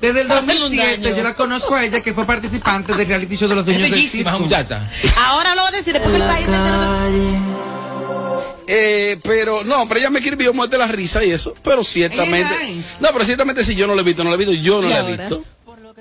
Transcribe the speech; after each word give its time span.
Desde 0.00 0.22
el 0.22 0.26
2007 0.26 1.14
yo 1.16 1.22
la 1.22 1.32
conozco 1.32 1.72
a 1.72 1.84
ella 1.84 2.00
que 2.00 2.12
fue 2.12 2.26
participante 2.26 2.92
del 2.92 3.06
reality 3.06 3.36
show 3.36 3.48
de 3.48 3.54
los 3.54 3.64
dueños 3.64 3.88
del 3.88 4.08
circo. 4.08 4.36
muchacha. 4.40 4.90
Ahora 5.16 5.54
lo 5.54 5.62
voy 5.62 5.74
a 5.74 5.76
decir 5.76 5.92
después 5.92 6.12
que 6.12 6.20
el 6.20 6.28
país 6.28 6.48
entero 6.48 8.42
Eh, 8.66 9.16
pero 9.22 9.62
no, 9.62 9.86
pero 9.86 10.00
ella 10.00 10.10
me 10.10 10.18
escribió 10.18 10.52
muerte 10.52 10.76
la 10.76 10.88
risa 10.88 11.24
y 11.24 11.30
eso, 11.30 11.54
pero 11.62 11.84
ciertamente. 11.84 12.52
No, 13.00 13.10
pero 13.12 13.24
ciertamente 13.24 13.64
si 13.64 13.76
yo 13.76 13.86
no 13.86 13.94
la 13.94 14.00
he 14.00 14.04
visto, 14.04 14.24
no 14.24 14.30
la 14.30 14.34
he 14.34 14.38
visto, 14.38 14.54
yo 14.54 14.82
no 14.82 14.88
¿Y 14.88 14.90
la 14.90 15.08
he 15.08 15.16
visto. 15.16 15.44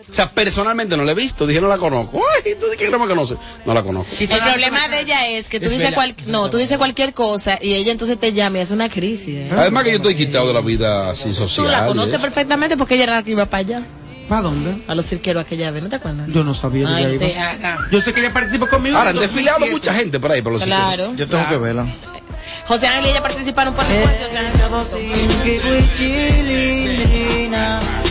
O 0.10 0.14
sea, 0.14 0.32
personalmente 0.32 0.96
no 0.96 1.04
la 1.04 1.12
he 1.12 1.16
visto, 1.16 1.46
dije 1.48 1.60
no 1.60 1.68
la 1.68 1.78
conozco. 1.78 2.20
Ay, 2.46 2.54
¿tú 2.60 2.68
de 2.68 2.78
qué 2.78 2.88
no 2.90 3.00
me 3.00 3.08
conoces? 3.08 3.38
No 3.66 3.74
la 3.74 3.84
conozco. 3.84 4.14
El 4.20 4.28
problema 4.28 4.88
de 4.90 5.02
ella 5.02 5.28
es 5.28 5.50
que 5.50 5.60
tú 5.60 5.66
Es 5.66 5.72
dices 5.72 5.94
cual, 5.94 6.16
no, 6.28 6.50
tú 6.50 6.58
dices 6.58 6.78
cualquier 6.78 7.14
cosa 7.14 7.58
y 7.62 7.74
ella 7.74 7.92
entonces 7.92 8.20
te 8.20 8.32
llama 8.34 8.60
y 8.60 8.62
es 8.62 8.72
una 8.72 8.90
crisis. 8.90 9.36
¿eh? 9.36 9.50
Además 9.56 9.84
que 9.84 9.92
yo 9.92 9.98
estoy 9.98 10.16
quitado 10.16 10.48
de 10.48 10.54
la 10.54 10.62
vida 10.62 11.10
así 11.10 11.30
Tú 11.30 11.36
social. 11.36 11.72
la 11.72 11.86
y 11.86 11.88
conoces 11.88 12.20
perfectamente 12.20 12.78
porque 12.78 12.96
ella 12.96 13.04
era 13.06 13.16
la 13.16 13.24
que 13.24 13.32
iba 13.32 13.46
para 13.46 13.60
allá, 13.62 13.82
¿Para 14.30 14.42
dónde? 14.44 14.76
a 14.88 14.96
los 14.96 15.06
cirqueros 15.06 15.44
aquella 15.46 15.72
vez, 15.72 15.84
¿no 15.84 15.90
te 15.90 15.96
acuerdas? 15.96 16.28
Yo 16.32 16.44
no 16.44 16.54
sabía 16.54 16.88
que 16.88 16.94
Ay, 16.94 17.04
ella 17.06 17.20
te 17.20 17.32
iba. 17.32 17.50
haga. 17.50 17.78
Yo 17.92 18.02
sé 18.02 18.14
que 18.14 18.20
ella 18.20 18.34
participó 18.34 18.68
conmigo. 18.68 18.98
Ahora, 18.98 19.10
han 19.12 19.20
desfilado 19.20 19.60
2007. 19.60 19.72
mucha 19.72 19.94
gente 20.00 20.20
por 20.20 20.32
ahí, 20.32 20.42
por 20.42 20.54
los. 20.54 20.64
Claro. 20.64 21.14
Yo 21.16 21.28
tengo 21.28 21.48
que 21.50 21.58
verla. 21.58 21.86
José 22.68 22.86
Ángel 22.88 23.06
y 23.06 23.10
ella 23.12 23.22
participaron 23.22 23.74
por 23.74 23.86
el 23.86 24.04
puesto, 24.04 24.26
José 24.26 24.38
Ángel. 24.40 24.58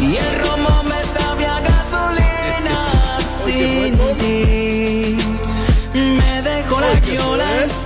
Y 0.01 0.17
el 0.17 0.35
romo 0.41 0.83
me 0.85 1.05
sabe 1.05 1.47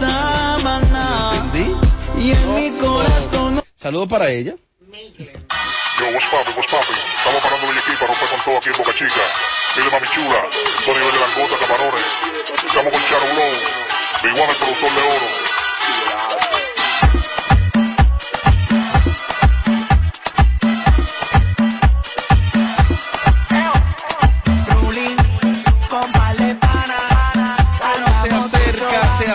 sábana. 0.00 1.30
Y 2.18 2.32
en 2.32 2.54
mi 2.54 2.70
corazón 2.72 3.60
Saludos 3.80 4.08
para 4.08 4.30
ella. 4.30 4.54
Yo, 5.98 6.06
what's 6.12 6.28
poppin', 6.28 6.54
what's 6.56 6.70
poppin'? 6.70 6.96
Estamos 7.16 7.42
parando 7.42 7.70
el 7.70 7.78
equipo, 7.78 8.06
romper 8.06 8.28
con 8.28 8.40
todo 8.44 8.56
aquí 8.58 8.68
en 8.68 8.76
Boca 8.76 8.92
Chica. 8.92 9.24
Dile 9.74 9.90
mami 9.90 10.06
chula, 10.08 10.40
todo 10.84 10.98
nivel 10.98 11.12
de 11.12 11.20
langota, 11.20 11.56
camarones. 11.64 12.04
Estamos 12.66 12.92
con 12.92 13.04
Charo 13.04 13.26
Blow, 13.32 13.52
Big 14.22 14.36
el 14.36 14.56
productor 14.56 14.94
de 14.94 15.00
oro. 15.00 15.49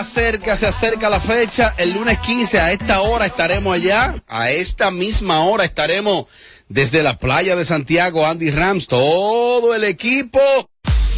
Acerca, 0.06 0.56
se 0.56 0.66
acerca, 0.66 1.10
la 1.10 1.20
fecha. 1.20 1.74
El 1.78 1.92
lunes 1.92 2.18
15 2.20 2.60
a 2.60 2.70
esta 2.70 3.00
hora 3.00 3.26
estaremos 3.26 3.74
allá. 3.74 4.22
A 4.28 4.50
esta 4.52 4.92
misma 4.92 5.44
hora 5.44 5.64
estaremos 5.64 6.26
desde 6.68 7.02
la 7.02 7.18
playa 7.18 7.56
de 7.56 7.64
Santiago, 7.64 8.24
Andy 8.24 8.52
Rams, 8.52 8.86
todo 8.86 9.74
el 9.74 9.82
equipo. 9.82 10.40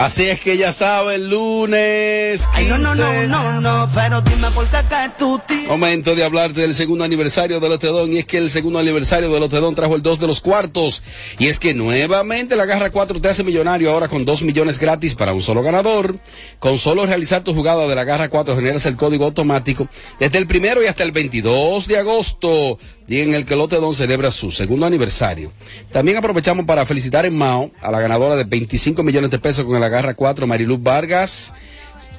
Así 0.00 0.22
es 0.22 0.40
que 0.40 0.56
ya 0.56 0.72
sabe, 0.72 1.16
el 1.16 1.28
lunes 1.28 2.46
15. 2.46 2.48
Ay, 2.54 2.68
no, 2.68 2.78
no, 2.78 2.94
no, 2.94 3.26
no, 3.26 3.60
no, 3.60 3.90
pero 3.94 4.22
dime 4.22 4.50
por 4.52 4.66
qué 4.70 4.78
tú 5.18 5.38
tienes. 5.46 5.68
Momento 5.68 6.14
de 6.14 6.24
hablarte 6.24 6.62
del 6.62 6.74
segundo 6.74 7.04
aniversario 7.04 7.60
del 7.60 7.68
Lotedón 7.68 8.10
y 8.10 8.16
es 8.16 8.24
que 8.24 8.38
el 8.38 8.50
segundo 8.50 8.78
aniversario 8.78 9.28
del 9.28 9.40
Lotedón 9.40 9.74
trajo 9.74 9.94
el 9.94 10.00
2 10.00 10.20
de 10.20 10.26
los 10.26 10.40
cuartos 10.40 11.02
y 11.38 11.48
es 11.48 11.60
que 11.60 11.74
nuevamente 11.74 12.56
la 12.56 12.64
Garra 12.64 12.88
4 12.88 13.20
te 13.20 13.28
hace 13.28 13.44
millonario 13.44 13.92
ahora 13.92 14.08
con 14.08 14.24
2 14.24 14.42
millones 14.44 14.78
gratis 14.78 15.14
para 15.14 15.34
un 15.34 15.42
solo 15.42 15.62
ganador. 15.62 16.18
Con 16.60 16.78
solo 16.78 17.04
realizar 17.04 17.44
tu 17.44 17.52
jugada 17.52 17.86
de 17.86 17.94
la 17.94 18.04
Garra 18.04 18.30
4 18.30 18.56
generas 18.56 18.86
el 18.86 18.96
código 18.96 19.26
automático 19.26 19.86
desde 20.18 20.38
el 20.38 20.46
primero 20.46 20.82
y 20.82 20.86
hasta 20.86 21.02
el 21.02 21.12
22 21.12 21.86
de 21.86 21.98
agosto, 21.98 22.78
día 23.06 23.22
en 23.22 23.34
el 23.34 23.44
que 23.44 23.52
el 23.52 23.60
Lotedón 23.60 23.94
celebra 23.94 24.30
su 24.30 24.50
segundo 24.50 24.86
aniversario. 24.86 25.52
También 25.92 26.16
aprovechamos 26.16 26.64
para 26.64 26.86
felicitar 26.86 27.26
en 27.26 27.36
Mao 27.36 27.70
a 27.82 27.90
la 27.90 28.00
ganadora 28.00 28.34
de 28.34 28.44
25 28.44 29.02
millones 29.02 29.30
de 29.30 29.38
pesos 29.38 29.66
con 29.66 29.78
la 29.78 29.89
Garra 29.90 30.14
4, 30.14 30.46
Mariluz 30.46 30.82
Vargas. 30.82 31.54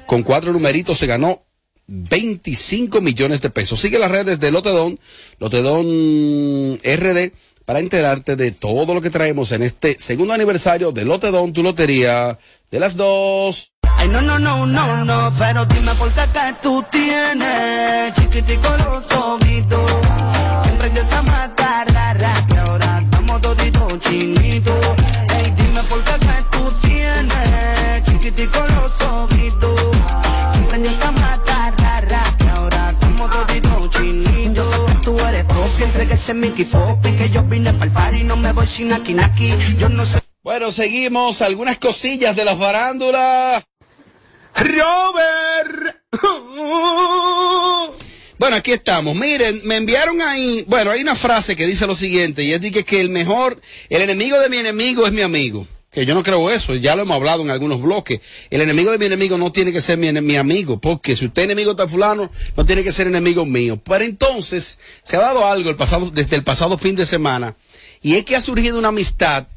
Con 0.06 0.22
cuatro 0.22 0.52
numeritos 0.52 0.98
se 0.98 1.06
ganó 1.06 1.42
25 1.86 3.00
millones 3.00 3.40
de 3.40 3.50
pesos. 3.50 3.80
Sigue 3.80 3.98
las 3.98 4.10
redes 4.10 4.38
de 4.40 4.50
Lotedón, 4.50 4.98
Lotedón 5.38 6.78
RD, 6.82 7.32
para 7.64 7.80
enterarte 7.80 8.36
de 8.36 8.52
todo 8.52 8.94
lo 8.94 9.00
que 9.00 9.10
traemos 9.10 9.52
en 9.52 9.62
este 9.62 9.98
segundo 9.98 10.34
aniversario 10.34 10.92
de 10.92 11.04
Lotedón, 11.04 11.52
tu 11.52 11.62
lotería 11.62 12.38
de 12.70 12.80
las 12.80 12.96
dos. 12.96 13.72
Ay, 13.82 14.08
no, 14.08 14.20
no, 14.20 14.38
no, 14.38 14.66
no, 14.66 15.04
no, 15.04 15.32
pero 15.38 15.64
dime 15.66 15.94
por 15.94 16.12
qué 16.12 16.22
que 16.32 16.56
tú 16.62 16.84
tienes 16.90 18.14
chiquitico 18.14 18.68
los 18.78 19.12
ojitos. 19.12 19.92
Que 20.64 20.70
emprendes 20.70 21.12
a 21.12 21.22
matar, 21.22 21.92
rara, 21.92 22.46
que 22.48 22.58
ahora 22.58 23.00
estamos 23.04 23.40
toditos 23.40 23.98
chinitos. 24.00 25.01
Que 36.54 37.08
y 37.08 37.16
que 37.16 37.30
yo 37.30 37.42
vine 37.44 37.72
pa'l 37.72 37.90
party 37.90 38.20
y 38.20 38.24
no 38.24 38.36
me 38.36 38.52
voy 38.52 38.66
sin 38.66 38.92
aquí. 38.92 39.14
Yo 39.78 39.88
no 39.88 40.06
sé. 40.06 40.20
Bueno, 40.42 40.70
seguimos 40.70 41.42
algunas 41.42 41.78
cosillas 41.78 42.36
de 42.36 42.44
la 42.44 42.56
farándula. 42.56 43.64
Robert. 44.54 45.96
Bueno, 48.38 48.56
aquí 48.56 48.72
estamos. 48.72 49.14
Miren, 49.14 49.60
me 49.62 49.76
enviaron 49.76 50.20
ahí, 50.20 50.64
bueno, 50.66 50.90
hay 50.90 51.00
una 51.00 51.14
frase 51.14 51.54
que 51.54 51.64
dice 51.64 51.86
lo 51.86 51.94
siguiente, 51.94 52.42
y 52.42 52.52
es 52.52 52.60
de 52.60 52.82
que 52.82 53.00
el 53.00 53.08
mejor, 53.08 53.60
el 53.88 54.02
enemigo 54.02 54.36
de 54.40 54.48
mi 54.48 54.56
enemigo 54.56 55.06
es 55.06 55.12
mi 55.12 55.20
amigo. 55.20 55.68
Que 55.92 56.06
yo 56.06 56.14
no 56.14 56.22
creo 56.22 56.50
eso, 56.50 56.74
ya 56.74 56.96
lo 56.96 57.02
hemos 57.02 57.16
hablado 57.16 57.42
en 57.42 57.50
algunos 57.50 57.82
bloques. 57.82 58.20
El 58.48 58.62
enemigo 58.62 58.90
de 58.90 58.96
mi 58.96 59.04
enemigo 59.04 59.36
no 59.36 59.52
tiene 59.52 59.74
que 59.74 59.82
ser 59.82 59.98
mi, 59.98 60.10
mi 60.10 60.36
amigo, 60.36 60.80
porque 60.80 61.16
si 61.16 61.26
usted 61.26 61.42
es 61.42 61.46
enemigo 61.46 61.74
de 61.74 61.86
fulano, 61.86 62.30
no 62.56 62.64
tiene 62.64 62.82
que 62.82 62.92
ser 62.92 63.08
enemigo 63.08 63.44
mío. 63.44 63.78
Pero 63.84 64.02
entonces, 64.02 64.78
se 65.02 65.16
ha 65.16 65.20
dado 65.20 65.44
algo 65.44 65.68
el 65.68 65.76
pasado, 65.76 66.10
desde 66.10 66.36
el 66.36 66.44
pasado 66.44 66.78
fin 66.78 66.96
de 66.96 67.04
semana, 67.04 67.56
y 68.00 68.14
es 68.14 68.24
que 68.24 68.36
ha 68.36 68.40
surgido 68.40 68.78
una 68.78 68.88
amistad, 68.88 69.48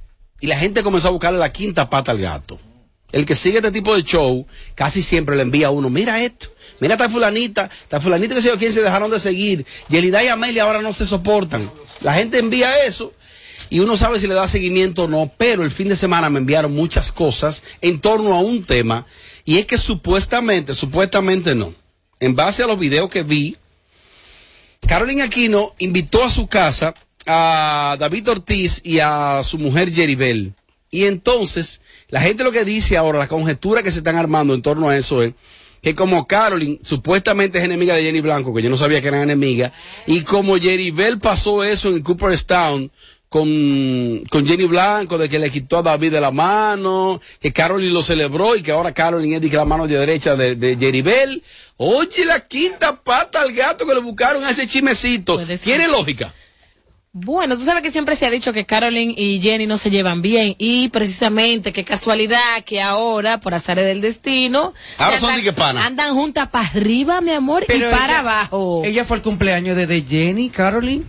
y 0.41 0.47
la 0.47 0.57
gente 0.57 0.83
comenzó 0.83 1.07
a 1.07 1.11
buscarle 1.11 1.39
la 1.39 1.53
quinta 1.53 1.89
pata 1.89 2.11
al 2.11 2.19
gato. 2.19 2.59
El 3.13 3.25
que 3.25 3.35
sigue 3.35 3.59
este 3.59 3.71
tipo 3.71 3.95
de 3.95 4.03
show 4.03 4.45
casi 4.75 5.01
siempre 5.01 5.37
le 5.37 5.43
envía 5.43 5.67
a 5.67 5.71
uno, 5.71 5.89
mira 5.89 6.21
esto, 6.21 6.47
mira 6.81 6.95
esta 6.95 7.09
fulanita, 7.09 7.69
esta 7.83 8.01
fulanita 8.01 8.35
que 8.35 8.41
se 8.41 8.49
yo 8.49 8.57
quién 8.57 8.73
se 8.73 8.81
dejaron 8.81 9.09
de 9.09 9.21
seguir, 9.21 9.65
Yelida 9.87 10.21
y 10.21 10.27
Amelia 10.27 10.63
ahora 10.63 10.81
no 10.81 10.91
se 10.91 11.05
soportan. 11.05 11.71
La 12.01 12.13
gente 12.13 12.39
envía 12.39 12.83
eso 12.83 13.13
y 13.69 13.79
uno 13.79 13.97
sabe 13.97 14.19
si 14.19 14.27
le 14.27 14.33
da 14.33 14.47
seguimiento 14.47 15.03
o 15.03 15.07
no, 15.07 15.31
pero 15.37 15.63
el 15.63 15.71
fin 15.71 15.89
de 15.89 15.95
semana 15.95 16.29
me 16.29 16.39
enviaron 16.39 16.73
muchas 16.73 17.11
cosas 17.11 17.63
en 17.81 17.99
torno 17.99 18.33
a 18.33 18.39
un 18.39 18.63
tema 18.63 19.05
y 19.43 19.57
es 19.57 19.65
que 19.65 19.77
supuestamente, 19.77 20.75
supuestamente 20.75 21.55
no, 21.55 21.73
en 22.19 22.35
base 22.35 22.63
a 22.63 22.67
los 22.67 22.79
videos 22.79 23.09
que 23.09 23.23
vi, 23.23 23.57
Carolina 24.87 25.25
Aquino 25.25 25.73
invitó 25.79 26.23
a 26.23 26.29
su 26.29 26.47
casa 26.47 26.93
a 27.27 27.95
David 27.99 28.29
Ortiz 28.29 28.81
y 28.83 28.99
a 28.99 29.41
su 29.43 29.57
mujer 29.57 29.91
Jeribel. 29.91 30.53
Y 30.91 31.05
entonces, 31.05 31.81
la 32.09 32.21
gente 32.21 32.43
lo 32.43 32.51
que 32.51 32.63
dice 32.63 32.97
ahora, 32.97 33.19
la 33.19 33.27
conjetura 33.27 33.83
que 33.83 33.91
se 33.91 33.99
están 33.99 34.15
armando 34.15 34.53
en 34.53 34.61
torno 34.61 34.89
a 34.89 34.97
eso 34.97 35.23
es 35.23 35.33
que 35.81 35.93
como 35.93 36.25
Carolyn 36.25 36.79
supuestamente 36.81 37.59
es 37.59 37.63
enemiga 37.63 37.93
de 37.93 38.01
Jenny 38.01 38.21
Blanco, 38.21 38.53
que 38.55 38.63
yo 38.63 38.71
no 38.71 38.77
sabía 38.77 39.01
que 39.01 39.09
eran 39.09 39.21
enemigas, 39.21 39.71
y 40.07 40.21
como 40.21 40.57
Jeribel 40.57 41.19
pasó 41.19 41.63
eso 41.63 41.89
en 41.89 42.01
Cooperstown 42.01 42.91
con, 43.39 44.23
con 44.29 44.47
Jenny 44.47 44.63
Blanco 44.63 45.17
de 45.17 45.27
que 45.27 45.39
le 45.39 45.51
quitó 45.51 45.79
a 45.79 45.83
David 45.83 46.13
de 46.13 46.21
la 46.21 46.31
mano, 46.31 47.19
que 47.41 47.51
Carolyn 47.51 47.93
lo 47.93 48.01
celebró 48.01 48.55
y 48.55 48.61
que 48.63 48.71
ahora 48.71 48.93
Carolyn 48.93 49.33
es 49.43 49.51
la 49.51 49.65
mano 49.65 49.87
de 49.87 49.97
derecha 49.97 50.37
de, 50.37 50.55
de 50.55 50.77
Jeribel. 50.77 51.43
Oye, 51.75 52.23
la 52.23 52.39
quinta 52.47 52.95
pata 53.01 53.41
al 53.41 53.51
gato 53.51 53.85
que 53.85 53.93
le 53.93 53.99
buscaron 53.99 54.41
a 54.45 54.51
ese 54.51 54.65
chimecito. 54.67 55.37
¿Tiene 55.61 55.89
lógica? 55.89 56.33
Bueno, 57.11 57.57
tú 57.57 57.63
sabes 57.65 57.81
que 57.81 57.91
siempre 57.91 58.15
se 58.15 58.25
ha 58.25 58.29
dicho 58.29 58.53
que 58.53 58.65
Carolyn 58.65 59.13
y 59.17 59.41
Jenny 59.41 59.67
no 59.67 59.77
se 59.77 59.89
llevan 59.89 60.21
bien 60.21 60.55
y 60.57 60.87
precisamente 60.89 61.73
qué 61.73 61.83
casualidad 61.83 62.63
que 62.65 62.81
ahora, 62.81 63.39
por 63.41 63.53
azares 63.53 63.85
del 63.85 63.99
destino, 63.99 64.73
Ahora 64.97 65.19
son 65.19 65.29
andan- 65.31 65.37
dique 65.37 65.51
pana. 65.53 65.85
Andan 65.85 66.13
juntas 66.13 66.47
para 66.49 66.67
arriba, 66.67 67.19
mi 67.19 67.31
amor, 67.31 67.63
y 67.63 67.65
para 67.67 68.05
ella- 68.05 68.19
abajo. 68.19 68.81
Ella 68.85 69.03
fue 69.03 69.17
el 69.17 69.23
cumpleaños 69.23 69.75
de, 69.75 69.87
de 69.87 70.01
Jenny, 70.03 70.49
Caroline, 70.49 71.03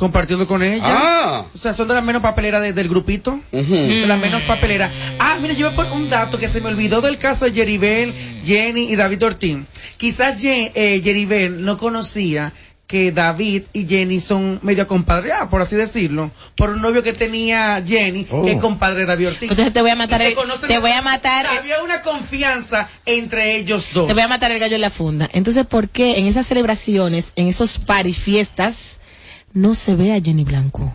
compartiendo 0.00 0.46
con 0.48 0.62
ella. 0.62 0.82
Ah. 0.84 1.44
O 1.54 1.58
sea, 1.58 1.72
son 1.72 1.86
de 1.86 1.94
las 1.94 2.02
menos 2.02 2.22
papeleras 2.22 2.62
de- 2.62 2.72
del 2.72 2.88
grupito. 2.88 3.38
De 3.52 4.06
las 4.06 4.18
menos 4.18 4.42
papeleras. 4.42 4.90
Ah, 5.18 5.36
mira, 5.40 5.54
yo 5.54 5.66
voy 5.66 5.74
a 5.74 5.76
poner 5.76 5.92
un 5.92 6.08
dato 6.08 6.38
que 6.38 6.48
se 6.48 6.60
me 6.60 6.68
olvidó 6.68 7.00
del 7.00 7.18
caso 7.18 7.44
de 7.44 7.52
Jeribel, 7.52 8.14
Jenny 8.42 8.90
y 8.90 8.96
David 8.96 9.24
Ortín. 9.24 9.66
Quizás 9.98 10.40
Ye- 10.40 10.72
eh, 10.74 11.00
Jeribel 11.04 11.64
no 11.64 11.76
conocía 11.78 12.52
que 12.86 13.12
David 13.12 13.62
y 13.72 13.86
Jenny 13.86 14.18
son 14.18 14.58
medio 14.62 14.84
compadreados, 14.88 15.48
por 15.48 15.62
así 15.62 15.76
decirlo, 15.76 16.32
por 16.56 16.70
un 16.70 16.82
novio 16.82 17.04
que 17.04 17.12
tenía 17.12 17.80
Jenny, 17.86 18.24
que 18.24 18.52
es 18.52 18.58
compadre 18.60 19.00
de 19.00 19.06
David 19.06 19.28
Ortiz. 19.28 19.42
Entonces 19.42 19.72
te 19.72 19.80
voy 19.80 19.90
a 19.92 19.94
matar 19.96 20.20
el- 20.22 20.34
te 20.66 20.78
voy 20.80 20.90
a 20.90 21.00
matar- 21.02 21.46
Había 21.46 21.82
una 21.84 22.02
confianza 22.02 22.88
entre 23.06 23.54
ellos 23.56 23.88
dos. 23.92 24.08
Te 24.08 24.14
voy 24.14 24.22
a 24.24 24.28
matar 24.28 24.50
el 24.50 24.58
gallo 24.58 24.74
en 24.74 24.80
la 24.80 24.90
funda. 24.90 25.28
Entonces, 25.32 25.66
¿por 25.66 25.88
qué 25.88 26.18
en 26.18 26.26
esas 26.26 26.46
celebraciones, 26.46 27.32
en 27.36 27.46
esos 27.46 27.78
party 27.78 28.12
fiestas, 28.12 28.99
no 29.52 29.74
se 29.74 29.94
ve 29.94 30.12
a 30.12 30.20
Jenny 30.20 30.44
Blanco 30.44 30.92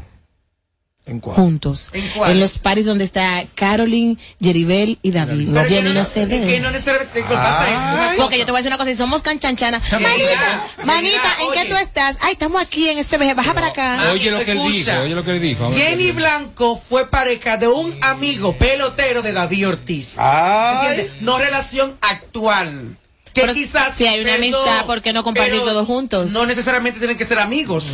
¿En 1.08 1.20
cuál? 1.20 1.36
juntos? 1.36 1.92
¿En 1.94 2.08
cuál? 2.10 2.40
los 2.40 2.58
parties 2.58 2.88
donde 2.88 3.04
está 3.04 3.46
Carolyn, 3.54 4.18
Jeribel 4.42 4.98
y 5.04 5.12
David. 5.12 5.50
Pero 5.54 5.70
Jenny 5.70 5.94
no, 5.94 6.04
se 6.04 6.26
ve. 6.26 6.42
Que 6.42 6.60
no 6.60 6.72
necesariamente 6.72 7.22
que 7.22 7.34
pasa 7.34 7.68
es 7.68 7.78
una 7.78 8.08
cosa. 8.08 8.14
Porque 8.18 8.40
yo 8.40 8.46
te 8.46 8.52
voy 8.52 8.58
a 8.58 8.62
decir 8.62 8.72
una 8.72 8.78
cosa, 8.78 8.90
si 8.90 8.98
somos 8.98 9.22
canchanchana, 9.22 9.80
manita, 9.92 10.66
manita, 10.84 11.36
¿en 11.42 11.48
oye. 11.48 11.62
qué 11.62 11.70
tú 11.70 11.76
estás? 11.76 12.18
Ay, 12.22 12.34
estamos 12.34 12.60
aquí 12.60 12.90
en 12.90 12.98
este 12.98 13.18
viaje, 13.18 13.36
baja 13.36 13.54
para 13.54 13.68
acá. 13.68 14.12
Oye 14.12 14.32
lo 14.32 14.44
que 14.44 14.52
él 14.52 14.60
dijo, 14.72 14.92
oye 15.00 15.14
lo 15.14 15.24
que 15.24 15.32
él 15.32 15.42
dijo. 15.42 15.72
Jenny. 15.72 16.12
Blanco 16.12 16.76
fue 16.78 17.10
pareja 17.10 17.58
de 17.58 17.68
un 17.68 17.96
amigo 18.02 18.58
pelotero 18.58 19.22
de 19.22 19.34
David 19.34 19.68
Ortiz. 19.68 20.16
¿Entiendes? 20.18 21.22
No 21.22 21.38
relación 21.38 21.98
actual. 22.02 22.98
Que 23.36 23.42
Pero 23.42 23.54
quizás. 23.54 23.94
si 23.94 24.08
hay 24.08 24.22
una 24.22 24.36
amistad, 24.36 24.86
¿por 24.86 25.02
qué 25.02 25.12
no 25.12 25.22
compartir 25.22 25.60
pero 25.60 25.66
todos 25.66 25.86
juntos? 25.86 26.32
No 26.32 26.46
necesariamente 26.46 27.00
tienen 27.00 27.18
que 27.18 27.26
ser 27.26 27.38
amigos. 27.38 27.90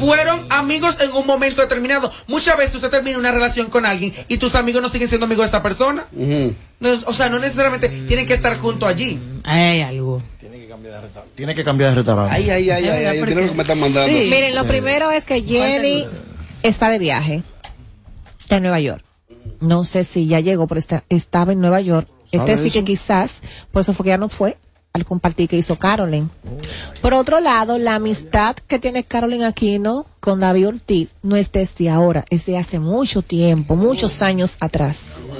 Fueron 0.00 0.44
amigos 0.50 0.98
en 1.00 1.12
un 1.12 1.24
momento 1.24 1.60
determinado. 1.60 2.10
Muchas 2.26 2.56
veces 2.56 2.74
usted 2.74 2.90
termina 2.90 3.16
una 3.16 3.30
relación 3.30 3.70
con 3.70 3.86
alguien 3.86 4.12
y 4.26 4.38
tus 4.38 4.56
amigos 4.56 4.82
no 4.82 4.88
siguen 4.88 5.06
siendo 5.06 5.26
amigos 5.26 5.44
de 5.44 5.48
esa 5.50 5.62
persona. 5.62 6.04
No, 6.10 6.98
o 7.06 7.12
sea, 7.12 7.28
no 7.28 7.38
necesariamente 7.38 7.88
tienen 8.08 8.26
que 8.26 8.34
estar 8.34 8.58
juntos 8.58 8.88
allí. 8.88 9.20
Hay 9.44 9.82
algo. 9.82 10.20
Tiene 11.36 11.54
que 11.54 11.62
cambiar 11.62 11.90
de 11.90 11.96
restaurante. 11.96 12.34
Ay, 12.34 12.50
ay, 12.50 12.70
ay, 12.70 12.88
ay, 12.88 13.04
ay, 13.04 13.22
mira 13.22 13.40
lo 13.40 13.48
que 13.50 13.54
me 13.54 13.62
están 13.62 13.78
mandando. 13.78 14.12
Sí. 14.12 14.28
Miren, 14.28 14.56
lo 14.56 14.64
primero 14.64 15.12
es 15.12 15.22
que 15.22 15.42
Jenny 15.42 16.04
está 16.64 16.90
de 16.90 16.98
viaje 16.98 17.44
en 18.48 18.62
Nueva 18.64 18.80
York. 18.80 19.04
No 19.60 19.84
sé 19.84 20.02
si 20.02 20.26
ya 20.26 20.40
llegó, 20.40 20.66
pero 20.66 20.80
está, 20.80 21.04
estaba 21.08 21.52
en 21.52 21.60
Nueva 21.60 21.80
York. 21.80 22.08
Este 22.32 22.56
sí 22.56 22.70
que 22.72 22.82
quizás, 22.82 23.42
por 23.70 23.82
eso 23.82 23.92
fue 23.92 24.04
que 24.04 24.08
ya 24.08 24.18
no 24.18 24.28
fue 24.28 24.56
al 24.92 25.04
compartir 25.06 25.48
que 25.48 25.56
hizo 25.56 25.78
Carolyn. 25.78 26.30
Por 27.00 27.14
otro 27.14 27.40
lado, 27.40 27.78
la 27.78 27.94
amistad 27.94 28.56
que 28.56 28.78
tiene 28.78 29.04
Carolyn 29.04 29.42
Aquino 29.42 30.06
con 30.20 30.40
David 30.40 30.68
Ortiz 30.68 31.14
no 31.22 31.36
es 31.36 31.50
desde 31.50 31.88
ahora, 31.88 32.24
es 32.28 32.46
de 32.46 32.58
hace 32.58 32.78
mucho 32.78 33.22
tiempo, 33.22 33.74
muchos 33.74 34.20
años 34.20 34.56
atrás. 34.60 35.30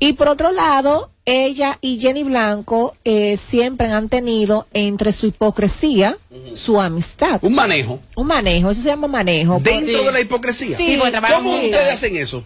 Y 0.00 0.14
por 0.14 0.26
otro 0.26 0.50
lado, 0.50 1.10
ella 1.24 1.78
y 1.80 2.00
Jenny 2.00 2.24
Blanco 2.24 2.96
eh, 3.04 3.36
siempre 3.36 3.92
han 3.92 4.08
tenido 4.08 4.66
entre 4.72 5.12
su 5.12 5.26
hipocresía 5.26 6.18
su 6.54 6.80
amistad. 6.80 7.38
Un 7.42 7.54
manejo. 7.54 8.00
Un 8.16 8.26
manejo, 8.26 8.70
eso 8.70 8.82
se 8.82 8.88
llama 8.88 9.06
manejo. 9.06 9.60
Dentro 9.62 10.02
de 10.02 10.12
la 10.12 10.20
hipocresía. 10.20 10.76
Sí, 10.76 10.98
¿Cómo 10.98 11.54
ustedes 11.54 11.92
hacen 11.92 12.16
eso? 12.16 12.44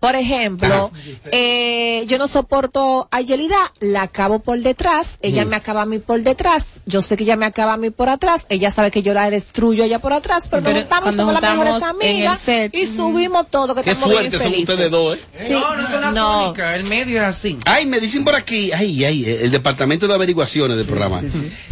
Por 0.00 0.14
ejemplo, 0.14 0.90
eh, 1.32 2.04
yo 2.06 2.18
no 2.18 2.28
soporto 2.28 3.08
a 3.10 3.20
Yelida, 3.20 3.56
la 3.80 4.02
acabo 4.02 4.38
por 4.40 4.60
detrás, 4.60 5.18
ella 5.22 5.44
me 5.44 5.56
acaba 5.56 5.82
a 5.82 5.86
mí 5.86 5.98
por 5.98 6.22
detrás, 6.22 6.80
yo 6.86 7.02
sé 7.02 7.16
que 7.16 7.24
ella 7.24 7.36
me 7.36 7.46
acaba 7.46 7.72
a 7.72 7.76
mí 7.76 7.90
por 7.90 8.08
atrás, 8.08 8.46
ella 8.48 8.70
sabe 8.70 8.90
que 8.90 9.02
yo 9.02 9.14
la 9.14 9.30
destruyo 9.30 9.82
a 9.82 9.86
ella 9.86 9.98
por 9.98 10.12
atrás, 10.12 10.44
pero, 10.50 10.62
Pero 10.62 10.74
nos 10.74 10.82
juntamos, 10.84 11.14
somos 11.14 11.32
las 11.40 11.42
mejores 11.42 11.74
en 11.74 11.82
el 11.82 12.16
amigas 12.16 12.40
set, 12.40 12.74
y 12.74 12.86
subimos 12.86 13.50
todo, 13.50 13.74
que 13.74 13.82
Qué 13.82 13.90
estamos 13.90 14.10
bien 14.10 14.20
fuertes 14.30 14.42
son 14.42 14.52
felices. 14.52 14.68
ustedes 14.74 14.90
dos, 14.90 15.16
¿eh? 15.16 15.20
Sí, 15.32 15.46
no, 15.52 15.76
no 15.76 15.88
son 15.90 16.00
las 16.00 16.14
no. 16.14 16.44
únicas. 16.46 16.76
El 16.76 16.84
medio 16.86 17.16
es 17.22 17.28
así. 17.28 17.58
Ay, 17.64 17.86
me 17.86 17.98
dicen 18.00 18.24
por 18.24 18.34
aquí, 18.34 18.72
ay, 18.72 19.04
ay, 19.04 19.24
el 19.24 19.50
departamento 19.50 20.06
de 20.06 20.14
averiguaciones 20.14 20.76
del 20.76 20.86
programa. 20.86 21.22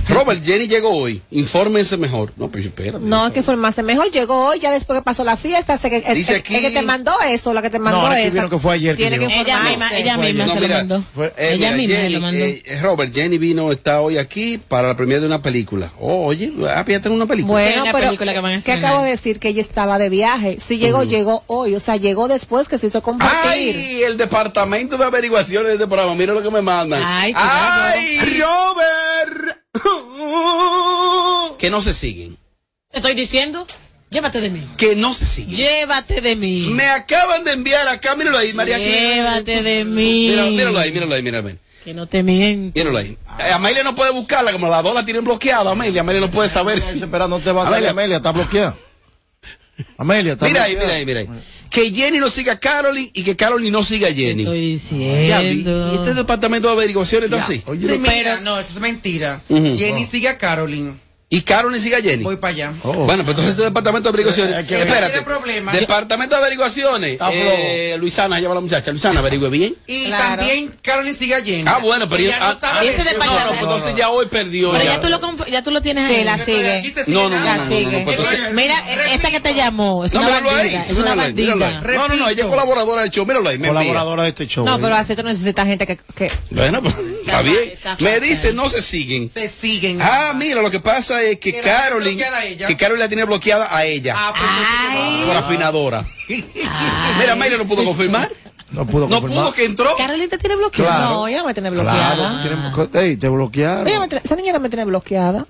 Robert, 0.09 0.45
Jenny 0.45 0.67
llegó 0.69 0.91
hoy, 0.91 1.23
infórmense 1.31 1.97
mejor. 1.97 2.33
No, 2.37 2.49
pero 2.51 2.65
espérate. 2.67 3.05
No, 3.05 3.27
es 3.27 3.33
que 3.33 3.43
formarse 3.43 3.83
mejor, 3.83 4.11
llegó 4.11 4.47
hoy, 4.49 4.61
ya 4.61 4.71
después 4.71 4.99
que 4.99 5.03
pasó 5.05 5.25
la 5.25 5.37
fiesta, 5.37 5.77
sé 5.79 5.91
que 5.91 5.99
el, 5.99 6.15
Dice 6.15 6.33
el- 6.35 6.39
aquí- 6.41 6.55
el 6.57 6.61
que 6.63 6.71
te 6.71 6.83
mandó 6.83 7.13
eso, 7.21 7.53
la 7.55 7.63
que 7.63 7.71
te 7.71 7.79
mandó 7.79 8.14
que 8.51 8.59
fue 8.59 8.75
ayer 8.75 8.97
Tiene 8.97 9.19
que. 9.19 9.25
Ella 9.27 9.61
misma, 9.61 9.91
ella 9.97 10.17
misma 10.17 10.47
No, 10.47 10.55
se 10.55 10.61
mira, 10.61 10.69
lo 10.83 10.89
mandó. 10.89 11.05
fue- 11.15 11.27
eh, 11.37 11.51
ella 11.55 11.71
mira, 11.73 11.77
misma 11.77 11.95
se 11.97 12.01
Jenny, 12.03 12.15
lo 12.15 12.21
mandó. 12.21 12.45
eh, 12.45 12.79
Robert, 12.83 13.15
Jenny 13.15 13.39
vino, 13.39 13.73
está 13.73 14.01
hoy 14.01 14.19
aquí 14.19 14.59
para 14.59 14.89
la 14.89 14.97
premiere 14.97 15.21
de 15.21 15.27
una 15.27 15.43
película. 15.43 15.93
Oh, 15.99 16.27
oye, 16.27 16.53
ah, 16.69 16.85
ya 16.87 17.01
tiene 17.01 17.17
una 17.17 17.27
película. 17.27 17.53
Bueno, 17.55 17.83
una 17.83 17.93
pero 17.93 18.07
película 18.07 18.33
que 18.33 18.41
van 18.41 18.51
a 18.53 18.55
¿qué 18.55 18.59
estrenar. 18.59 18.85
acabo 18.85 19.03
de 19.05 19.11
decir? 19.11 19.39
Que 19.39 19.49
ella 19.49 19.61
estaba 19.61 19.99
de 19.99 20.09
viaje. 20.09 20.59
Si 20.61 20.79
llegó, 20.79 21.05
llegó 21.05 21.45
hoy. 21.47 21.75
O 21.75 21.81
sea, 21.81 21.97
llegó 21.97 22.29
después 22.29 22.69
que 22.69 22.79
se 22.79 22.87
hizo 22.89 23.03
compartir. 23.03 23.75
Ay, 23.77 24.03
el 24.07 24.17
departamento 24.17 24.97
de 24.97 25.05
averiguaciones 25.05 25.69
de 25.69 25.75
este 25.75 25.87
programa, 25.87 26.15
mira 26.15 26.33
lo 26.35 26.43
que 26.43 26.51
me 26.51 26.63
mandan. 26.63 27.03
Ay, 27.05 27.33
qué 27.33 27.41
Ay, 27.43 28.19
Robert. 28.41 29.59
que 31.59 31.71
no 31.71 31.81
se 31.81 31.93
siguen, 31.93 32.37
Te 32.91 32.99
estoy 32.99 33.15
diciendo, 33.15 33.67
llévate 34.15 34.41
de 34.41 34.49
mí. 34.51 34.67
que 34.79 34.97
no 34.97 35.13
se 35.13 35.27
siguen. 35.27 35.55
Llévate 35.57 36.21
de 36.23 36.37
mí. 36.37 36.69
Me 36.71 36.87
acaban 36.87 37.45
de 37.45 37.53
enviar 37.53 37.87
acá, 37.89 38.15
míralo 38.17 38.39
ahí, 38.39 38.53
María 38.55 38.79
Llévate 38.79 39.63
de 39.63 39.85
mí. 39.85 40.29
Míralo, 40.31 40.51
míralo 40.51 40.79
ahí, 40.79 40.93
míralo 40.93 41.15
ahí, 41.15 41.23
míralo 41.23 41.49
ahí. 41.49 41.59
Que 41.85 41.93
no 41.93 42.07
te 42.07 42.23
miento. 42.23 42.79
Míralo 42.79 42.97
ahí. 42.97 43.19
Eh, 43.41 43.53
Amelia 43.53 43.83
no 43.83 43.95
puede 43.95 44.11
buscarla, 44.13 44.53
como 44.53 44.69
las 44.69 44.83
dos 44.83 44.95
la 44.95 45.05
tienen 45.05 45.23
bloqueada, 45.25 45.71
Amelia. 45.73 46.01
Amelia 46.01 46.21
no 46.23 46.31
puede 46.31 46.49
saber. 46.49 46.81
si- 46.81 46.99
Espera, 46.99 47.29
no 47.29 47.41
te 47.41 47.53
va 47.53 47.63
a 47.63 47.65
salir 47.67 47.89
Amelia. 47.89 47.91
Amelia, 47.91 48.17
está 48.17 48.33
bloqueada. 48.33 48.75
Amelia, 49.99 50.33
está 50.35 50.47
Mira 50.47 50.63
ahí, 50.65 50.73
bloqueada. 50.77 50.99
mira 50.99 51.21
ahí, 51.21 51.25
mira 51.27 51.35
ahí. 51.37 51.43
Que 51.69 51.91
Jenny 51.93 52.19
no 52.19 52.31
siga 52.31 52.53
a 52.53 52.61
Carolyn 52.61 53.11
y 53.13 53.25
que 53.25 53.35
Carolyn 53.35 53.73
no 53.73 53.83
siga 53.83 54.07
a 54.09 54.13
Jenny. 54.13 54.43
Estoy 54.45 54.61
diciendo. 54.61 55.93
Y 55.93 55.97
este 55.97 56.15
departamento 56.15 56.69
de 56.69 56.75
averiguaciones 56.75 57.29
está 57.31 57.43
así. 57.45 57.63
Oye, 57.67 57.87
Sí, 57.87 57.99
mira, 57.99 58.39
no, 58.41 58.59
eso 58.61 58.71
es 58.75 58.81
mentira. 58.81 59.43
Jenny 59.49 60.05
sigue 60.07 60.29
a 60.29 60.39
Carolyn. 60.39 60.99
Y 61.35 61.41
Carolyn 61.43 61.81
sigue 61.81 61.97
a 61.97 62.01
Jenny. 62.01 62.23
Voy 62.23 62.37
para 62.37 62.53
allá. 62.55 62.73
Oh. 62.83 62.93
Bueno, 62.93 63.25
pues 63.25 63.31
entonces 63.31 63.53
este 63.53 63.65
departamento 63.65 64.05
de 64.09 64.11
averiguaciones. 64.11 64.57
Hay 64.57 64.65
que- 64.65 64.81
Espérate. 64.83 65.21
Departamento 65.81 66.35
de 66.37 66.41
averiguaciones. 66.41 67.19
Eh, 67.33 67.97
Luisana, 67.99 68.39
llama 68.41 68.53
a 68.53 68.57
la 68.57 68.61
muchacha. 68.61 68.91
Luisana, 68.93 69.19
averigüe 69.21 69.49
bien. 69.51 69.75
Y 69.87 70.07
Claro. 70.07 70.37
también 70.37 70.75
Carolyn 70.83 71.15
sigue 71.15 71.35
a 71.35 71.43
Jenny. 71.43 71.65
Ah, 71.67 71.79
bueno, 71.83 72.09
pero 72.09 72.23
Ella 72.23 72.39
ya- 72.39 72.53
no 72.55 72.61
sabe 72.61 72.89
ese 72.89 72.99
de 72.99 73.11
eso. 73.11 73.19
departamento- 73.19 73.35
No, 73.35 73.45
no, 73.45 73.49
pues 73.51 73.61
entonces 73.63 73.95
ya 73.97 74.11
hoy 74.11 74.27
perdió. 74.27 74.71
Pero 74.73 74.85
ya. 74.85 74.91
ya 74.93 75.01
tú 75.01 75.09
lo, 75.09 75.47
ya 75.47 75.63
tú 75.63 75.71
lo 75.73 75.83
tienes 75.83 76.09
Sí, 76.09 76.15
ahí. 76.17 76.25
la 76.25 76.39
sigue. 76.39 76.79
aquí 76.79 76.91
se 76.93 77.05
sigue 77.05 77.17
No, 77.17 77.29
no, 77.29 77.31
no, 77.31 77.45
nada. 77.45 77.57
no, 77.57 77.65
no, 77.65 77.71
no, 77.71 77.77
sigue. 77.77 78.01
pues 78.05 78.19
entonces- 78.19 78.55
Mira, 78.55 78.75
esa 79.13 79.31
que 79.31 79.41
te 79.41 79.55
llamó, 79.55 80.05
es 80.05 80.15
No, 80.15 80.21
una 80.21 80.41
bandida. 80.41 80.85
Es 80.89 80.97
una 80.97 81.15
bandida. 81.17 81.55
No, 81.57 82.09
no, 82.09 82.15
no, 82.17 82.29
ella 82.29 82.43
es 82.45 82.49
colaboradora 82.49 83.03
del 83.03 83.11
show. 83.11 83.27
Míralo 83.27 83.49
ahí. 83.49 83.59
Colaboradora 83.59 84.23
de 84.23 84.29
este 84.29 84.47
show. 84.47 84.65
No, 84.65 84.77
¿eh? 84.77 84.79
pero 84.81 84.95
así 84.95 85.17
tú 85.17 85.23
necesitas 85.25 85.67
gente 85.67 85.87
que, 85.87 85.99
Bueno, 86.51 86.81
pues, 86.83 86.95
está 87.21 87.43
bien. 87.43 87.57
Me 88.01 88.21
dice, 88.21 88.53
no 88.53 88.69
se 88.69 88.83
siguen. 88.83 89.29
Se 89.29 89.49
siguen. 89.49 89.99
Ah, 90.01 90.33
mira, 90.37 90.63
lo 90.63 90.71
que 90.71 90.81
pasa 90.81 91.23
es 91.23 91.24
que 91.39 91.53
Que 91.53 91.61
Carolyn, 91.61 92.15
bloqueada 92.17 92.39
a 92.39 92.45
ella. 92.47 92.67
que 92.67 92.77
Carolyn 92.77 93.01
la 93.01 93.09
tiene 93.09 93.25
bloqueada 93.25 93.75
a 93.77 93.85
ella. 93.85 94.15
Ah, 94.17 94.33
pues 94.37 94.45
entonces- 94.51 95.27
por 95.27 95.37
afinadora. 95.37 96.05
Mira, 97.19 97.35
Mayra 97.37 97.57
no 97.59 97.67
pudo 97.67 97.85
confirmar. 97.85 98.31
No 98.71 98.87
pudo 98.87 99.07
No 99.09 99.21
confirmar. 99.21 99.45
pudo 99.47 99.53
que 99.55 99.65
entró. 99.65 99.97
Carolina 99.97 100.29
te 100.29 100.39
tiene 100.39 100.57
bloqueado. 100.57 100.91
Claro. 100.91 101.11
No, 101.15 101.29
ella 101.29 101.45
me 101.45 101.55
tiene 101.55 101.71
bloqueada. 101.71 102.15
Claro, 102.43 102.87
tiene- 102.91 103.07
ey, 103.07 103.17
te 103.17 103.29
bloquearon. 103.29 103.87
Ella 103.89 104.01
me 104.01 104.09
tiene- 104.09 104.23
esa 104.25 104.37
niña 104.37 104.59
me 104.59 104.69
tiene 104.69 104.85
bloqueada. 104.85 105.47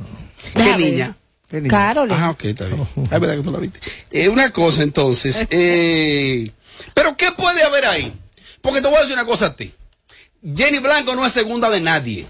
¿Qué 0.52 0.58
Déjame 0.62 0.84
niña? 0.90 1.16
¿Qué 1.48 1.56
niña? 1.60 1.70
Carolyn. 1.70 2.16
Ah, 2.18 2.30
ok, 2.30 2.44
está 2.44 2.64
bien. 2.66 2.86
Es 3.04 3.10
verdad 3.20 3.36
que 3.36 3.42
tú 3.42 3.50
la 3.50 3.58
viste. 3.58 3.78
Eh, 4.10 4.28
una 4.28 4.50
cosa 4.50 4.82
entonces. 4.82 5.46
eh, 5.50 6.50
Pero 6.92 7.16
¿qué 7.16 7.30
puede 7.32 7.62
haber 7.62 7.86
ahí? 7.86 8.12
Porque 8.60 8.80
te 8.82 8.88
voy 8.88 8.96
a 8.96 9.00
decir 9.00 9.14
una 9.14 9.24
cosa 9.24 9.46
a 9.46 9.56
ti. 9.56 9.72
Jenny 10.54 10.78
Blanco 10.80 11.14
no 11.16 11.24
es 11.24 11.32
segunda 11.32 11.70
de 11.70 11.80
nadie. 11.80 12.26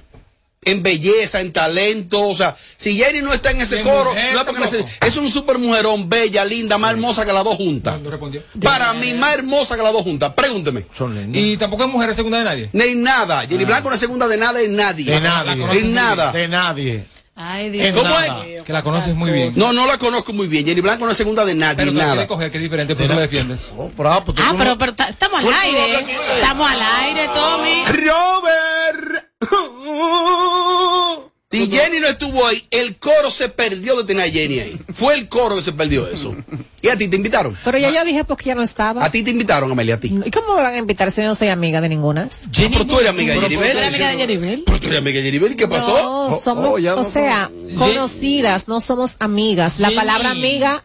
En 0.64 0.82
belleza, 0.82 1.40
en 1.40 1.52
talento, 1.52 2.20
o 2.28 2.34
sea, 2.34 2.56
si 2.76 2.96
Jenny 2.96 3.20
no 3.22 3.32
está 3.32 3.50
en 3.50 3.60
ese 3.60 3.76
De 3.76 3.82
coro, 3.82 4.10
mujer, 4.10 4.32
no 4.34 4.40
es 4.40 4.44
porque 4.46 4.62
nece- 4.62 4.86
es 5.06 5.16
un 5.16 5.30
super 5.30 5.58
mujerón, 5.58 6.08
bella, 6.08 6.44
linda, 6.44 6.78
más 6.78 6.92
hermosa 6.92 7.24
que 7.26 7.32
las 7.32 7.44
dos 7.44 7.56
juntas. 7.56 8.00
No 8.00 8.10
respondió. 8.10 8.42
Para 8.62 8.92
mí, 8.94 9.12
más 9.14 9.34
hermosa 9.34 9.76
que 9.76 9.82
las 9.82 9.92
dos 9.92 10.02
juntas. 10.02 10.32
Pregúnteme. 10.34 10.86
Son 10.96 11.14
lindas. 11.14 11.42
Y 11.42 11.56
tampoco 11.56 11.84
es 11.84 11.90
mujer 11.90 12.14
segunda 12.14 12.38
de 12.38 12.44
nadie. 12.44 12.70
Ni 12.72 12.94
nada. 12.94 13.46
Jenny 13.46 13.64
Blanco 13.64 13.88
no 13.88 13.94
es 13.94 14.00
segunda 14.00 14.26
de 14.28 14.36
nada 14.36 14.60
en 14.60 14.74
nadie. 14.76 15.04
De 15.10 15.20
nadie. 15.20 15.64
En 15.78 15.94
nada. 15.94 16.32
De 16.32 16.48
nadie. 16.48 17.04
Ay, 17.36 17.68
Dios 17.70 17.92
¿Cómo 18.00 18.16
es? 18.20 18.62
Que 18.62 18.72
la 18.72 18.84
conoces 18.84 19.16
muy 19.16 19.32
bien. 19.32 19.52
No, 19.56 19.72
no 19.72 19.88
la 19.88 19.98
conozco 19.98 20.32
muy 20.32 20.46
bien. 20.46 20.64
Jenny 20.66 20.80
Blanco 20.80 21.04
no 21.04 21.10
es 21.10 21.16
segunda 21.16 21.44
de 21.44 21.54
nadie, 21.56 21.78
Pero 21.78 21.90
nada. 21.90 22.26
coger, 22.28 22.48
que 22.50 22.58
es 22.58 22.62
diferente, 22.62 22.94
pero 22.94 23.08
tú 23.08 23.14
la 23.16 23.20
defiendes. 23.22 23.72
Oh, 23.76 23.90
ah, 24.04 24.22
pues 24.24 24.38
Ah, 24.40 24.52
no- 24.52 24.58
pero, 24.58 24.78
pero 24.78 24.94
ta- 24.94 25.08
estamos 25.08 25.40
al 25.44 25.52
aire. 25.52 25.78
no, 25.94 25.98
¿eh? 26.10 26.16
Estamos 26.36 26.70
al 26.70 26.80
aire, 26.80 27.28
Tommy. 27.34 27.84
Robert. 28.06 29.13
Si 31.50 31.70
Jenny 31.70 32.00
no 32.00 32.08
estuvo 32.08 32.44
ahí, 32.44 32.60
el 32.72 32.96
coro 32.96 33.30
se 33.30 33.48
perdió 33.48 33.96
de 33.98 34.02
tener 34.02 34.28
a 34.28 34.32
Jenny 34.32 34.58
ahí. 34.58 34.76
Fue 34.92 35.14
el 35.14 35.28
coro 35.28 35.54
que 35.54 35.62
se 35.62 35.70
perdió 35.72 36.04
eso. 36.08 36.34
¿Y 36.82 36.88
a 36.88 36.96
ti 36.96 37.06
te 37.06 37.14
invitaron? 37.14 37.56
Pero 37.64 37.78
ya 37.78 37.92
yo 37.92 38.02
dije 38.04 38.24
porque 38.24 38.46
ya 38.46 38.56
no 38.56 38.62
estaba. 38.64 39.04
A 39.04 39.08
ti 39.12 39.22
te 39.22 39.30
invitaron, 39.30 39.70
Amelia, 39.70 39.94
a 39.94 40.00
ti. 40.00 40.18
¿Y 40.24 40.30
cómo 40.32 40.56
me 40.56 40.62
van 40.62 40.74
a 40.74 40.78
invitar 40.78 41.12
si 41.12 41.20
yo 41.22 41.28
no 41.28 41.36
soy 41.36 41.48
amiga 41.50 41.80
de 41.80 41.88
ninguna? 41.88 42.22
Ah, 42.28 42.48
pero 42.56 42.84
tú 42.88 42.98
eres 42.98 43.10
amiga 43.10 43.34
de 43.34 43.40
Jenny 43.40 43.54
¿Tú 43.54 43.62
eres 43.62 43.74
Bell. 43.76 43.84
amiga 43.84 44.08
de 44.08 44.16
Jeribel? 44.16 44.62
Pero 44.66 44.80
tú 44.80 44.86
eres 44.88 44.98
amiga 44.98 45.16
de 45.18 45.22
Jenny 45.26 45.38
Bell. 45.38 45.52
¿Y 45.52 45.56
qué 45.56 45.68
pasó? 45.68 45.92
No, 45.96 46.26
Oh, 46.34 46.40
somos, 46.40 46.66
oh, 46.72 46.78
ya 46.80 46.94
o 46.94 46.96
no 46.96 47.04
sea, 47.04 47.48
conocidas, 47.78 48.66
no 48.66 48.80
somos 48.80 49.14
amigas. 49.20 49.78
La 49.78 49.88
Jenny. 49.88 49.96
palabra 50.00 50.30
amiga, 50.30 50.84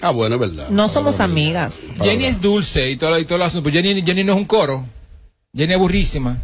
Ah, 0.00 0.10
bueno, 0.10 0.34
es 0.34 0.40
verdad. 0.40 0.68
no 0.70 0.88
somos 0.88 1.20
amigas. 1.20 1.82
Jenny 2.02 2.24
es 2.24 2.40
dulce 2.40 2.90
y 2.90 2.96
todo, 2.96 3.16
y 3.20 3.24
todo 3.24 3.38
lo 3.38 3.44
asunto. 3.44 3.70
Pero 3.70 3.80
Jenny, 3.84 4.02
Jenny 4.02 4.24
no 4.24 4.32
es 4.32 4.38
un 4.38 4.46
coro. 4.46 4.84
Jenny 5.54 5.74
es 5.74 5.78
burrísima. 5.78 6.38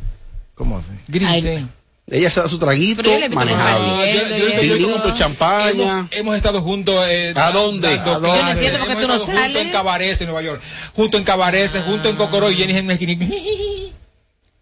¿Cómo 0.59 0.77
así? 0.79 0.91
Gris, 1.07 1.29
Ay, 1.29 1.41
sí. 1.43 1.67
Ella 2.11 2.31
se 2.31 2.41
da 2.41 2.49
su 2.49 2.59
traguito, 2.59 3.03
manejable. 3.33 3.89
comer. 3.91 4.29
yo- 4.29 4.37
yo- 4.37 4.63
yo- 4.63 4.77
yo- 4.77 4.87
Vinito, 4.89 5.13
champaña. 5.13 5.71
Hemos, 6.01 6.07
hemos 6.13 6.37
estado 6.37 6.63
juntos. 6.63 7.05
Eh, 7.09 7.33
¿A 7.37 7.51
dónde? 7.53 7.87
¿A 7.89 7.97
dónde? 8.19 8.29
Yo 8.29 8.43
no 8.43 8.51
entiendo 8.51 8.79
por 8.79 8.87
qué 8.89 8.93
Hemos 8.95 9.03
tú 9.05 9.09
no 9.09 9.15
estado 9.15 9.25
juntos 9.27 9.41
sales. 9.43 9.63
en 9.63 9.71
Cabarets, 9.71 10.21
en 10.23 10.27
Nueva 10.29 10.43
York. 10.43 10.63
Junto 10.95 11.19
en 11.19 11.25
Cabarets, 11.25 11.77
junto 11.87 12.09
en 12.09 12.17
Cocoro 12.17 12.51
y 12.51 12.57
Jenny 12.57 12.77
en 12.79 12.85
una 12.87 12.95
esquina. 12.95 13.27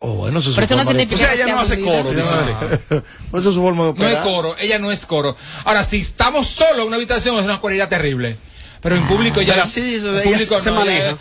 Oh, 0.00 0.12
bueno, 0.15 0.41
eso 0.41 0.50
es 0.50 0.57
Pero 0.57 0.67
su 0.67 0.75
eso 0.75 0.76
no 0.76 0.85
forma 0.85 0.99
de- 0.99 1.05
O 1.05 1.09
significa 1.09 1.31
sea, 1.33 1.35
ella 1.45 1.55
no 1.55 1.61
hace 1.61 1.81
coro, 1.81 2.11
dice 2.11 2.23
usted. 2.23 3.03
Por 3.31 3.41
eso 3.41 3.49
es 3.49 3.55
su 3.55 3.62
forma 3.62 3.85
de 3.87 3.93
No 3.93 4.07
es 4.07 4.15
operar. 4.17 4.23
coro, 4.25 4.57
ella 4.59 4.79
no 4.79 4.91
es 4.93 5.07
coro. 5.07 5.37
Ahora, 5.65 5.85
si 5.85 5.99
estamos 6.00 6.49
solos 6.49 6.81
en 6.81 6.87
una 6.88 6.97
habitación 6.97 7.37
es 7.38 7.45
una 7.45 7.61
cualidad 7.61 7.88
terrible. 7.88 8.37
Pero 8.83 8.97
en 8.97 9.07
público 9.09 9.41
ya. 9.41 9.55
Pero 9.55 9.65
así 9.65 9.81
dice, 9.81 10.09
en 10.09 10.15
ella 10.17 10.23
público 10.25 10.59
se 10.61 10.71
no, 10.71 10.76
maneja. 10.76 11.11
ya- 11.12 11.19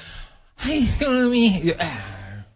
Ay, 0.65 0.85
es 0.89 0.95
que 0.95 1.05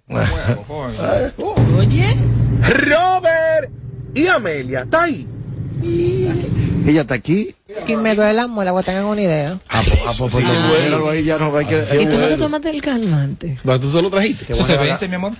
Oye, 1.78 2.18
Robert 2.62 3.72
y 4.16 4.26
Amelia, 4.28 4.82
¿está 4.82 5.04
ahí? 5.04 5.28
Ella 6.88 7.02
está 7.02 7.14
aquí. 7.14 7.56
Y 7.88 7.96
me 7.96 8.16
duele 8.16 8.34
la 8.34 8.48
muela, 8.48 8.74
que 8.76 8.84
tengan 8.84 9.06
una 9.06 9.22
idea. 9.22 9.60
Ah, 9.70 9.84
pues, 9.86 10.02
ah, 10.08 10.14
pues, 10.18 10.32
pues, 10.32 10.46
Sí, 10.46 10.52
no, 10.52 10.68
bueno. 10.70 11.10
ahí, 11.10 11.24
ya 11.24 11.38
no 11.38 11.56
hay 11.56 11.66
que. 11.68 11.78
¿Y 12.02 12.08
tú 12.08 12.18
no 12.18 12.28
te 12.28 12.38
tomaste 12.38 12.70
el 12.72 12.82
calmante? 12.82 13.58
Pero 13.64 13.80
tú 13.80 13.92
solo 13.92 14.10
trajiste. 14.10 14.52
Eso 14.52 14.66
se 14.66 14.78
vence, 14.78 15.08
mi 15.08 15.16
amor. 15.16 15.34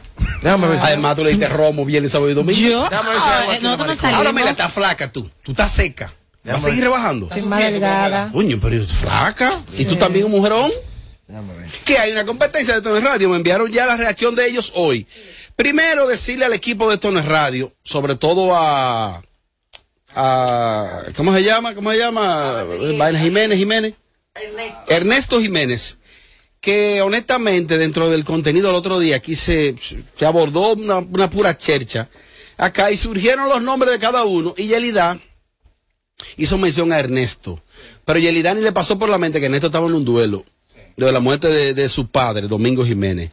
Déjame 0.44 0.68
ver. 0.68 0.80
Además, 0.80 1.16
tú 1.16 1.24
le 1.24 1.32
diste 1.32 1.48
romo 1.48 1.84
viernes, 1.84 2.12
sábado 2.12 2.30
y 2.30 2.36
domingo. 2.36 2.60
yo. 2.60 2.84
Déjame 2.90 3.10
ver 3.10 3.18
si 3.18 3.26
ah, 3.26 3.60
no 3.62 3.78
no. 3.78 4.18
Ahora, 4.18 4.30
Amelia, 4.30 4.52
está 4.52 4.70
flaca 4.70 5.12
tú. 5.12 5.30
Tú 5.42 5.52
estás 5.52 5.72
seca. 5.72 6.14
¿Vas 6.44 6.58
a 6.58 6.68
seguir 6.68 6.84
rebajando? 6.84 7.26
Estoy 7.26 7.42
más 7.42 7.60
delgada. 7.60 8.30
Coño, 8.32 8.60
pero 8.62 8.86
flaca. 8.86 9.52
¿Y 9.78 9.86
tú 9.86 9.96
también 9.96 10.26
un 10.26 10.32
mujerón? 10.32 10.70
Que 11.86 11.98
hay 11.98 12.12
una 12.12 12.26
competencia 12.26 12.74
de 12.74 12.82
Tones 12.82 13.04
Radio. 13.04 13.30
Me 13.30 13.38
enviaron 13.38 13.72
ya 13.72 13.86
la 13.86 13.98
reacción 13.98 14.34
de 14.34 14.48
ellos 14.48 14.72
hoy. 14.76 15.06
Primero, 15.56 16.08
decirle 16.08 16.46
al 16.46 16.54
equipo 16.54 16.90
de 16.90 16.98
Tones 16.98 17.26
Radio, 17.26 17.72
sobre 17.84 18.16
todo 18.16 18.56
a. 18.56 19.22
a 20.16 21.04
¿Cómo 21.16 21.34
se 21.34 21.44
llama? 21.44 21.76
¿Cómo 21.76 21.92
se 21.92 22.00
llama? 22.00 22.64
Vaina 22.98 23.20
Jiménez 23.20 23.58
Jiménez. 23.60 23.94
Ernesto 24.88 25.40
Jiménez. 25.40 25.98
Que 26.62 27.02
honestamente, 27.02 27.78
dentro 27.78 28.10
del 28.10 28.26
contenido 28.26 28.68
del 28.68 28.76
otro 28.76 29.00
día, 29.00 29.18
aquí 29.18 29.36
se, 29.36 29.76
se 30.16 30.26
abordó 30.26 30.74
una, 30.74 30.98
una 30.98 31.30
pura 31.30 31.56
chercha. 31.56 32.10
Acá 32.58 32.92
y 32.92 32.98
surgieron 32.98 33.48
los 33.48 33.62
nombres 33.62 33.92
de 33.92 34.00
cada 34.00 34.24
uno. 34.26 34.56
Y 34.58 34.68
Yelida 34.68 35.20
hizo 36.38 36.58
mención 36.58 36.92
a 36.92 37.00
Ernesto. 37.00 37.62
Pero 38.04 38.20
Yelida 38.20 38.54
ni 38.56 38.62
le 38.62 38.72
pasó 38.72 38.98
por 38.98 39.10
la 39.10 39.20
mente 39.20 39.40
que 39.40 39.46
Ernesto 39.46 39.68
estaba 39.68 39.88
en 39.88 39.94
un 39.94 40.04
duelo 40.04 40.44
de 41.06 41.12
la 41.12 41.20
muerte 41.20 41.48
de, 41.48 41.74
de 41.74 41.90
su 41.90 42.08
padre, 42.08 42.48
Domingo 42.48 42.86
Jiménez. 42.86 43.32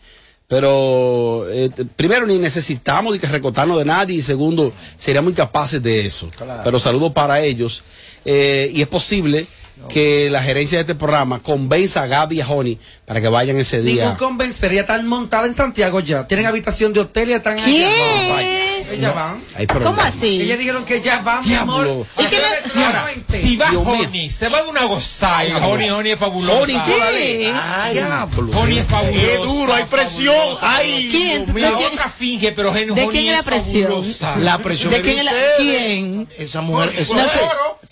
Pero, 0.48 1.46
eh, 1.50 1.70
primero, 1.96 2.24
ni 2.26 2.38
necesitamos 2.38 3.12
de 3.12 3.18
que 3.18 3.26
recotarnos 3.26 3.78
de 3.78 3.84
nadie, 3.84 4.16
y 4.16 4.22
segundo, 4.22 4.72
seríamos 4.96 5.32
incapaces 5.32 5.82
de 5.82 6.06
eso. 6.06 6.28
Pero 6.62 6.78
saludo 6.78 7.12
para 7.12 7.40
ellos. 7.40 7.82
Eh, 8.24 8.70
y 8.72 8.80
es 8.80 8.88
posible 8.88 9.46
que 9.88 10.30
la 10.30 10.42
gerencia 10.42 10.78
de 10.78 10.82
este 10.82 10.94
programa 10.94 11.40
convenza 11.40 12.02
a 12.02 12.06
Gaby 12.06 12.36
y 12.36 12.40
a 12.40 12.46
Joni 12.46 12.78
para 13.04 13.20
que 13.20 13.28
vayan 13.28 13.58
ese 13.58 13.82
día. 13.82 14.04
Ningún 14.04 14.18
convencería 14.18 14.82
están 14.82 15.06
montada 15.06 15.46
en 15.46 15.54
Santiago 15.54 16.00
ya. 16.00 16.26
Tienen 16.26 16.46
habitación 16.46 16.92
de 16.92 17.00
hotel 17.00 17.30
y 17.30 17.32
están 17.34 17.58
allá. 17.58 17.64
¿Qué? 17.66 18.65
Ellas 18.90 19.14
van. 19.14 19.42
Hay. 19.54 19.66
¿Cómo 19.66 20.00
así? 20.02 20.40
Ellas 20.42 20.58
dijeron 20.58 20.84
que 20.84 21.00
ya 21.02 21.18
van, 21.18 21.46
mi 21.46 21.54
amor. 21.54 22.06
¿Y 22.18 22.24
qué 22.24 22.36
Hacer 22.36 22.40
le- 22.40 22.80
el 22.80 22.86
Ahora, 22.86 23.02
puente. 23.04 23.42
si 23.42 23.56
va. 23.56 23.70
Honey, 23.72 24.30
se 24.30 24.48
va 24.48 24.62
de 24.62 24.68
una 24.68 24.84
gozada. 24.84 25.66
Honey, 25.66 25.90
Honey 25.90 26.12
es 26.12 26.18
fabulosa. 26.18 26.56
Joni, 26.60 26.74
Sí. 27.16 27.36
Diablo. 27.92 28.58
Honey 28.58 28.78
es 28.78 28.86
fabulosa. 28.86 29.20
Qué 29.20 29.36
duro, 29.38 29.74
hay 29.74 29.84
presión. 29.84 30.56
Ay, 30.60 31.08
¿Quién? 31.10 31.46
La 31.60 31.76
otra 31.78 32.08
finge, 32.08 32.52
pero 32.52 32.70
Honey 32.70 32.86
¿De 32.86 33.06
quién 33.08 33.26
es 33.26 33.32
la 33.36 33.42
presión? 33.42 33.84
fabulosa. 33.88 34.36
La 34.36 34.58
presión 34.58 34.90
¿De 34.90 34.96
es 34.98 35.02
quién 35.02 35.18
es 35.18 35.24
la- 35.24 35.32
quién? 35.58 36.28
Esa 36.38 36.60
mujer. 36.60 36.92
No 36.96 37.04
sé. 37.04 37.40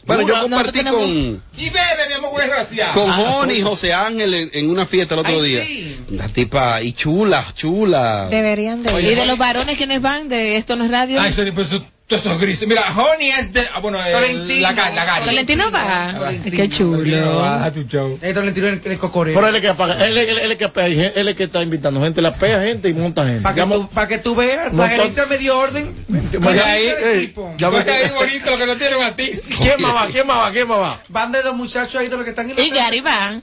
Bueno, 0.07 0.23
yo 0.29 0.41
compartí 0.43 0.85
con, 0.85 1.43
Y 1.57 1.71
bebe, 1.71 2.09
mi 2.09 2.15
amor, 2.15 2.33
una 2.35 2.45
desgracia. 2.45 2.91
con 2.93 3.11
Joni 3.11 3.55
y 3.55 3.63
José 3.63 3.95
Ángel 3.95 4.51
en, 4.53 4.69
una 4.71 4.85
fiesta 4.85 5.15
el 5.15 5.21
otro 5.21 5.33
Ay, 5.41 5.43
día. 5.49 5.94
La 6.17 6.29
tipa, 6.29 6.81
y 6.83 6.93
chula, 6.93 7.45
chula. 7.55 8.29
Deberían 8.31 8.83
de 8.83 9.03
¿Y 9.03 9.07
ir. 9.09 9.17
de 9.19 9.27
los 9.27 9.39
varones 9.39 9.77
quiénes 9.77 10.01
van? 10.01 10.29
¿De 10.29 10.57
esto 10.57 10.77
no 10.77 10.85
es 10.85 10.91
radio? 10.91 11.21
Ay, 11.21 11.33
sorry, 11.33 11.51
pues 11.53 11.69
eso- 11.69 11.85
todos 12.07 12.27
esos 12.27 12.39
grises. 12.39 12.69
Mira, 12.69 12.83
Honey 12.95 13.31
es 13.31 13.51
de. 13.55 13.63
Ah, 13.75 13.81
bueno, 13.81 13.99
eh, 13.99 14.13
Tolentino. 14.13 14.61
la, 14.61 14.73
la 14.91 15.05
Gary. 15.07 15.25
Valentino 15.25 15.71
va. 15.71 16.31
Qué 16.45 16.69
chulo. 16.69 17.37
Baja 17.39 17.73
tu 17.73 17.83
show. 17.85 18.19
Esto 18.21 18.43
le 18.43 18.53
tiró 18.53 18.69
el, 18.69 18.79
el 18.85 18.99
cocoreo. 18.99 19.35
Pero 19.35 19.49
él 19.49 19.55
es 19.57 19.61
que 19.63 19.69
apaga, 19.69 20.05
él, 20.07 20.19
él, 20.19 20.39
él 20.39 20.53
es 20.53 20.59
que 20.59 20.65
apaga, 20.67 20.87
él 20.87 21.29
es 21.29 21.35
que 21.35 21.45
está 21.45 21.63
invitando 21.63 22.03
gente, 22.03 22.21
la 22.21 22.33
pega 22.35 22.63
gente 22.63 22.91
y 22.91 22.93
monta 22.93 23.25
gente. 23.25 23.41
Para 23.41 23.55
que, 23.55 23.63
tú- 23.63 23.89
pa' 23.89 24.07
que 24.07 24.19
tú 24.19 24.35
veas, 24.35 24.75
la 24.75 24.87
gerencia 24.87 25.25
me 25.31 25.39
dio 25.39 25.59
orden. 25.59 25.95
Pues 26.43 26.63
ahí, 26.63 26.87
el 26.89 27.35
ya 27.57 27.69
ahí 27.69 28.11
bonito 28.15 28.51
lo 28.51 28.59
que 28.59 28.67
no 28.67 28.77
tienen 28.77 29.03
a 29.03 29.17
ti. 29.17 29.31
¿Quién 29.63 29.81
más 29.81 29.95
va? 29.95 30.07
¿Quién 30.13 30.27
más 30.27 30.37
va? 30.41 30.51
¿Quién 30.53 30.69
más 30.69 30.79
va? 30.79 31.01
Van 31.09 31.33
de 31.33 31.43
los 31.43 31.57
muchachos 31.57 31.97
ahí 31.97 32.09
de 32.09 32.17
los 32.17 32.25
que 32.25 32.31
están 32.31 32.51
en 32.51 32.57
la 32.57 32.63
Y 32.63 32.69
Gary 32.69 33.01
va. 33.01 33.41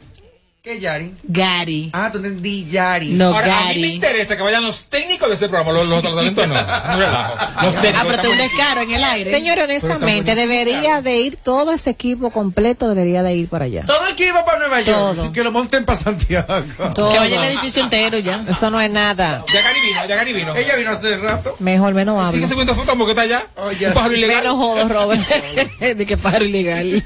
¿Qué 0.63 0.80
Yari? 0.80 1.12
Gary. 1.24 1.89
Ah, 1.91 2.10
tú 2.12 2.20
entendí 2.20 2.68
Yari. 2.70 3.13
No, 3.13 3.34
Ahora, 3.34 3.62
a 3.70 3.74
mí 3.74 3.82
me 3.82 3.88
interesa 3.88 4.38
que 4.38 4.44
vayan 4.44 4.62
los 4.63 4.84
técnicos 4.86 5.27
de 5.27 5.34
ese 5.34 5.50
programa, 5.50 5.72
los, 5.72 5.88
los 5.88 6.03
talentos 6.03 6.48
no. 6.48 6.53
No 6.53 6.98
relajo. 6.98 7.34
Los 7.63 7.75
técnicos. 7.82 7.96
Ah, 7.96 8.03
pero 8.03 8.15
están 8.22 8.38
descaro 8.38 8.82
en 8.82 8.91
el 8.91 9.03
aire. 9.03 9.32
Señor, 9.32 9.58
honestamente, 9.58 10.36
debería 10.36 11.01
de 11.01 11.18
ir 11.18 11.38
todo 11.38 11.72
ese 11.72 11.89
equipo 11.89 12.30
completo, 12.30 12.88
debería 12.89 13.24
de 13.24 13.34
ir 13.34 13.50
para 13.50 13.65
allá. 13.65 13.86
Todo 13.88 14.06
el 14.06 14.13
que 14.13 14.27
iba 14.27 14.46
para 14.46 14.60
Nueva 14.60 14.82
York. 14.82 15.00
Todo. 15.00 15.32
Que 15.32 15.44
lo 15.44 15.51
monten 15.51 15.84
para 15.84 16.00
Santiago. 16.00 16.63
Todo. 16.94 17.12
Que 17.12 17.18
vaya 17.18 17.38
el 17.44 17.53
edificio 17.58 17.82
entero 17.84 18.20
ya. 18.20 18.46
Eso 18.48 18.70
no 18.70 18.80
es 18.80 18.91
nada. 18.91 19.44
Ya 19.51 19.62
Gary 19.63 19.82
vino, 19.82 20.06
ya 20.08 20.15
Gary 20.15 20.34
vino. 20.34 20.56
Ella 20.56 20.75
vino 20.75 20.91
hace 20.91 21.18
rato. 21.18 21.56
Mejor 21.58 21.96
menos 21.96 22.30
Sigue 22.30 22.44
hablo. 22.44 22.53
subiendo 22.53 22.75
fotos 22.75 22.96
porque 23.00 23.12
está 23.13 23.24
allá. 23.24 23.48
Oye, 23.56 23.88
Un 23.88 23.94
pájaro 23.96 24.13
ilegal. 24.13 24.44
Menos 24.44 24.58
jodo, 24.58 24.88
Robert. 24.89 25.27
de 25.80 26.06
que 26.06 26.18
pájaro 26.18 26.46
ilegal. 26.46 27.03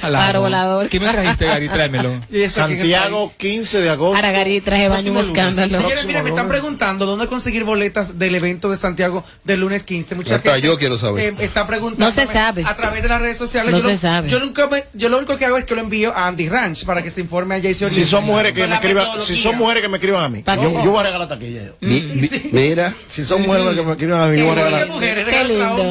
pájaro 0.00 0.40
volador. 0.40 0.88
¿Qué 0.88 0.98
me 0.98 1.12
trajiste, 1.12 1.44
Gary? 1.44 1.68
Tráemelo. 1.68 2.20
Y 2.30 2.53
Santiago, 2.54 3.32
15 3.36 3.80
de 3.80 3.90
agosto. 3.90 4.16
Ahora 4.16 4.32
Gary 4.32 4.60
traje 4.60 4.88
baño 4.88 5.12
un 5.12 5.18
escándalo. 5.18 5.78
Señores, 5.80 6.06
mira, 6.06 6.22
me 6.22 6.30
están 6.30 6.48
preguntando 6.48 7.06
dónde 7.06 7.26
conseguir 7.26 7.64
boletas 7.64 8.18
del 8.18 8.34
evento 8.34 8.70
de 8.70 8.76
Santiago 8.76 9.24
del 9.44 9.60
lunes 9.60 9.82
15. 9.82 10.14
Mucha 10.14 10.38
gente, 10.38 10.60
yo 10.62 10.78
quiero 10.78 10.96
saber. 10.96 11.34
eh, 11.38 11.44
está 11.44 11.66
preguntando 11.66 12.04
No 12.04 12.10
se 12.10 12.26
sabe. 12.26 12.64
a 12.66 12.74
través 12.76 13.02
de 13.02 13.08
las 13.08 13.20
redes 13.20 13.36
sociales. 13.36 13.72
No 13.72 13.78
yo 13.78 13.84
se 13.86 13.92
lo, 13.92 13.98
sabe. 13.98 14.28
Yo 14.28 14.38
nunca 14.40 14.66
me- 14.68 14.84
yo 14.94 15.08
lo 15.08 15.18
único 15.18 15.36
que 15.36 15.44
hago 15.44 15.56
es 15.58 15.64
que 15.64 15.74
lo 15.74 15.80
envío 15.80 16.12
a 16.16 16.26
Andy 16.26 16.48
Ranch 16.48 16.84
para 16.84 17.02
que 17.02 17.10
se 17.10 17.20
informe 17.20 17.56
a 17.56 17.62
Jason. 17.62 17.90
Si 17.90 18.04
son 18.04 18.24
mujeres 18.24 18.52
que 18.52 18.66
me 18.66 18.74
escriban, 18.74 19.06
si 19.20 19.36
son 19.36 19.56
mujeres 19.56 19.82
que 19.82 19.88
me 19.88 19.96
escriban 19.98 20.24
a 20.24 20.28
mí, 20.28 20.42
yo, 20.46 20.70
voy 20.90 21.00
a 21.00 21.02
regalar 21.04 21.28
taquilla. 21.28 21.72
Mi- 21.80 22.00
mi- 22.02 22.30
Mira, 22.52 22.94
Si 23.06 23.24
son 23.24 23.42
mujeres 23.42 23.74
que 23.76 23.82
me 23.82 23.92
escriban 23.92 24.20
a 24.22 24.26
mí, 24.28 24.38
yo 24.38 24.44
voy 24.46 24.52
a 24.52 24.56
¿Qué 24.56 24.64
regalar. 24.64 24.88
mujeres? 24.88 25.28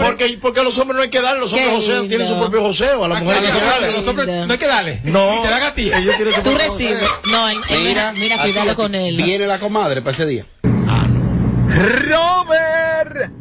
Porque, 0.03 0.37
porque 0.41 0.59
a 0.59 0.63
los 0.63 0.77
hombres 0.77 0.95
no 0.97 1.01
hay 1.03 1.09
que 1.09 1.21
darle, 1.21 1.39
los 1.41 1.51
hombres 1.53 1.87
lindo. 1.87 2.07
tienen 2.07 2.27
su 2.27 2.39
propio 2.39 2.61
joseo, 2.61 3.03
a 3.03 3.07
las 3.07 3.21
mujeres 3.23 3.43
hay 3.53 3.59
que 3.59 3.65
A 3.65 3.71
darle. 3.71 3.91
los 3.91 4.07
hombres 4.07 4.27
no 4.27 4.53
hay 4.53 4.59
que 4.59 4.67
darle. 4.67 5.01
No, 5.03 5.41
Te 5.43 5.49
dan 5.49 5.63
a 5.63 5.73
ti. 5.73 5.91
ellos 5.93 6.15
tienen 6.15 6.33
su 6.33 6.41
Tú 6.53 6.57
recibes. 6.57 7.03
No, 7.29 7.49
él- 7.49 7.57
él- 7.69 7.83
mira, 7.83 8.13
mira, 8.13 8.35
a 8.41 8.45
ti, 8.45 8.51
cuidado 8.51 8.75
con 8.75 8.95
él. 8.95 9.17
Viene 9.17 9.47
la 9.47 9.59
comadre 9.59 10.01
para 10.01 10.13
ese 10.13 10.25
día. 10.25 10.45
Robert, 11.69 13.31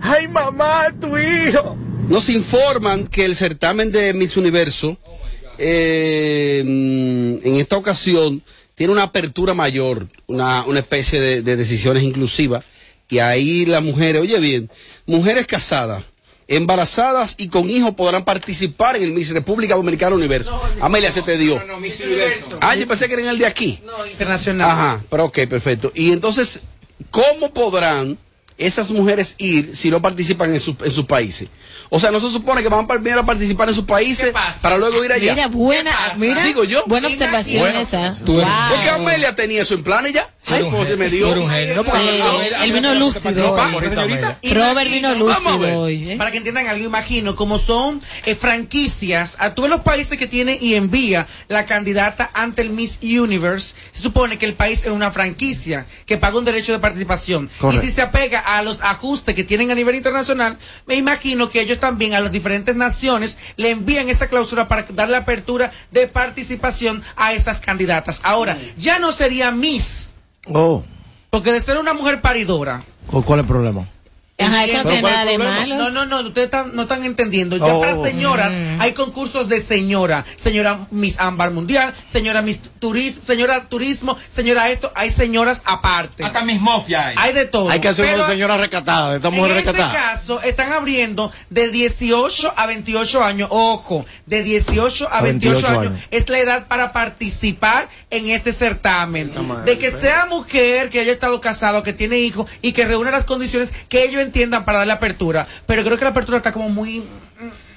ay 0.00 0.28
mamá, 0.28 0.86
tu 1.00 1.16
hijo. 1.18 1.76
Nos 2.08 2.28
informan 2.28 3.06
que 3.06 3.24
el 3.24 3.36
certamen 3.36 3.92
de 3.92 4.12
Miss 4.12 4.36
Universo, 4.36 4.96
eh, 5.58 6.62
mm, 6.64 7.46
en 7.46 7.54
esta 7.56 7.76
ocasión, 7.76 8.42
tiene 8.74 8.92
una 8.92 9.04
apertura 9.04 9.54
mayor, 9.54 10.08
una, 10.26 10.64
una 10.64 10.80
especie 10.80 11.20
de, 11.20 11.42
de 11.42 11.56
decisiones 11.56 12.02
inclusivas. 12.02 12.64
Y 13.08 13.18
ahí 13.18 13.66
las 13.66 13.82
mujeres, 13.82 14.22
oye 14.22 14.38
bien, 14.40 14.70
mujeres 15.06 15.46
casadas, 15.46 16.02
embarazadas 16.48 17.34
y 17.38 17.48
con 17.48 17.70
hijos 17.70 17.94
podrán 17.94 18.24
participar 18.24 18.96
en 18.96 19.04
el 19.04 19.12
Miss 19.12 19.30
República 19.30 19.74
Dominicana 19.76 20.14
Universo. 20.16 20.60
Amelia, 20.80 21.10
se 21.10 21.22
te 21.22 21.38
dio. 21.38 21.62
No, 21.66 21.78
Miss 21.80 22.00
Universo. 22.00 22.58
Ah, 22.60 22.74
yo 22.74 22.86
pensé 22.86 23.06
que 23.08 23.14
era 23.14 23.22
en 23.22 23.28
el 23.28 23.38
de 23.38 23.46
aquí. 23.46 23.80
No, 23.84 24.06
internacional. 24.06 24.70
Ajá, 24.70 25.04
pero 25.10 25.26
ok, 25.26 25.40
perfecto. 25.48 25.92
Y 25.94 26.12
entonces, 26.12 26.60
¿cómo 27.10 27.52
podrán 27.52 28.18
esas 28.58 28.90
mujeres 28.90 29.34
ir 29.38 29.76
si 29.76 29.90
no 29.90 30.00
participan 30.02 30.52
en, 30.52 30.60
su- 30.60 30.76
en 30.84 30.90
sus 30.90 31.06
países? 31.06 31.48
O 31.90 32.00
sea, 32.00 32.10
no 32.10 32.20
se 32.20 32.30
supone 32.30 32.62
que 32.62 32.68
van 32.68 32.86
primero 32.86 33.20
a 33.20 33.26
participar 33.26 33.68
en 33.68 33.74
sus 33.74 33.84
países 33.84 34.32
para 34.62 34.78
luego 34.78 35.04
ir 35.04 35.12
allá. 35.12 35.34
Mira, 35.34 35.48
buena, 35.48 35.90
mira, 36.16 36.42
Digo 36.44 36.64
yo. 36.64 36.84
buena 36.86 37.08
observación 37.08 37.60
Bueno, 37.60 37.80
esa. 37.80 38.16
tú 38.24 38.34
Wow. 38.34 38.44
Porque 38.70 38.88
Amelia 38.90 39.36
tenía 39.36 39.62
eso 39.62 39.74
en 39.74 39.82
planes 39.82 40.14
ya. 40.14 40.28
Ay, 40.46 40.64
pues 40.70 40.98
me 40.98 41.08
dio. 41.08 41.34
No, 41.36 41.48
Sí, 41.84 41.90
él 42.62 42.72
vino 42.72 42.94
lúcido. 42.94 43.56
Robert 43.56 44.90
vino 44.90 45.14
lúcido 45.14 45.80
hoy. 45.82 46.10
¿eh? 46.12 46.16
Para 46.16 46.30
que 46.30 46.38
entiendan 46.38 46.66
algo, 46.66 46.84
imagino, 46.84 47.36
como 47.36 47.58
son 47.58 48.00
eh, 48.26 48.34
franquicias, 48.34 49.36
a 49.38 49.54
todos 49.54 49.68
los 49.68 49.80
países 49.82 50.18
que 50.18 50.26
tiene 50.26 50.58
y 50.60 50.74
envía 50.74 51.26
la 51.48 51.64
candidata 51.66 52.30
ante 52.34 52.62
el 52.62 52.70
Miss 52.70 52.98
Universe, 53.02 53.74
se 53.92 54.02
supone 54.02 54.38
que 54.38 54.46
el 54.46 54.54
país 54.54 54.84
es 54.84 54.90
una 54.92 55.10
franquicia 55.10 55.86
que 56.06 56.16
paga 56.18 56.38
un 56.38 56.44
derecho 56.44 56.72
de 56.72 56.78
participación. 56.78 57.50
Y 57.72 57.78
si 57.78 57.92
se 57.92 58.02
apega 58.02 58.41
a 58.44 58.62
los 58.62 58.82
ajustes 58.82 59.34
que 59.34 59.44
tienen 59.44 59.70
a 59.70 59.74
nivel 59.74 59.94
internacional, 59.94 60.58
me 60.86 60.94
imagino 60.96 61.48
que 61.48 61.60
ellos 61.60 61.78
también 61.80 62.14
a 62.14 62.20
las 62.20 62.32
diferentes 62.32 62.76
naciones 62.76 63.38
le 63.56 63.70
envían 63.70 64.08
esa 64.08 64.28
cláusula 64.28 64.68
para 64.68 64.84
darle 64.90 65.16
apertura 65.16 65.70
de 65.90 66.06
participación 66.08 67.02
a 67.16 67.32
esas 67.32 67.60
candidatas. 67.60 68.20
Ahora, 68.24 68.58
ya 68.76 68.98
no 68.98 69.12
sería 69.12 69.50
Miss, 69.50 70.10
Oh, 70.48 70.82
porque 71.30 71.52
de 71.52 71.60
ser 71.60 71.78
una 71.78 71.94
mujer 71.94 72.20
paridora, 72.20 72.82
¿cu- 73.06 73.22
¿cuál 73.22 73.40
es 73.40 73.44
el 73.44 73.48
problema? 73.48 73.88
Ajá, 74.44 74.64
eso 74.64 74.84
no. 74.84 75.76
No, 75.76 75.90
no, 75.90 76.06
no, 76.06 76.20
ustedes 76.28 76.46
están- 76.46 76.74
no 76.74 76.82
están 76.82 77.04
entendiendo. 77.04 77.56
Ya 77.56 77.74
Oh. 77.74 77.80
para 77.80 77.94
señoras 77.96 78.52
Mm. 78.54 78.80
hay 78.80 78.92
concursos 78.92 79.48
de 79.48 79.60
señora. 79.60 80.24
Señora 80.36 80.80
Miss 80.90 81.18
Ámbar 81.20 81.50
Mundial, 81.50 81.94
señora 82.10 82.42
Miss 82.42 82.60
Turismo, 82.78 83.22
señora 83.26 83.68
Turismo, 83.68 84.16
señora 84.28 84.70
esto. 84.70 84.92
Hay 84.94 85.10
señoras 85.10 85.62
aparte. 85.64 86.24
Hasta 86.24 86.44
mis 86.44 86.60
mofias 86.60 87.06
hay. 87.06 87.14
Hay 87.18 87.32
de 87.32 87.44
todo. 87.46 87.70
Hay 87.70 87.80
que 87.80 87.88
hacer 87.88 88.06
Pero 88.06 88.18
una 88.18 88.26
señora 88.26 88.56
recatada, 88.56 89.14
en 89.16 89.24
este 89.24 89.72
caso, 89.72 90.40
están 90.42 90.72
abriendo 90.72 91.30
de 91.50 91.68
18 91.68 92.52
a 92.56 92.66
28 92.66 93.22
años. 93.22 93.48
Ojo, 93.50 94.04
de 94.26 94.42
18 94.42 95.08
a 95.12 95.20
28, 95.22 95.54
28 95.60 95.66
años. 95.80 95.92
años. 95.92 96.08
Es 96.10 96.28
la 96.28 96.38
edad 96.38 96.66
para 96.68 96.92
participar 96.92 97.88
en 98.10 98.28
este 98.30 98.52
certamen. 98.52 99.32
De 99.64 99.78
que 99.78 99.90
sea 99.90 100.26
mujer, 100.26 100.88
que 100.88 101.00
haya 101.00 101.12
estado 101.12 101.40
casado, 101.40 101.82
que 101.82 101.92
tiene 101.92 102.18
hijos 102.18 102.50
y 102.62 102.72
que 102.72 102.84
reúna 102.84 103.10
las 103.10 103.24
condiciones 103.24 103.72
que 103.88 104.04
ellos 104.04 104.22
entiendan 104.32 104.64
para 104.64 104.78
darle 104.78 104.94
apertura. 104.94 105.46
Pero 105.66 105.84
creo 105.84 105.98
que 105.98 106.04
la 106.04 106.10
apertura 106.10 106.38
está 106.38 106.50
como 106.52 106.70
muy... 106.70 107.04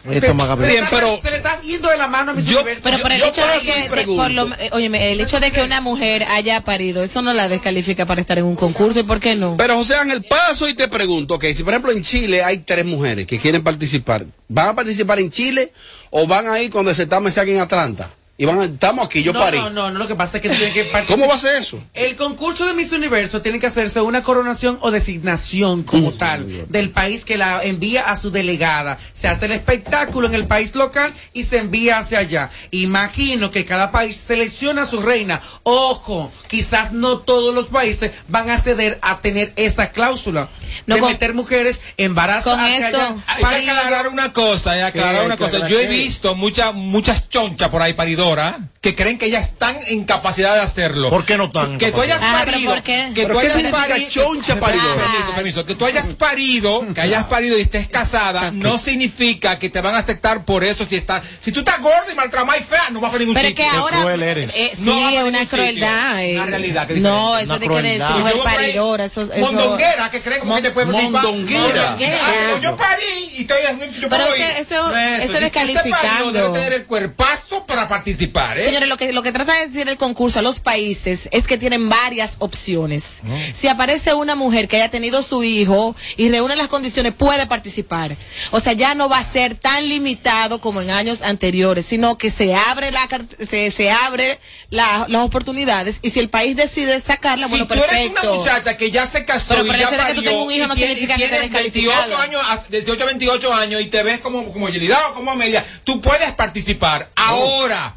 Le 0.08 0.20
Bien, 0.20 0.84
está, 0.84 0.96
pero- 0.96 1.20
se 1.20 1.32
le 1.32 1.38
está 1.38 1.60
yendo 1.62 1.90
de 1.90 1.98
la 1.98 2.08
mano 2.08 2.30
a 2.32 2.34
mis 2.36 2.46
Yo-. 2.46 2.64
Pero 2.84 3.00
por 3.00 3.12
el 3.12 3.20
yo 3.20 3.26
hecho 3.26 3.42
de 3.42 3.60
que, 3.60 3.90
de- 3.90 4.06
por 4.06 4.30
lo, 4.30 4.54
eh, 4.54 4.70
óyeme, 4.72 5.12
el 5.12 5.20
hecho 5.20 5.40
de 5.40 5.50
que 5.50 5.64
una 5.64 5.82
mujer 5.82 6.24
haya 6.26 6.62
parido, 6.62 7.04
eso 7.04 7.24
no 7.24 7.34
la 7.34 7.48
descalifica 7.48 8.06
para 8.06 8.22
estar 8.22 8.38
en 8.38 8.46
un 8.46 8.56
concurso, 8.56 9.00
¿y 9.00 9.04
por 9.04 9.20
qué 9.20 9.36
no? 9.36 9.58
Pero 9.58 9.76
José 9.78 9.96
Ángel, 9.96 10.24
paso 10.24 10.70
y 10.70 10.76
te 10.76 10.88
pregunto, 10.90 11.34
ok, 11.34 11.46
si 11.56 11.64
por 11.64 11.74
ejemplo 11.74 11.92
en 11.92 12.04
Chile 12.04 12.44
hay 12.44 12.60
tres 12.60 12.86
mujeres 12.86 13.26
que 13.26 13.40
quieren 13.40 13.64
participar, 13.64 14.28
¿van 14.48 14.68
a 14.68 14.76
participar 14.76 15.18
en 15.20 15.32
Chile 15.32 15.74
o 16.12 16.28
van 16.28 16.46
a 16.46 16.62
ir 16.62 16.70
cuando 16.70 16.94
se 16.94 17.04
está 17.04 17.18
aquí 17.18 17.52
en 17.52 17.60
Atlanta? 17.62 18.12
Y 18.38 18.44
van 18.44 18.60
estamos 18.62 19.06
aquí, 19.06 19.24
yo 19.24 19.32
no, 19.32 19.40
parí. 19.40 19.58
no, 19.58 19.70
no, 19.70 19.92
no, 19.92 20.00
lo 20.00 20.08
que 20.08 20.16
pasa 20.16 20.38
es 20.38 20.42
que 20.44 20.50
tiene 20.50 20.74
que 20.74 20.84
participar. 20.92 21.06
¿Cómo 21.06 21.26
va 21.30 21.36
a 21.36 21.38
ser 21.38 21.56
eso? 21.56 21.82
El 21.94 22.18
concurso 22.18 22.66
de 22.66 22.74
Miss 22.74 22.92
Universo 22.92 23.42
tiene 23.42 23.60
que 23.62 23.68
hacerse 23.68 24.02
una 24.02 24.24
coronación 24.24 24.78
o 24.82 24.92
designación 24.92 25.84
como 25.84 26.12
tal 26.12 26.46
del 26.70 26.90
país 26.90 27.24
que 27.24 27.38
la 27.38 27.64
envía 27.64 28.02
a 28.10 28.18
su 28.18 28.32
delegada. 28.32 28.98
Se 29.14 29.30
hace 29.30 29.46
el 29.46 29.54
espectáculo 29.54 30.28
en 30.28 30.36
el 30.36 30.48
país 30.48 30.76
local 30.76 31.14
y 31.32 31.44
se 31.44 31.60
envía 31.60 31.98
hacia 32.00 32.20
allá. 32.20 32.52
Imagino 32.72 33.52
que 33.52 33.64
cada 33.64 33.90
país 33.92 34.18
selecciona 34.18 34.82
a 34.82 34.86
su 34.86 35.02
reina. 35.02 35.42
Ojo, 35.64 36.32
quizás 36.48 36.92
no 36.92 37.20
todos 37.20 37.56
los 37.56 37.68
países 37.68 38.12
van 38.28 38.50
a 38.50 38.60
ceder 38.62 39.00
a 39.02 39.22
tener 39.22 39.54
esa 39.56 39.92
cláusula 39.92 40.50
No, 40.88 40.96
de 40.96 41.02
con- 41.02 41.12
meter 41.12 41.34
mujeres 41.34 41.82
embarazadas 41.96 42.60
con 42.60 42.66
hacia 42.70 42.88
esto- 42.90 43.02
allá. 43.02 43.48
Hay 43.48 43.64
que 43.64 43.72
aclarar 43.72 44.08
una 44.10 44.34
cosa, 44.34 44.72
hay 44.72 44.80
que 44.80 45.00
aclarar 45.00 45.26
una 45.26 45.38
cosa. 45.38 45.68
Yo 45.70 45.80
he 45.80 45.88
visto 45.88 46.36
muchas 46.36 46.74
muchas 46.74 47.30
chonchas 47.30 47.70
por 47.70 47.82
ahí 47.82 47.94
paridoras 48.26 48.62
que 48.86 48.94
creen 48.94 49.18
que 49.18 49.26
ellas 49.26 49.46
están 49.48 49.76
en 49.88 50.04
capacidad 50.04 50.54
de 50.54 50.62
hacerlo. 50.62 51.10
¿Por 51.10 51.26
qué 51.26 51.38
no 51.38 51.46
están 51.46 51.80
Que 51.80 51.92
tú 51.92 52.02
hayas? 52.02 52.20
Ah, 52.22 52.44
¿pero 52.46 52.52
parido, 52.52 52.76
qué? 52.84 53.10
que 53.16 53.24
¿Pero 53.24 53.34
tú 53.34 53.40
qué 53.42 53.48
hayas 53.52 53.72
parido, 53.72 54.10
choncha? 54.12 54.60
Permiso, 54.60 55.32
permiso, 55.36 55.66
que 55.66 55.74
tú 55.74 55.86
hayas 55.86 56.06
parido, 56.14 56.86
que 56.94 57.02
hayas 57.02 57.24
parido 57.24 57.58
y 57.58 57.62
estés 57.62 57.88
casada, 57.88 58.52
no 58.52 58.78
significa 58.78 59.58
que 59.58 59.72
te 59.72 59.82
van 59.82 59.96
a 59.96 59.98
aceptar 59.98 60.46
por 60.46 60.64
eso 60.64 60.86
si 60.86 60.98
estás, 60.98 61.24
si 61.42 61.52
tú 61.52 61.62
estás 61.62 61.82
gorda 61.82 62.06
y 62.12 62.16
maltramada 62.16 62.60
y 62.60 62.62
fea, 62.64 62.92
no 62.92 63.00
vas 63.02 63.12
a 63.12 63.18
ningún 63.18 63.34
Pero 63.34 63.48
sitio. 63.48 63.66
que 63.72 63.76
ahora. 63.76 64.02
cruel 64.02 64.22
eres. 64.22 64.56
eh, 64.56 64.72
sí, 64.76 64.84
No 64.86 65.26
una 65.26 65.46
crueldad. 65.48 66.22
eh. 66.24 66.36
Una 66.36 66.46
realidad 66.46 66.88
que 66.88 66.94
No, 66.98 67.40
eso 67.40 67.46
Una 67.48 67.54
de 67.56 67.60
que 67.62 67.68
crueldad. 67.68 68.20
mujer 68.20 68.36
paridora, 68.44 69.06
eso. 69.06 69.24
eso 69.24 69.36
Mondonguera 69.40 70.12
que 70.12 70.22
creen 70.22 70.42
como 70.42 70.56
que 70.58 70.62
te 70.62 70.70
puede 70.72 70.92
participar. 70.92 71.24
Mondonguera. 71.24 71.98
Ah, 72.22 72.34
como 72.52 72.62
yo 72.62 72.76
parí 72.78 73.04
y 73.36 73.42
estoy 73.42 73.58
yo 74.00 74.10
Pero 74.10 74.24
eso- 74.26 74.36
No 74.38 74.44
es 74.46 74.60
eso 74.60 74.86
es 74.96 75.22
Si 75.22 75.26
usted 75.28 75.40
descalificando. 75.42 75.92
parió, 75.92 76.32
debe 76.32 76.50
tener 76.54 76.74
el 76.74 76.86
cuerpazo 76.86 77.66
para 77.66 77.88
participar, 77.88 78.60
¿eh? 78.60 78.66
Señores, 78.76 78.90
lo 78.90 78.98
que, 78.98 79.14
lo 79.14 79.24
que 79.24 79.32
trata 79.32 79.54
de 79.54 79.68
decir 79.68 79.88
el 79.88 79.96
concurso 79.96 80.40
a 80.40 80.42
los 80.42 80.60
países 80.60 81.30
es 81.32 81.48
que 81.48 81.58
tienen 81.58 81.88
varias 81.88 82.36
opciones. 82.40 83.22
Si 83.54 83.70
aparece 83.70 84.14
una 84.14 84.36
mujer 84.36 84.68
que 84.68 84.76
haya 84.76 84.90
tenido 84.92 85.24
su 85.24 85.46
hijo 85.46 85.96
y 86.18 86.28
reúne 86.30 86.58
las 86.58 86.68
condiciones, 86.68 87.14
puede 87.14 87.48
participar. 87.48 88.18
O 88.52 88.60
sea, 88.60 88.74
ya 88.74 88.94
no 88.94 89.08
va 89.08 89.20
a 89.20 89.24
ser 89.24 89.56
tan 89.56 89.88
limitado 89.88 90.60
como 90.60 90.82
en 90.82 90.90
años 90.92 91.22
anteriores, 91.22 91.86
sino 91.86 92.18
que 92.18 92.30
se 92.30 92.54
abre 92.54 92.92
la 92.92 93.08
se, 93.48 93.72
se 93.72 93.92
abre 93.92 94.40
la- 94.70 95.06
las 95.08 95.22
oportunidades 95.22 96.00
y 96.02 96.10
si 96.10 96.20
el 96.20 96.28
país 96.30 96.58
decide 96.58 97.00
sacarla, 97.00 97.46
si 97.48 97.52
bueno, 97.52 97.68
tú 97.68 97.74
eres 97.76 97.86
perfecto. 97.88 98.22
una 98.30 98.40
muchacha 98.40 98.76
que 98.76 98.92
ya 98.92 99.06
se 99.06 99.24
casó 99.24 99.54
Pero 99.56 99.66
y 99.68 99.80
ya 99.80 99.90
de 99.90 99.96
que 99.96 99.96
tú 99.96 99.98
parió, 99.98 100.22
tengas 100.24 100.46
un 100.46 100.52
hijo 100.52 100.68
no 100.68 100.76
tienes- 100.76 100.98
significa 101.00 101.16
y 101.16 101.22
que 101.22 101.28
tienes 101.30 101.52
28 101.52 101.90
descalificado. 101.92 102.18
años, 102.18 102.42
a- 102.46 102.64
18 102.70 103.04
a 103.04 103.06
28 103.06 103.54
años 103.54 103.82
y 103.82 103.86
te 103.86 104.04
ves 104.04 104.20
como, 104.20 104.52
como 104.52 104.68
Yelida 104.68 105.00
o 105.10 105.14
como 105.14 105.32
Amelia, 105.32 105.66
tú 105.86 106.02
puedes 106.02 106.32
participar. 106.34 107.10
Ahora, 107.16 107.96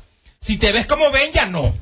si 0.48 0.56
te 0.56 0.72
ves 0.72 0.86
como 0.86 1.10
Benja, 1.10 1.44
no. 1.44 1.74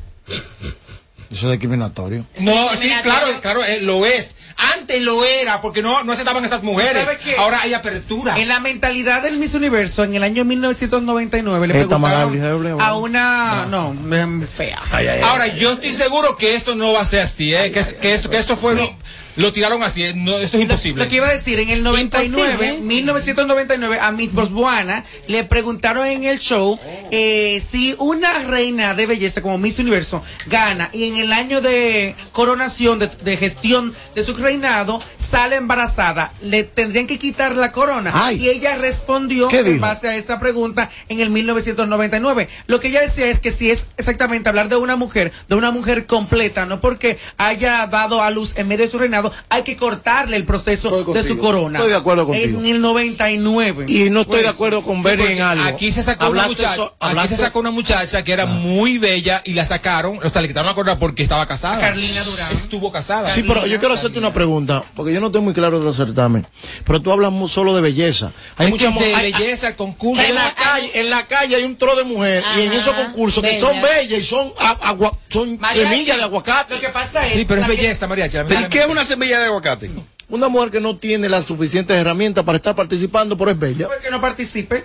Eso 1.30 1.46
es 1.46 1.52
discriminatorio. 1.52 2.26
No, 2.40 2.74
sí, 2.74 2.90
claro, 3.04 3.28
claro, 3.40 3.64
eh, 3.64 3.80
lo 3.82 4.04
es. 4.04 4.34
Antes 4.56 5.02
lo 5.02 5.24
era, 5.24 5.60
porque 5.60 5.82
no, 5.82 6.02
no 6.02 6.12
aceptaban 6.12 6.44
esas 6.44 6.64
mujeres. 6.64 7.06
Ahora 7.38 7.60
hay 7.62 7.74
apertura. 7.74 8.36
En 8.36 8.48
la 8.48 8.58
mentalidad 8.58 9.22
del 9.22 9.38
Miss 9.38 9.54
Universo, 9.54 10.02
en 10.02 10.16
el 10.16 10.24
año 10.24 10.44
1999, 10.44 11.68
le 11.68 11.74
preguntaron 11.74 12.80
a 12.80 12.96
una, 12.96 13.66
no, 13.66 13.94
em, 14.12 14.44
fea. 14.48 14.82
Ahora, 15.22 15.46
yo 15.46 15.74
estoy 15.74 15.92
seguro 15.92 16.36
que 16.36 16.56
eso 16.56 16.74
no 16.74 16.92
va 16.92 17.02
a 17.02 17.04
ser 17.04 17.20
así, 17.20 17.54
¿eh? 17.54 17.70
que, 17.70 17.84
que, 18.00 18.14
eso, 18.14 18.28
que 18.28 18.38
eso 18.38 18.56
fue, 18.56 18.74
lo, 18.74 18.96
lo 19.36 19.52
tiraron 19.52 19.82
así, 19.82 20.04
¿eh? 20.04 20.12
no, 20.14 20.36
eso 20.38 20.56
es 20.56 20.62
imposible. 20.62 21.04
Lo 21.04 21.08
que 21.10 21.16
iba 21.16 21.28
a 21.28 21.32
decir, 21.32 21.58
en 21.60 21.70
el 21.70 21.82
99, 21.82 22.26
Imposible. 22.26 22.80
1999, 22.86 23.98
a 24.00 24.12
Miss 24.12 24.32
Botswana 24.32 25.04
le 25.26 25.44
preguntaron 25.44 26.06
en 26.06 26.24
el 26.24 26.38
show 26.38 26.78
eh, 27.10 27.62
si 27.66 27.94
una 27.98 28.38
reina 28.40 28.94
de 28.94 29.06
belleza 29.06 29.42
como 29.42 29.58
Miss 29.58 29.78
Universo 29.78 30.22
gana 30.46 30.90
y 30.92 31.04
en 31.08 31.16
el 31.18 31.32
año 31.32 31.60
de 31.60 32.14
coronación, 32.32 32.98
de, 32.98 33.08
de 33.08 33.36
gestión 33.36 33.94
de 34.14 34.24
su 34.24 34.34
reinado, 34.34 35.00
sale 35.16 35.56
embarazada, 35.56 36.32
le 36.42 36.64
tendrían 36.64 37.06
que 37.06 37.18
quitar 37.18 37.56
la 37.56 37.72
corona. 37.72 38.10
Ay. 38.14 38.42
Y 38.42 38.48
ella 38.48 38.76
respondió 38.76 39.48
¿Qué 39.48 39.58
en 39.60 39.64
dijo? 39.64 39.80
base 39.80 40.08
a 40.08 40.16
esa 40.16 40.38
pregunta 40.38 40.90
en 41.08 41.20
el 41.20 41.30
1999. 41.30 42.48
Lo 42.66 42.80
que 42.80 42.88
ella 42.88 43.02
decía 43.02 43.26
es 43.26 43.40
que 43.40 43.50
si 43.50 43.70
es 43.70 43.88
exactamente 43.96 44.48
hablar 44.48 44.68
de 44.68 44.76
una 44.76 44.96
mujer, 44.96 45.32
de 45.48 45.54
una 45.54 45.70
mujer 45.70 46.06
completa, 46.06 46.66
no 46.66 46.80
porque 46.80 47.18
haya 47.36 47.86
dado 47.86 48.22
a 48.22 48.30
luz 48.30 48.54
en 48.56 48.68
medio 48.68 48.84
de 48.84 48.90
su 48.90 48.98
reinado, 48.98 49.25
hay 49.48 49.62
que 49.62 49.76
cortarle 49.76 50.36
el 50.36 50.44
proceso 50.44 50.90
de 51.12 51.24
su 51.24 51.38
corona. 51.38 51.78
Estoy 51.78 51.90
de 51.92 51.96
acuerdo 51.98 52.26
contigo. 52.26 52.60
En 52.60 52.66
el 52.66 52.80
99. 52.80 53.86
Y 53.88 54.10
no 54.10 54.20
estoy 54.20 54.32
Pues, 54.36 54.42
de 54.42 54.48
acuerdo 54.48 54.82
con 54.82 54.96
sí, 54.96 55.02
porque 55.02 55.32
en 55.32 55.40
algo. 55.42 55.64
Aquí 55.64 55.92
se 55.92 56.02
sacó 56.02 56.28
una 56.30 56.46
muchacha, 56.46 56.74
so- 56.74 56.96
aquí 57.00 57.28
se 57.28 57.36
sacó 57.36 57.60
una 57.60 57.70
muchacha 57.70 58.22
que 58.24 58.32
era 58.32 58.46
muy 58.46 58.98
bella 58.98 59.42
y 59.44 59.52
la 59.54 59.64
sacaron, 59.64 60.18
o 60.22 60.28
sea, 60.28 60.42
le 60.42 60.48
quitaron 60.48 60.66
la 60.68 60.74
corona 60.74 60.98
porque 60.98 61.22
estaba 61.22 61.46
casada. 61.46 61.78
Carlina 61.78 62.22
Durán. 62.24 62.52
Estuvo 62.52 62.92
casada. 62.92 63.28
Sí, 63.30 63.42
pero 63.42 63.66
yo 63.66 63.78
quiero 63.78 63.94
hacerte 63.94 64.18
una 64.18 64.32
pregunta, 64.32 64.82
porque 64.94 65.12
yo 65.12 65.20
no 65.20 65.26
estoy 65.26 65.40
muy 65.42 65.54
claro 65.54 65.78
de 65.78 65.84
los 65.84 65.96
certámenes. 65.96 66.48
Pero 66.84 67.00
tú 67.02 67.12
hablas 67.12 67.32
solo 67.50 67.74
de 67.74 67.82
belleza. 67.82 68.32
Hay 68.56 68.66
Es 68.66 68.70
muchas 68.72 68.94
de 68.98 69.14
hay- 69.14 69.32
belleza, 69.32 69.76
concurso. 69.76 70.22
En 70.22 70.34
la 70.34 70.54
calle, 70.54 70.90
en 71.00 71.10
la 71.10 71.26
calle 71.26 71.56
hay 71.56 71.64
un 71.64 71.76
tro 71.76 71.96
de 71.96 72.04
mujeres 72.04 72.44
y 72.56 72.62
en 72.62 72.70
Ajá, 72.70 72.78
esos 72.80 72.94
concursos 72.94 73.42
que 73.44 73.60
son 73.60 73.80
bellas 73.80 74.18
y 74.20 74.22
son 74.22 74.52
agua- 74.82 75.18
son 75.28 75.58
Mariachi, 75.58 75.88
semillas 75.90 76.16
de 76.16 76.22
aguacate. 76.22 76.74
Lo 76.74 76.80
que 76.80 76.88
pasa 76.88 77.26
es. 77.26 77.32
Sí, 77.34 77.44
pero 77.46 77.60
es 77.62 77.68
belleza, 77.68 78.06
María. 78.06 78.28
¿Pero 78.30 78.60
¿y 78.60 78.64
qué 78.64 78.80
es 78.80 78.86
una 78.86 79.04
semilla 79.04 79.15
de 79.18 79.34
aguacate? 79.34 79.90
Una 80.28 80.48
mujer 80.48 80.70
que 80.70 80.80
no 80.80 80.96
tiene 80.96 81.28
las 81.28 81.44
suficientes 81.44 81.96
herramientas 81.96 82.44
para 82.44 82.56
estar 82.56 82.74
participando, 82.74 83.36
pero 83.36 83.50
es 83.52 83.58
bella. 83.58 83.88
que 84.02 84.10
no 84.10 84.20
participe. 84.20 84.84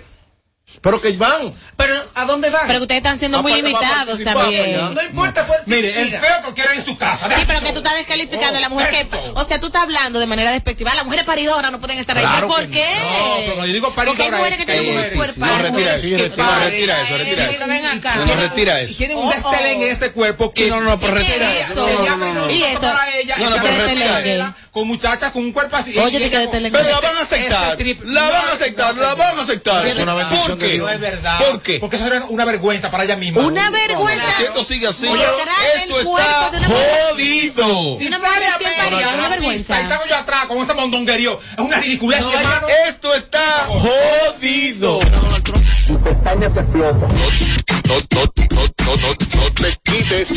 Pero 0.80 1.00
que 1.00 1.12
van. 1.16 1.52
Pero 1.76 1.94
¿a 2.14 2.24
dónde 2.24 2.50
van? 2.50 2.66
Pero 2.66 2.78
que 2.80 2.82
ustedes 2.82 2.98
están 2.98 3.18
siendo 3.18 3.38
Va 3.38 3.42
muy 3.42 3.52
a 3.52 3.56
limitados 3.56 4.22
también. 4.24 4.74
allá. 4.74 4.88
No 4.90 5.02
importa, 5.02 5.46
pues. 5.46 5.60
Mire, 5.66 6.00
el 6.02 6.10
feo 6.10 6.42
que 6.46 6.54
quiere 6.54 6.74
en 6.74 6.84
su 6.84 6.96
casa. 6.96 7.28
Sí, 7.34 7.42
pero 7.46 7.60
que 7.60 7.72
tú 7.72 7.78
estás 7.78 7.96
descalificando 7.96 8.58
a 8.58 8.60
la 8.60 8.68
mujer 8.68 8.90
que, 8.90 9.06
o 9.34 9.44
sea, 9.44 9.60
tú 9.60 9.66
estás 9.66 9.82
hablando 9.82 10.18
de 10.18 10.26
manera 10.26 10.50
despectiva. 10.50 10.94
Las 10.94 11.04
mujeres 11.04 11.24
paridoras 11.24 11.70
no 11.70 11.80
pueden 11.80 11.98
estar 11.98 12.16
ahí. 12.16 12.24
Claro 12.24 12.48
¿Por 12.48 12.66
qué? 12.68 12.84
No, 13.00 13.34
pero 13.36 13.54
cuando 13.54 13.66
yo 13.66 13.72
digo 13.74 13.92
Porque 13.94 14.10
hay 14.10 14.16
paridora 14.16 14.36
mujeres 14.38 14.58
es 14.58 14.64
que 14.66 14.72
tienen 14.72 14.96
un 14.98 15.04
cuerpazo. 15.16 15.38
no, 15.38 15.58
retira 15.62 15.94
eso, 15.96 16.16
retira, 16.18 16.58
retira 16.64 17.02
eso, 17.02 17.18
retira 17.18 17.50
eso. 17.50 17.66
No, 18.26 18.34
retira 18.34 18.80
eso. 18.80 18.96
Tienen 18.96 19.16
un 19.18 19.22
Oh, 19.26 19.30
destelén 19.30 19.78
oh. 19.78 19.82
en 19.84 19.90
ese 19.90 20.12
cuerpo 20.12 20.52
que 20.52 20.68
No, 20.68 20.80
no, 20.80 20.98
pero 20.98 21.14
¿Qué 21.14 21.20
retira 21.20 21.52
es 21.52 21.70
eso. 21.70 21.88
eso? 21.88 22.02
No, 22.04 22.16
no, 22.16 22.34
no, 22.34 22.46
no. 22.46 22.50
Y 22.50 22.62
eso. 22.64 22.80
Para 22.80 23.08
ella 23.16 23.22
ella, 23.22 23.36
No, 23.38 23.56
no, 23.56 23.62
pero 23.62 23.84
telera, 23.86 24.56
con 24.72 24.88
muchachas 24.88 25.30
con 25.32 25.44
un 25.44 25.52
cuerpo 25.52 25.76
así. 25.76 25.96
Oye, 25.98 26.16
y 26.16 26.30
te 26.30 26.36
ella 26.38 26.50
telengue. 26.50 26.78
Pero 26.78 26.90
la 26.90 27.00
van 27.00 27.16
a 27.18 27.20
aceptar. 27.20 27.78
La 28.04 28.30
van 28.30 28.46
a 28.46 28.52
aceptar, 28.52 28.96
la 28.96 29.14
van 29.14 29.38
a 29.38 29.42
aceptar. 29.42 29.86
Es 29.86 29.98
una 29.98 30.30
¿Por 30.30 30.58
qué? 30.58 30.78
No 30.78 30.88
es 30.88 30.98
verdad. 30.98 31.38
¿Por 31.38 31.60
qué? 31.60 31.78
Porque 31.78 31.96
eso 31.96 32.06
era 32.06 32.24
una 32.24 32.46
vergüenza 32.46 32.90
para 32.90 33.04
ella 33.04 33.16
misma. 33.16 33.42
Una 33.42 33.70
vergüenza. 33.70 34.24
Si 34.38 34.42
esto 34.44 34.64
sigue 34.64 34.88
así, 34.88 35.06
esto 35.76 36.00
está 36.00 36.50
jodido. 37.10 37.98
Si 37.98 38.08
sale 38.08 39.04
a 39.04 39.14
una 39.14 39.28
vergüenza. 39.28 39.80
Y 39.82 39.86
salgo 39.86 40.06
yo 40.08 40.16
atrás 40.16 40.46
con 40.46 40.58
ese 40.58 40.72
mondonguerío. 40.72 41.38
Es 41.52 41.58
una 41.58 41.78
ridiculez, 41.78 42.20
hermano. 42.20 42.66
Esto 42.88 43.14
está 43.14 43.66
jodido. 43.68 45.00
No, 45.02 45.10
no, 45.10 45.20
no, 45.20 45.38
no, 48.50 48.96
no, 48.96 49.12
no 49.36 49.52
te 49.52 49.78
quites. 49.84 50.34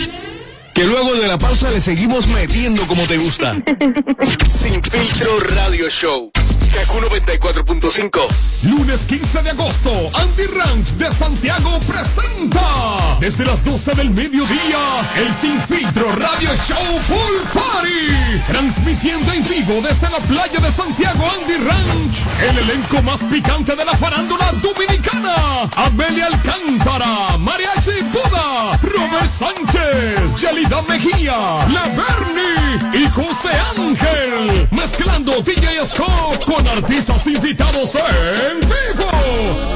Que 0.76 0.84
luego 0.84 1.16
de 1.16 1.26
la 1.26 1.38
pausa 1.38 1.72
le 1.72 1.80
seguimos 1.80 2.28
metiendo 2.28 2.86
como 2.86 3.08
te 3.08 3.18
gusta. 3.18 3.56
Sin 4.50 4.84
filtro 4.84 5.40
radio 5.56 5.90
show. 5.90 6.30
Kaku 6.74 6.98
94.5. 7.00 8.28
Lunes 8.64 9.06
15 9.06 9.44
de 9.44 9.50
agosto, 9.52 9.92
Andy 10.14 10.48
Ranch 10.48 10.88
de 10.98 11.10
Santiago 11.14 11.80
presenta 11.88 12.75
desde 13.20 13.46
las 13.46 13.64
12 13.64 13.94
del 13.94 14.10
mediodía 14.10 14.80
el 15.18 15.34
Sin 15.34 15.60
Filtro 15.62 16.12
Radio 16.12 16.50
Show 16.68 17.00
Pool 17.08 17.42
Party. 17.54 18.42
Transmitiendo 18.48 19.32
en 19.32 19.48
vivo 19.48 19.82
desde 19.82 20.10
la 20.10 20.18
playa 20.20 20.60
de 20.60 20.72
Santiago 20.72 21.26
Andy 21.40 21.58
Ranch. 21.58 22.24
El 22.50 22.58
elenco 22.60 23.02
más 23.02 23.24
picante 23.24 23.76
de 23.76 23.86
la 23.86 23.94
farándula 23.94 24.52
dominicana. 24.62 25.70
Amelia 25.76 26.28
Alcántara, 26.28 27.38
Mariachi 27.38 28.02
Buda, 28.12 28.78
Robert 28.82 29.30
Sánchez, 29.30 30.42
Yelida 30.42 30.82
Mejía, 30.84 31.66
La 31.72 31.86
Bernie 31.96 33.04
y 33.04 33.10
José 33.10 33.52
Ángel. 33.78 34.68
Mezclando 34.72 35.42
DJ 35.42 35.86
Scott 35.86 36.44
con 36.46 36.68
artistas 36.68 37.26
invitados 37.28 37.96
en 37.96 38.60
vivo. 38.60 39.10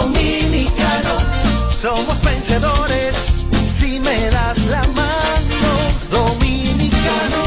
Dominicano, 0.00 1.14
somos 1.68 2.20
vencedores 2.22 3.14
si 3.78 4.00
me 4.00 4.30
das 4.30 4.58
la 4.66 4.82
mano. 4.94 5.70
Dominicano, 6.10 7.42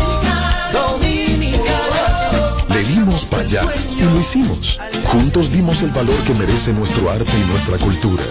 dominicano. 0.72 2.58
Le 2.70 2.84
dimos 2.84 3.26
para 3.26 3.44
allá 3.44 3.64
y 3.98 4.04
lo 4.04 4.20
hicimos. 4.20 4.80
Juntos 5.06 5.52
dimos 5.52 5.82
el 5.82 5.92
valor 5.92 6.18
que 6.24 6.34
merece 6.34 6.74
nuestro 6.74 7.10
arte 7.10 7.32
y 7.32 7.52
nuestra 7.52 7.78
cultura 7.78 8.24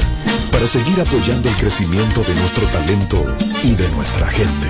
para 0.51 0.67
seguir 0.67 1.01
apoyando 1.01 1.49
el 1.49 1.55
crecimiento 1.57 2.23
de 2.23 2.35
nuestro 2.35 2.67
talento 2.67 3.25
y 3.63 3.75
de 3.75 3.89
nuestra 3.91 4.29
gente. 4.29 4.69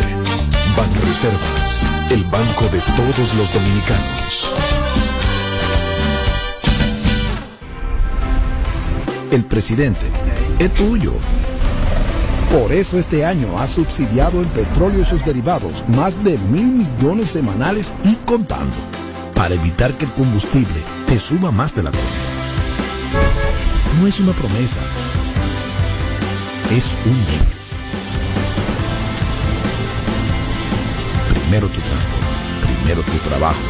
Banreservas, 0.76 1.82
el 2.10 2.24
banco 2.24 2.64
de 2.68 2.80
todos 2.96 3.34
los 3.34 3.52
dominicanos. 3.52 4.91
El 9.32 9.46
presidente 9.46 10.12
es 10.58 10.74
tuyo. 10.74 11.14
Por 12.50 12.70
eso 12.70 12.98
este 12.98 13.24
año 13.24 13.58
ha 13.58 13.66
subsidiado 13.66 14.42
en 14.42 14.48
petróleo 14.50 15.00
y 15.00 15.04
sus 15.06 15.24
derivados 15.24 15.88
más 15.88 16.22
de 16.22 16.36
mil 16.36 16.66
millones 16.66 17.30
semanales 17.30 17.94
y 18.04 18.16
contando, 18.26 18.76
para 19.34 19.54
evitar 19.54 19.94
que 19.94 20.04
el 20.04 20.12
combustible 20.12 20.78
te 21.06 21.18
suba 21.18 21.50
más 21.50 21.74
de 21.74 21.84
la 21.84 21.90
cuenta. 21.90 22.10
No 23.98 24.06
es 24.06 24.20
una 24.20 24.32
promesa, 24.32 24.80
es 26.70 26.84
un 27.06 27.18
hecho. 27.22 27.56
Primero 31.30 31.68
tu 31.68 31.80
transporte, 31.80 32.76
primero 32.82 33.00
tu 33.00 33.16
trabajo, 33.26 33.60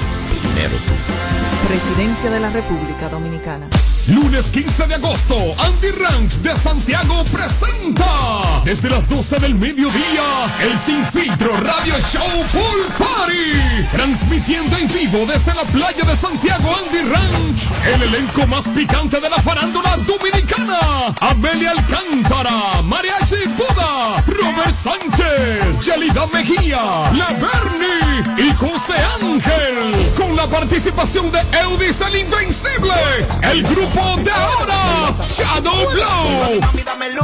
primero 0.52 0.76
tú. 0.76 1.68
Presidencia 1.68 2.30
de 2.30 2.40
la 2.40 2.50
República 2.50 3.08
Dominicana. 3.08 3.68
Lunes 4.08 4.50
15 4.50 4.88
de 4.88 4.94
agosto, 4.96 5.36
Andy 5.58 5.90
Ranch 5.92 6.32
de 6.38 6.56
Santiago 6.56 7.22
presenta 7.32 8.60
desde 8.64 8.90
las 8.90 9.08
12 9.08 9.38
del 9.38 9.54
mediodía 9.54 10.24
el 10.60 10.76
Sin 10.76 11.04
Filtro 11.06 11.56
Radio 11.56 11.94
Show 12.12 12.26
Pool 12.52 12.86
Party. 12.98 13.86
Transmitiendo 13.92 14.76
en 14.76 14.88
vivo 14.88 15.24
desde 15.24 15.54
la 15.54 15.62
playa 15.62 16.04
de 16.04 16.16
Santiago 16.16 16.68
Andy 16.84 17.08
Ranch. 17.08 17.70
El 17.94 18.02
elenco 18.02 18.46
más 18.48 18.68
picante 18.68 19.20
de 19.20 19.30
la 19.30 19.40
farándula 19.40 19.96
dominicana. 19.98 21.14
Amelia 21.20 21.70
Alcántara, 21.70 22.82
Mariachi 22.82 23.46
Buda, 23.56 24.20
Robert 24.26 24.74
Sánchez, 24.74 25.86
Yelida 25.86 26.26
Mejía, 26.26 27.12
La 27.12 27.28
Bernie 27.40 28.01
y 28.36 28.52
José 28.54 28.94
Ángel. 29.20 29.92
Con 30.16 30.34
la 30.36 30.46
participación 30.46 31.30
de 31.30 31.40
Eudis 31.62 32.00
el 32.00 32.16
Invencible. 32.16 32.94
El 33.42 33.62
grupo 33.62 34.16
de 34.22 34.30
ahora, 34.30 35.14
Shadow 35.28 35.90
Blow, 35.90 36.60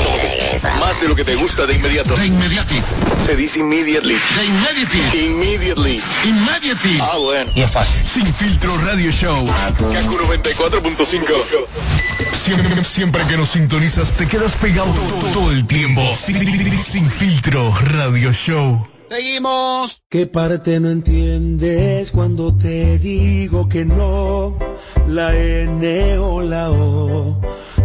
más 0.78 1.00
de 1.00 1.08
lo 1.08 1.16
que 1.16 1.24
te 1.24 1.34
gusta 1.34 1.66
de 1.66 1.74
inmediato. 1.74 2.14
De 2.14 2.26
inmediati. 2.26 2.80
Se 3.24 3.34
dice 3.34 3.58
immediately. 3.58 4.14
De 4.14 4.44
inmediati. 4.44 4.98
Immediately. 5.26 6.02
Immediately. 6.24 6.98
Ah, 7.00 7.16
bueno. 7.18 7.50
Y 7.54 7.62
es 7.62 7.70
fácil. 7.70 8.06
Sin 8.06 8.34
filtro 8.34 8.76
radio 8.78 9.10
show. 9.10 9.46
Kaku 9.46 10.16
94.5. 10.16 11.66
Siempre, 12.32 12.84
siempre 12.84 13.26
que 13.26 13.36
nos 13.36 13.50
sintonizas 13.50 14.14
te 14.14 14.26
quedas 14.26 14.54
pegado 14.56 14.92
todo, 14.92 15.32
todo 15.32 15.52
el 15.52 15.66
tiempo. 15.66 16.02
Sin, 16.14 16.80
sin 16.80 17.10
filtro 17.10 17.74
radio 17.80 18.32
show. 18.32 18.86
Seguimos. 19.08 20.02
¿Qué 20.08 20.26
parte 20.26 20.80
no 20.80 20.88
entiendes 20.88 22.12
cuando 22.12 22.56
te 22.56 22.98
digo 22.98 23.68
que 23.68 23.84
no? 23.84 24.58
La 25.06 25.34
N 25.36 26.18
o 26.18 26.42
la 26.42 26.70
O, 26.70 27.40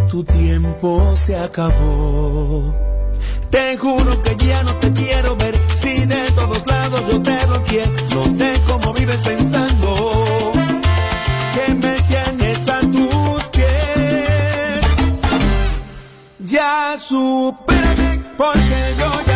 tu 0.10 0.24
tiempo 0.24 1.16
se 1.16 1.38
acabó. 1.38 2.74
Te 3.52 3.78
juro 3.78 4.22
que 4.24 4.36
ya 4.36 4.64
no 4.64 4.76
te 4.76 4.92
quiero 4.92 5.36
ver, 5.38 5.56
si 5.76 6.06
de 6.06 6.32
todos 6.32 6.66
lados 6.68 7.02
yo 7.12 7.22
te 7.22 7.46
bloqueé. 7.46 7.86
No 8.16 8.26
sé 8.26 8.54
cómo 8.68 8.94
vives 8.94 9.22
pensando 9.22 10.52
que 11.54 11.74
me 11.76 11.96
tienes 12.10 12.70
a 12.70 12.80
tus 12.82 13.44
pies. 13.54 14.82
Ya 16.40 16.98
supérame, 16.98 18.24
porque 18.38 18.80
yo 18.98 19.29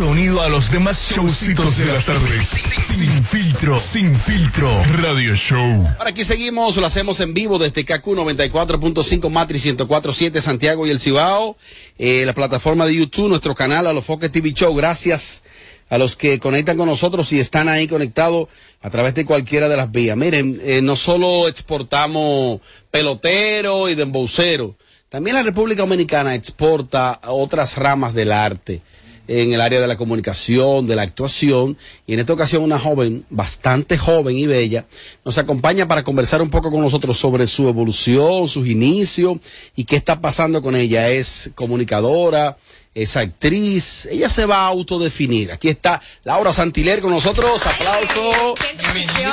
sonido 0.00 0.40
a 0.40 0.48
los 0.48 0.72
demás 0.72 1.10
showcitos 1.14 1.76
de 1.76 1.84
las 1.84 2.06
tardes. 2.06 2.48
Sin 2.48 3.22
filtro, 3.22 3.78
sin 3.78 4.18
filtro, 4.18 4.82
radio 5.02 5.34
show. 5.34 5.86
Ahora 5.98 6.08
aquí 6.08 6.24
seguimos, 6.24 6.74
lo 6.78 6.86
hacemos 6.86 7.20
en 7.20 7.34
vivo 7.34 7.58
desde 7.58 7.84
KQ 7.84 8.06
94.5 8.06 9.28
Matrix 9.28 9.66
104.7 9.66 10.40
Santiago 10.40 10.86
y 10.86 10.90
el 10.90 11.00
Cibao, 11.00 11.58
eh, 11.98 12.24
la 12.24 12.32
plataforma 12.32 12.86
de 12.86 12.94
YouTube, 12.94 13.28
nuestro 13.28 13.54
canal 13.54 13.86
a 13.86 13.92
los 13.92 14.06
Foques 14.06 14.32
TV 14.32 14.54
Show. 14.54 14.74
Gracias 14.74 15.42
a 15.90 15.98
los 15.98 16.16
que 16.16 16.38
conectan 16.38 16.78
con 16.78 16.86
nosotros 16.86 17.30
y 17.34 17.38
están 17.38 17.68
ahí 17.68 17.86
conectados 17.86 18.48
a 18.80 18.88
través 18.88 19.14
de 19.14 19.26
cualquiera 19.26 19.68
de 19.68 19.76
las 19.76 19.92
vías. 19.92 20.16
Miren, 20.16 20.62
eh, 20.64 20.80
no 20.80 20.96
solo 20.96 21.46
exportamos 21.46 22.62
pelotero 22.90 23.90
y 23.90 23.96
dembocero, 23.96 24.76
también 25.10 25.36
la 25.36 25.42
República 25.42 25.82
Dominicana 25.82 26.34
exporta 26.34 27.20
otras 27.26 27.76
ramas 27.76 28.14
del 28.14 28.32
arte 28.32 28.80
en 29.28 29.52
el 29.52 29.60
área 29.60 29.80
de 29.80 29.86
la 29.86 29.96
comunicación, 29.96 30.86
de 30.86 30.96
la 30.96 31.02
actuación, 31.02 31.76
y 32.06 32.14
en 32.14 32.20
esta 32.20 32.32
ocasión 32.32 32.62
una 32.62 32.78
joven, 32.78 33.24
bastante 33.30 33.96
joven 33.96 34.36
y 34.36 34.46
bella, 34.46 34.86
nos 35.24 35.38
acompaña 35.38 35.86
para 35.86 36.04
conversar 36.04 36.42
un 36.42 36.50
poco 36.50 36.70
con 36.70 36.80
nosotros 36.80 37.18
sobre 37.18 37.46
su 37.46 37.68
evolución, 37.68 38.48
sus 38.48 38.66
inicios 38.66 39.38
y 39.76 39.84
qué 39.84 39.96
está 39.96 40.20
pasando 40.20 40.62
con 40.62 40.74
ella. 40.76 41.08
Es 41.08 41.50
comunicadora, 41.54 42.56
es 42.94 43.16
actriz, 43.16 44.06
ella 44.06 44.28
se 44.28 44.46
va 44.46 44.62
a 44.62 44.66
autodefinir. 44.66 45.52
Aquí 45.52 45.68
está 45.68 46.00
Laura 46.24 46.52
Santiler 46.52 47.00
con 47.00 47.10
nosotros, 47.10 47.64
aplauso. 47.66 48.54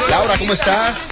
Laura, 0.10 0.38
¿cómo 0.38 0.54
estás? 0.54 1.10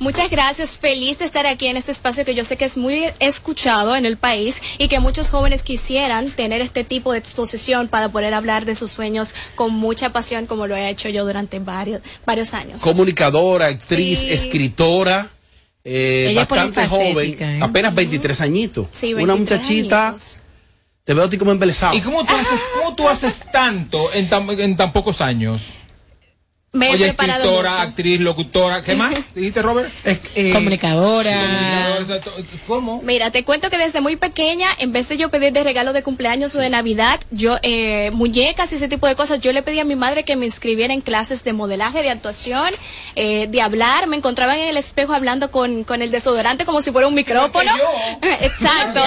Muchas 0.00 0.30
gracias, 0.30 0.78
feliz 0.78 1.18
de 1.18 1.26
estar 1.26 1.44
aquí 1.46 1.66
en 1.66 1.76
este 1.76 1.92
espacio 1.92 2.24
que 2.24 2.34
yo 2.34 2.42
sé 2.42 2.56
que 2.56 2.64
es 2.64 2.78
muy 2.78 3.04
escuchado 3.18 3.94
en 3.94 4.06
el 4.06 4.16
país 4.16 4.62
y 4.78 4.88
que 4.88 4.98
muchos 4.98 5.28
jóvenes 5.28 5.62
quisieran 5.62 6.30
tener 6.30 6.62
este 6.62 6.84
tipo 6.84 7.12
de 7.12 7.18
exposición 7.18 7.86
para 7.86 8.08
poder 8.08 8.32
hablar 8.32 8.64
de 8.64 8.74
sus 8.74 8.90
sueños 8.90 9.34
con 9.56 9.74
mucha 9.74 10.08
pasión 10.08 10.46
como 10.46 10.66
lo 10.66 10.74
he 10.74 10.88
hecho 10.88 11.10
yo 11.10 11.26
durante 11.26 11.58
varios, 11.58 12.00
varios 12.24 12.54
años. 12.54 12.80
Comunicadora, 12.80 13.66
actriz, 13.66 14.20
Sí. 14.20 14.32
escritora, 14.32 15.28
eh, 15.84 16.32
bastante 16.34 16.86
joven, 16.86 17.36
¿eh? 17.38 17.60
apenas 17.62 17.94
23 17.94 18.40
añitos. 18.40 18.86
Sí, 18.92 19.12
Una 19.12 19.34
23 19.34 19.60
muchachita, 19.60 20.16
te 21.04 21.12
veo 21.12 21.24
a 21.24 21.28
ti 21.28 21.36
como 21.36 21.52
embelesado. 21.52 21.94
¿Y 21.94 22.00
cómo 22.00 22.24
tú 22.24 22.34
haces, 22.34 22.60
cómo 22.74 22.94
tú 22.94 23.06
haces 23.06 23.44
tanto 23.52 24.10
en 24.14 24.30
tan, 24.30 24.48
en 24.48 24.78
tan 24.78 24.92
pocos 24.94 25.20
años? 25.20 25.60
Me 26.72 26.92
Oye, 26.92 27.08
escritora, 27.08 27.70
mucho. 27.70 27.82
actriz, 27.82 28.20
locutora, 28.20 28.80
¿qué 28.84 28.94
más? 28.94 29.12
¿Dijiste, 29.34 29.60
Robert? 29.60 29.92
Comunicadora. 30.52 31.98
¿Cómo? 32.68 33.02
Mira, 33.02 33.32
te 33.32 33.42
cuento 33.42 33.70
que 33.70 33.76
desde 33.76 34.00
muy 34.00 34.14
pequeña, 34.14 34.68
en 34.78 34.92
vez 34.92 35.08
de 35.08 35.16
yo 35.16 35.30
pedir 35.30 35.52
de 35.52 35.64
regalo 35.64 35.92
de 35.92 36.04
cumpleaños 36.04 36.54
o 36.54 36.60
de 36.60 36.70
Navidad, 36.70 37.18
yo, 37.32 37.56
eh, 37.62 38.12
muñecas 38.12 38.72
y 38.72 38.76
ese 38.76 38.86
tipo 38.86 39.08
de 39.08 39.16
cosas, 39.16 39.40
yo 39.40 39.52
le 39.52 39.62
pedí 39.62 39.80
a 39.80 39.84
mi 39.84 39.96
madre 39.96 40.22
que 40.22 40.36
me 40.36 40.46
inscribiera 40.46 40.94
en 40.94 41.00
clases 41.00 41.42
de 41.42 41.52
modelaje, 41.52 42.02
de 42.02 42.10
actuación, 42.10 42.70
eh, 43.16 43.48
de 43.48 43.60
hablar. 43.60 44.06
Me 44.06 44.16
encontraba 44.16 44.56
en 44.56 44.68
el 44.68 44.76
espejo 44.76 45.12
hablando 45.12 45.50
con, 45.50 45.82
con 45.82 46.02
el 46.02 46.12
desodorante 46.12 46.64
como 46.64 46.82
si 46.82 46.92
fuera 46.92 47.08
un 47.08 47.14
micrófono. 47.14 47.72
Exacto. 48.22 49.02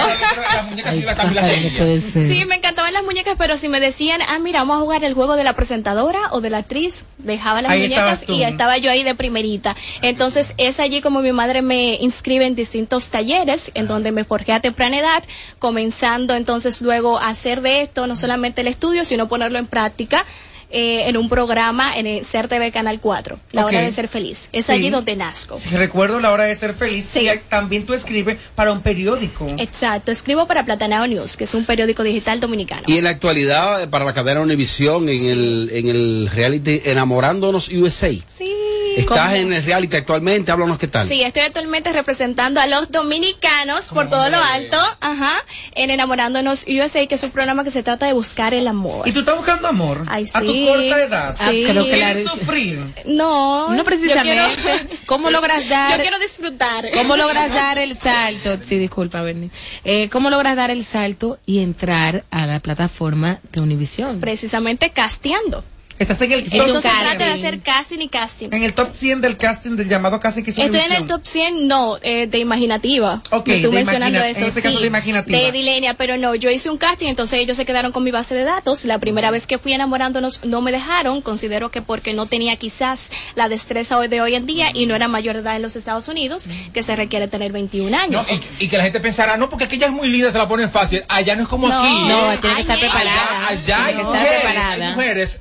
Sí, 2.28 2.44
me 2.44 2.56
encantaban 2.56 2.92
las 2.92 3.04
muñecas, 3.04 3.36
pero 3.38 3.56
si 3.56 3.70
me 3.70 3.80
decían, 3.80 4.20
ah, 4.28 4.38
mira, 4.38 4.60
vamos 4.60 4.76
a 4.76 4.80
jugar 4.80 5.02
el 5.02 5.14
juego 5.14 5.34
de 5.36 5.44
la 5.44 5.54
presentadora 5.54 6.28
o 6.32 6.42
de 6.42 6.50
la 6.50 6.58
actriz, 6.58 7.06
dejaba 7.16 7.53
las 7.62 7.72
Ahí 7.72 7.82
muñecas 7.82 8.24
y 8.28 8.42
estaba 8.42 8.78
yo 8.78 8.90
ahí 8.90 9.02
de 9.02 9.14
primerita. 9.14 9.76
Entonces 10.02 10.54
es 10.58 10.80
allí 10.80 11.00
como 11.00 11.20
mi 11.20 11.32
madre 11.32 11.62
me 11.62 11.94
inscribe 11.94 12.46
en 12.46 12.54
distintos 12.54 13.10
talleres, 13.10 13.70
en 13.74 13.86
donde 13.86 14.12
me 14.12 14.24
forjé 14.24 14.52
a 14.52 14.60
temprana 14.60 14.98
edad, 14.98 15.24
comenzando 15.58 16.34
entonces 16.34 16.82
luego 16.82 17.18
a 17.18 17.28
hacer 17.28 17.60
de 17.60 17.82
esto 17.82 18.06
no 18.06 18.16
solamente 18.16 18.60
el 18.60 18.68
estudio, 18.68 19.04
sino 19.04 19.28
ponerlo 19.28 19.58
en 19.58 19.66
práctica. 19.66 20.24
Eh, 20.74 21.08
en 21.08 21.16
un 21.16 21.28
programa 21.28 21.96
en 21.96 22.06
el 22.06 22.24
CERTV 22.24 22.72
Canal 22.72 22.98
4, 23.00 23.38
La. 23.52 23.64
Hora 23.64 23.80
de 23.80 23.92
Ser 23.92 24.08
Feliz. 24.08 24.48
Es 24.52 24.66
Sí. 24.66 24.72
allí 24.72 24.90
donde 24.90 25.14
nazco. 25.16 25.56
Sí, 25.58 25.68
recuerdo 25.70 26.18
la 26.20 26.32
hora 26.32 26.44
de 26.44 26.54
ser 26.56 26.74
feliz. 26.74 27.06
Sí. 27.10 27.20
Y 27.28 27.38
también 27.48 27.86
tú 27.86 27.94
escribes 27.94 28.38
para 28.54 28.72
un 28.72 28.82
periódico. 28.82 29.46
Exacto, 29.58 30.10
escribo 30.10 30.46
para 30.46 30.64
Platanao 30.64 31.06
News, 31.06 31.36
que 31.36 31.44
es 31.44 31.54
un 31.54 31.64
periódico 31.64 32.02
digital 32.02 32.40
dominicano. 32.40 32.82
Y 32.86 32.98
en 32.98 33.04
la 33.04 33.10
actualidad, 33.10 33.82
eh, 33.82 33.86
para 33.88 34.04
la 34.04 34.12
cadena 34.12 34.40
Univisión, 34.40 35.08
en 35.08 35.24
el, 35.24 35.70
en 35.72 35.88
el 35.88 36.28
reality 36.32 36.82
Enamorándonos 36.84 37.68
USA. 37.68 38.10
Sí. 38.26 38.52
Estás 38.96 39.34
en 39.34 39.52
el 39.52 39.64
reality 39.64 39.96
actualmente, 39.96 40.50
háblanos 40.52 40.78
qué 40.78 40.88
tal. 40.88 41.06
Sí, 41.08 41.22
estoy 41.22 41.42
actualmente 41.42 41.92
representando 41.92 42.60
a 42.60 42.66
los 42.66 42.90
dominicanos 42.90 43.86
por 43.90 44.08
todo 44.08 44.28
lo 44.28 44.38
alto, 44.38 44.78
ajá, 45.00 45.32
en 45.74 45.90
Enamorándonos 45.90 46.66
USA, 46.68 47.06
que 47.06 47.14
es 47.14 47.22
un 47.22 47.30
programa 47.30 47.64
que 47.64 47.70
se 47.70 47.82
trata 47.82 48.06
de 48.06 48.12
buscar 48.12 48.54
el 48.54 48.66
amor. 48.68 49.06
¿Y 49.08 49.12
tú 49.12 49.20
estás 49.20 49.36
buscando 49.36 49.68
amor? 49.68 50.04
Ay, 50.08 50.28
A 50.32 50.40
tu 50.40 50.52
sí. 50.52 50.66
corta 50.66 51.02
edad. 51.02 51.36
Sí. 51.36 51.64
Ah, 51.66 51.70
creo 51.70 51.84
que 51.84 51.96
la- 51.96 52.12
¿Quieres 52.12 52.28
sufrir? 52.28 52.80
No, 53.06 53.68
No 53.74 53.84
precisamente. 53.84 54.62
quiero- 54.62 54.78
¿Cómo 55.06 55.30
logras 55.30 55.68
dar? 55.68 55.96
Yo 55.96 56.02
quiero 56.02 56.18
disfrutar. 56.18 56.90
¿Cómo 56.92 57.16
logras 57.16 57.52
dar 57.52 57.78
el 57.78 57.96
salto? 57.96 58.58
Sí, 58.62 58.76
disculpa, 58.78 59.20
Bernie. 59.22 59.50
Eh, 59.84 60.08
¿Cómo 60.10 60.30
logras 60.30 60.56
dar 60.56 60.70
el 60.70 60.84
salto 60.84 61.38
y 61.46 61.60
entrar 61.60 62.24
a 62.30 62.46
la 62.46 62.60
plataforma 62.60 63.38
de 63.52 63.60
Univisión? 63.60 64.20
Precisamente 64.20 64.90
casteando. 64.90 65.64
Estás 65.98 66.20
en 66.22 66.32
el 66.32 66.40
Entonces 66.50 66.82
trata 66.90 67.12
de 67.12 67.18
100. 67.18 67.32
hacer 67.32 67.60
casting 67.60 67.98
y 68.00 68.08
casting. 68.08 68.48
En 68.52 68.62
el 68.64 68.74
top 68.74 68.94
100 68.94 69.20
del 69.20 69.36
casting 69.36 69.76
del 69.76 69.88
llamado 69.88 70.18
Casi 70.18 70.42
que 70.42 70.50
Estoy 70.50 70.64
en 70.80 70.92
el 70.92 71.06
top 71.06 71.20
100, 71.24 71.68
no, 71.68 71.98
eh, 72.02 72.26
de 72.26 72.38
imaginativa. 72.38 73.22
Ok, 73.30 73.46
Me 73.48 73.58
tú 73.60 73.70
de 73.70 73.76
mencionando 73.76 74.18
eso, 74.20 74.40
en 74.40 74.46
este 74.46 74.60
caso 74.62 74.76
sí, 74.76 74.82
de 74.82 74.88
imaginativa. 74.88 75.38
De 75.38 75.52
Dilenia, 75.52 75.94
pero 75.94 76.16
no, 76.16 76.34
yo 76.34 76.50
hice 76.50 76.68
un 76.70 76.78
casting, 76.78 77.06
entonces 77.08 77.38
ellos 77.38 77.56
se 77.56 77.64
quedaron 77.64 77.92
con 77.92 78.02
mi 78.02 78.10
base 78.10 78.34
de 78.34 78.42
datos. 78.42 78.84
La 78.84 78.98
primera 78.98 79.30
vez 79.30 79.46
que 79.46 79.58
fui 79.58 79.72
enamorándonos 79.72 80.44
no 80.44 80.60
me 80.60 80.72
dejaron, 80.72 81.22
considero 81.22 81.70
que 81.70 81.80
porque 81.80 82.12
no 82.12 82.26
tenía 82.26 82.56
quizás 82.56 83.12
la 83.36 83.48
destreza 83.48 83.96
hoy 83.96 84.08
de 84.08 84.20
hoy 84.20 84.34
en 84.34 84.46
día 84.46 84.70
y 84.74 84.86
no 84.86 84.96
era 84.96 85.06
mayor 85.06 85.36
de 85.36 85.42
edad 85.42 85.56
en 85.56 85.62
los 85.62 85.76
Estados 85.76 86.08
Unidos, 86.08 86.48
que 86.72 86.82
se 86.82 86.96
requiere 86.96 87.28
tener 87.28 87.52
21 87.52 87.90
No, 87.90 87.98
años. 88.02 88.26
y, 88.58 88.64
y 88.64 88.68
que 88.68 88.76
la 88.78 88.82
gente 88.84 88.98
pensara, 89.00 89.36
no, 89.36 89.48
porque 89.48 89.64
aquella 89.66 89.86
es 89.86 89.92
muy 89.92 90.08
linda, 90.08 90.32
se 90.32 90.38
la 90.38 90.48
ponen 90.48 90.70
fácil. 90.70 91.04
Allá 91.08 91.36
no 91.36 91.42
es 91.42 91.48
como 91.48 91.68
No, 91.68 91.80
aquí. 91.80 92.08
no, 92.08 92.40
tiene 92.40 92.56
que 92.56 92.60
estar 92.62 92.76
Allá- 92.78 92.80
preparada. 92.90 93.48
Allá, 93.48 93.84
hay, 93.84 93.94
Tiene 93.94 94.10
que 94.10 94.16
estar 94.16 94.20
mujeres, 94.22 94.42
preparada. 94.42 94.72
hay 94.88 94.94
mujeres 94.94 95.40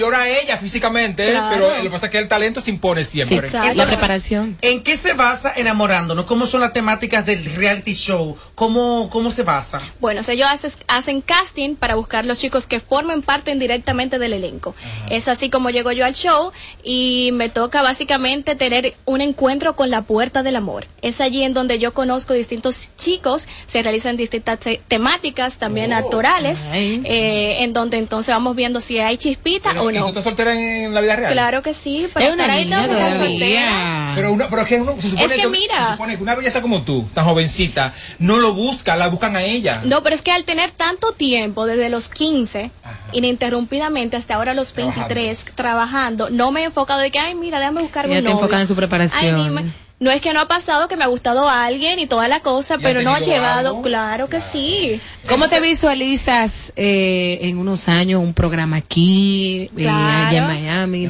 superior 0.00 0.14
a 0.14 0.28
ella 0.28 0.56
físicamente, 0.56 1.30
Claro. 1.30 1.48
pero 1.50 1.76
lo 1.76 1.82
que 1.82 1.90
pasa 1.90 2.06
es 2.06 2.12
que 2.12 2.18
el 2.18 2.28
talento 2.28 2.60
se 2.60 2.70
impone 2.70 3.04
siempre. 3.04 3.48
Entonces, 3.48 4.32
¿En 4.62 4.82
qué 4.82 4.96
se 4.96 5.12
basa 5.14 5.52
enamorándonos? 5.54 6.24
¿Cómo 6.24 6.46
son 6.46 6.60
las 6.60 6.72
temáticas 6.72 7.26
del 7.26 7.44
reality 7.54 7.94
show? 7.94 8.36
¿Cómo, 8.54 9.08
cómo 9.10 9.30
se 9.30 9.42
basa? 9.42 9.80
Bueno, 10.00 10.20
o 10.20 10.22
sea, 10.22 10.34
ellos 10.34 10.48
haces- 10.48 10.78
hacen 10.88 11.20
casting 11.20 11.74
para 11.76 11.94
buscar 11.96 12.24
los 12.24 12.38
chicos 12.38 12.66
que 12.66 12.80
formen 12.80 13.22
parte 13.22 13.54
directamente 13.54 14.18
del 14.18 14.32
elenco. 14.32 14.74
Es 15.10 15.28
así 15.28 15.50
como 15.50 15.70
llego 15.70 15.92
yo 15.92 16.04
al 16.06 16.14
show 16.14 16.52
y 16.82 17.30
me 17.32 17.48
toca 17.48 17.82
básicamente 17.82 18.54
tener 18.56 18.94
un 19.04 19.20
encuentro 19.20 19.76
con 19.76 19.90
la 19.90 20.02
puerta 20.02 20.42
del 20.42 20.56
amor. 20.56 20.86
Es 21.02 21.20
allí 21.20 21.42
en 21.44 21.52
donde 21.54 21.78
yo 21.78 21.92
conozco 21.92 22.32
distintos 22.34 22.90
chicos, 22.96 23.48
se 23.66 23.82
realizan 23.82 24.16
distintas 24.16 24.58
te- 24.60 24.80
temáticas, 24.88 25.58
también 25.58 25.92
actorales, 25.92 26.70
eh, 26.72 27.56
en 27.60 27.72
donde 27.72 27.98
entonces 27.98 28.34
vamos 28.34 28.56
viendo 28.56 28.80
si 28.80 28.98
hay 28.98 29.16
chispita 29.18 29.74
o 29.82 29.90
¿Y 29.90 29.94
tú 29.94 30.00
no. 30.00 30.08
estás 30.08 30.24
soltera 30.24 30.52
en 30.54 30.94
la 30.94 31.00
vida 31.00 31.16
real? 31.16 31.32
Claro 31.32 31.62
que 31.62 31.74
sí, 31.74 32.08
para 32.12 32.26
Es 32.26 32.32
una 32.32 32.42
estar 32.44 32.56
ahí 32.56 32.64
niña 32.64 32.88
que 32.88 33.16
soltera. 33.16 34.12
Pero, 34.14 34.32
una, 34.32 34.48
pero 34.50 34.62
es 34.62 34.68
que 34.68 34.80
uno, 34.80 34.94
se 35.00 35.10
supone 35.10 35.24
Es 35.34 35.40
que 35.40 35.48
mira. 35.48 35.86
se 35.86 35.92
supone 35.92 36.16
que 36.16 36.22
una 36.22 36.34
belleza 36.34 36.62
como 36.62 36.82
tú, 36.82 37.06
tan 37.14 37.24
jovencita, 37.24 37.92
no 38.18 38.38
lo 38.38 38.54
busca, 38.54 38.96
la 38.96 39.08
buscan 39.08 39.36
a 39.36 39.42
ella. 39.42 39.80
No, 39.84 40.02
pero 40.02 40.14
es 40.14 40.22
que 40.22 40.32
al 40.32 40.44
tener 40.44 40.70
tanto 40.70 41.12
tiempo, 41.12 41.66
desde 41.66 41.88
los 41.88 42.08
15, 42.08 42.70
ininterrumpidamente 43.12 44.16
hasta 44.16 44.34
ahora 44.34 44.54
los 44.54 44.74
23, 44.74 45.46
trabajando, 45.54 46.30
no 46.30 46.50
me 46.52 46.62
he 46.62 46.64
enfocado 46.64 47.00
de 47.00 47.10
que, 47.10 47.18
ay, 47.18 47.34
mira, 47.34 47.58
déjame 47.58 47.82
buscarme 47.82 48.14
Ya 48.14 48.18
un 48.18 48.24
te 48.24 48.30
novio. 48.30 48.42
enfocas 48.44 48.60
en 48.62 48.66
su 48.68 48.74
preparación. 48.76 49.58
Ay. 49.58 49.72
No 50.00 50.10
es 50.10 50.20
que 50.22 50.32
no 50.32 50.40
ha 50.40 50.48
pasado 50.48 50.88
que 50.88 50.96
me 50.96 51.04
ha 51.04 51.08
gustado 51.08 51.48
a 51.48 51.64
alguien 51.66 51.98
y 51.98 52.06
toda 52.06 52.26
la 52.26 52.40
cosa, 52.40 52.78
pero 52.78 53.02
no 53.02 53.12
ha 53.14 53.20
llevado, 53.20 53.68
algo? 53.68 53.82
claro 53.82 54.28
que 54.28 54.40
sí. 54.40 54.98
¿Cómo 55.28 55.46
te 55.48 55.60
visualizas 55.60 56.72
eh, 56.74 57.38
en 57.42 57.58
unos 57.58 57.86
años 57.88 58.22
un 58.22 58.32
programa 58.34 58.78
aquí, 58.78 59.64
eh, 59.64 59.70
Claro. 59.82 60.28
allá 60.28 60.38
en 60.38 60.46
Miami? 60.46 61.08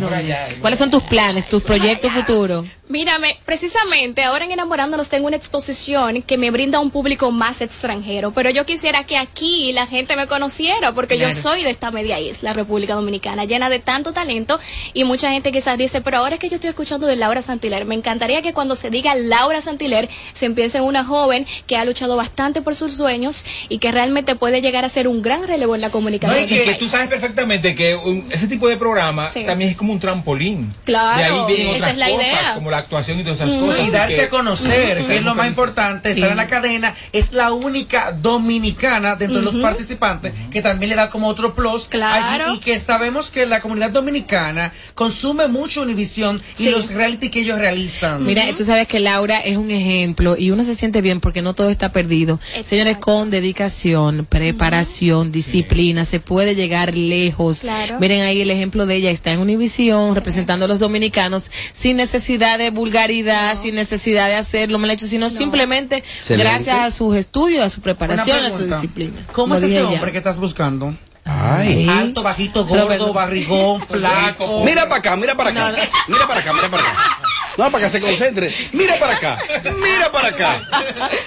¿Cuáles 0.60 0.78
son 0.78 0.90
tus 0.90 1.04
planes, 1.04 1.48
tus 1.48 1.62
proyectos 1.62 2.12
futuros? 2.12 2.66
Mírame, 2.88 3.38
precisamente 3.44 4.24
ahora 4.24 4.44
en 4.44 4.50
Enamorándonos 4.50 5.08
tengo 5.08 5.28
una 5.28 5.36
exposición 5.36 6.22
que 6.22 6.36
me 6.36 6.50
brinda 6.50 6.80
un 6.80 6.90
público 6.90 7.30
más 7.30 7.60
extranjero, 7.60 8.32
pero 8.32 8.50
yo 8.50 8.66
quisiera 8.66 9.04
que 9.04 9.16
aquí 9.16 9.72
la 9.72 9.86
gente 9.86 10.16
me 10.16 10.26
conociera 10.26 10.90
porque 10.90 11.16
Claro. 11.16 11.32
yo 11.32 11.40
soy 11.40 11.62
de 11.62 11.70
esta 11.70 11.92
media 11.92 12.18
isla, 12.18 12.52
República 12.52 12.94
Dominicana, 12.96 13.44
llena 13.44 13.68
de 13.68 13.78
tanto 13.78 14.12
talento 14.12 14.58
y 14.92 15.04
mucha 15.04 15.30
gente 15.30 15.52
quizás 15.52 15.78
dice, 15.78 16.00
pero 16.00 16.18
ahora 16.18 16.34
es 16.34 16.40
que 16.40 16.48
yo 16.48 16.56
estoy 16.56 16.70
escuchando 16.70 17.06
de 17.06 17.14
Laura 17.14 17.42
Santiler, 17.42 17.84
me 17.84 17.94
encantaría 17.94 18.42
que 18.42 18.52
cuando 18.52 18.74
se 18.80 18.90
diga 18.90 19.14
Laura 19.14 19.60
Santiler 19.60 20.08
se 20.32 20.46
empiece 20.46 20.78
en 20.78 20.84
una 20.84 21.04
joven 21.04 21.46
que 21.66 21.76
ha 21.76 21.84
luchado 21.84 22.16
bastante 22.16 22.62
por 22.62 22.74
sus 22.74 22.94
sueños 22.96 23.44
y 23.68 23.78
que 23.78 23.92
realmente 23.92 24.34
puede 24.34 24.60
llegar 24.62 24.84
a 24.84 24.88
ser 24.88 25.06
un 25.08 25.22
gran 25.22 25.46
relevo 25.46 25.74
en 25.74 25.80
la 25.80 25.88
No, 25.88 25.92
comunicación. 25.92 26.48
y, 26.48 26.54
y 26.54 26.60
que 26.62 26.74
tú 26.74 26.88
sabes 26.88 27.08
perfectamente 27.08 27.74
que 27.74 27.94
un- 27.94 28.26
ese 28.30 28.46
tipo 28.48 28.68
de 28.68 28.76
programa 28.76 29.30
Sí. 29.30 29.44
también 29.44 29.70
es 29.70 29.76
como 29.76 29.92
un 29.92 30.00
trampolín. 30.00 30.72
Claro, 30.84 31.18
de 31.18 31.24
ahí 31.24 31.56
vienen 31.56 31.76
esa 31.76 31.90
es 31.90 31.96
la 31.98 32.08
cosas, 32.08 32.26
idea. 32.26 32.54
como 32.54 32.70
la 32.70 32.78
actuación 32.78 33.18
y 33.18 33.22
todas 33.24 33.40
esas 33.40 33.52
cosas. 33.60 33.86
y 33.86 33.90
darse 33.90 34.14
que- 34.16 34.22
a 34.22 34.28
conocer, 34.30 34.98
Ujú. 34.98 35.06
que 35.08 35.16
es 35.16 35.22
lo 35.22 35.34
más 35.34 35.46
importante, 35.48 36.12
estar 36.12 36.30
en 36.30 36.36
la 36.36 36.46
cadena, 36.46 36.94
es 37.12 37.32
la 37.32 37.52
única 37.52 38.12
dominicana 38.12 39.16
dentro 39.16 39.38
de 39.40 39.44
los 39.44 39.56
participantes 39.56 40.32
que 40.50 40.62
también 40.62 40.90
le 40.90 40.96
da 40.96 41.08
como 41.08 41.28
otro 41.28 41.54
plus 41.54 41.88
Claro. 41.88 42.46
allí, 42.46 42.56
y 42.56 42.58
que 42.60 42.78
sabemos 42.80 43.30
que 43.30 43.46
la 43.46 43.60
comunidad 43.60 43.90
dominicana 43.90 44.72
consume 44.94 45.46
mucho 45.48 45.82
Univisión 45.82 46.40
y 46.58 46.64
Sí. 46.64 46.70
los 46.70 46.90
reality 46.92 47.30
que 47.30 47.40
ellos 47.40 47.58
realizan. 47.58 48.24
Mira, 48.24 48.44
tú 48.56 48.64
sabes 48.70 48.86
que 48.86 49.00
Laura 49.00 49.40
es 49.40 49.56
un 49.56 49.70
ejemplo 49.72 50.36
y 50.36 50.52
uno 50.52 50.62
se 50.62 50.76
siente 50.76 51.02
bien 51.02 51.20
porque 51.20 51.42
no 51.42 51.54
todo 51.54 51.70
está 51.70 51.90
perdido. 51.90 52.38
Señores, 52.62 52.98
con 52.98 53.28
dedicación, 53.28 54.26
preparación, 54.28 55.32
disciplina, 55.32 56.04
se 56.04 56.20
puede 56.20 56.54
llegar 56.54 56.94
lejos. 56.94 57.60
Claro. 57.60 57.98
Miren 57.98 58.22
ahí 58.22 58.40
el 58.40 58.50
ejemplo 58.50 58.86
de 58.86 58.94
ella, 58.94 59.10
está 59.10 59.32
en 59.32 59.40
Univisión 59.40 60.14
representando 60.14 60.66
a 60.66 60.68
los 60.68 60.78
dominicanos 60.78 61.50
sin 61.72 61.96
necesidad 61.96 62.58
de 62.58 62.70
vulgaridad, 62.70 63.58
sin 63.60 63.74
necesidad 63.74 64.28
de 64.28 64.36
hacerlo 64.36 64.78
mal 64.78 64.90
hecho, 64.90 65.08
sino 65.08 65.30
simplemente 65.30 65.96
Excelente. 65.96 66.48
gracias 66.48 66.78
a 66.78 66.90
sus 66.92 67.16
estudios, 67.16 67.64
a 67.64 67.70
su 67.70 67.80
preparación, 67.80 68.44
a 68.44 68.50
su 68.50 68.66
disciplina. 68.66 69.26
¿Cómo 69.32 69.56
es 69.56 69.64
ese 69.64 69.82
hombre 69.82 70.12
que 70.12 70.18
estás 70.18 70.38
buscando? 70.38 70.94
Ay. 71.24 71.88
Alto, 71.88 72.22
bajito, 72.22 72.64
gordo, 72.66 73.12
barrigón, 73.12 73.80
flaco. 73.88 74.64
Mira 74.64 74.88
para 74.88 74.96
acá, 75.00 75.16
mira 75.16 75.36
para 75.36 75.50
acá. 75.50 75.72
Mira 76.08 76.26
para 76.26 76.40
acá, 76.40 76.52
mira 76.52 76.68
para 76.70 76.82
acá. 76.82 77.20
No, 77.60 77.70
para 77.70 77.84
que 77.84 77.90
se 77.90 78.00
concentre. 78.00 78.54
Mira 78.72 78.98
para 78.98 79.12
acá. 79.16 79.38
Mira 79.64 80.10
para 80.10 80.28
acá. 80.28 80.62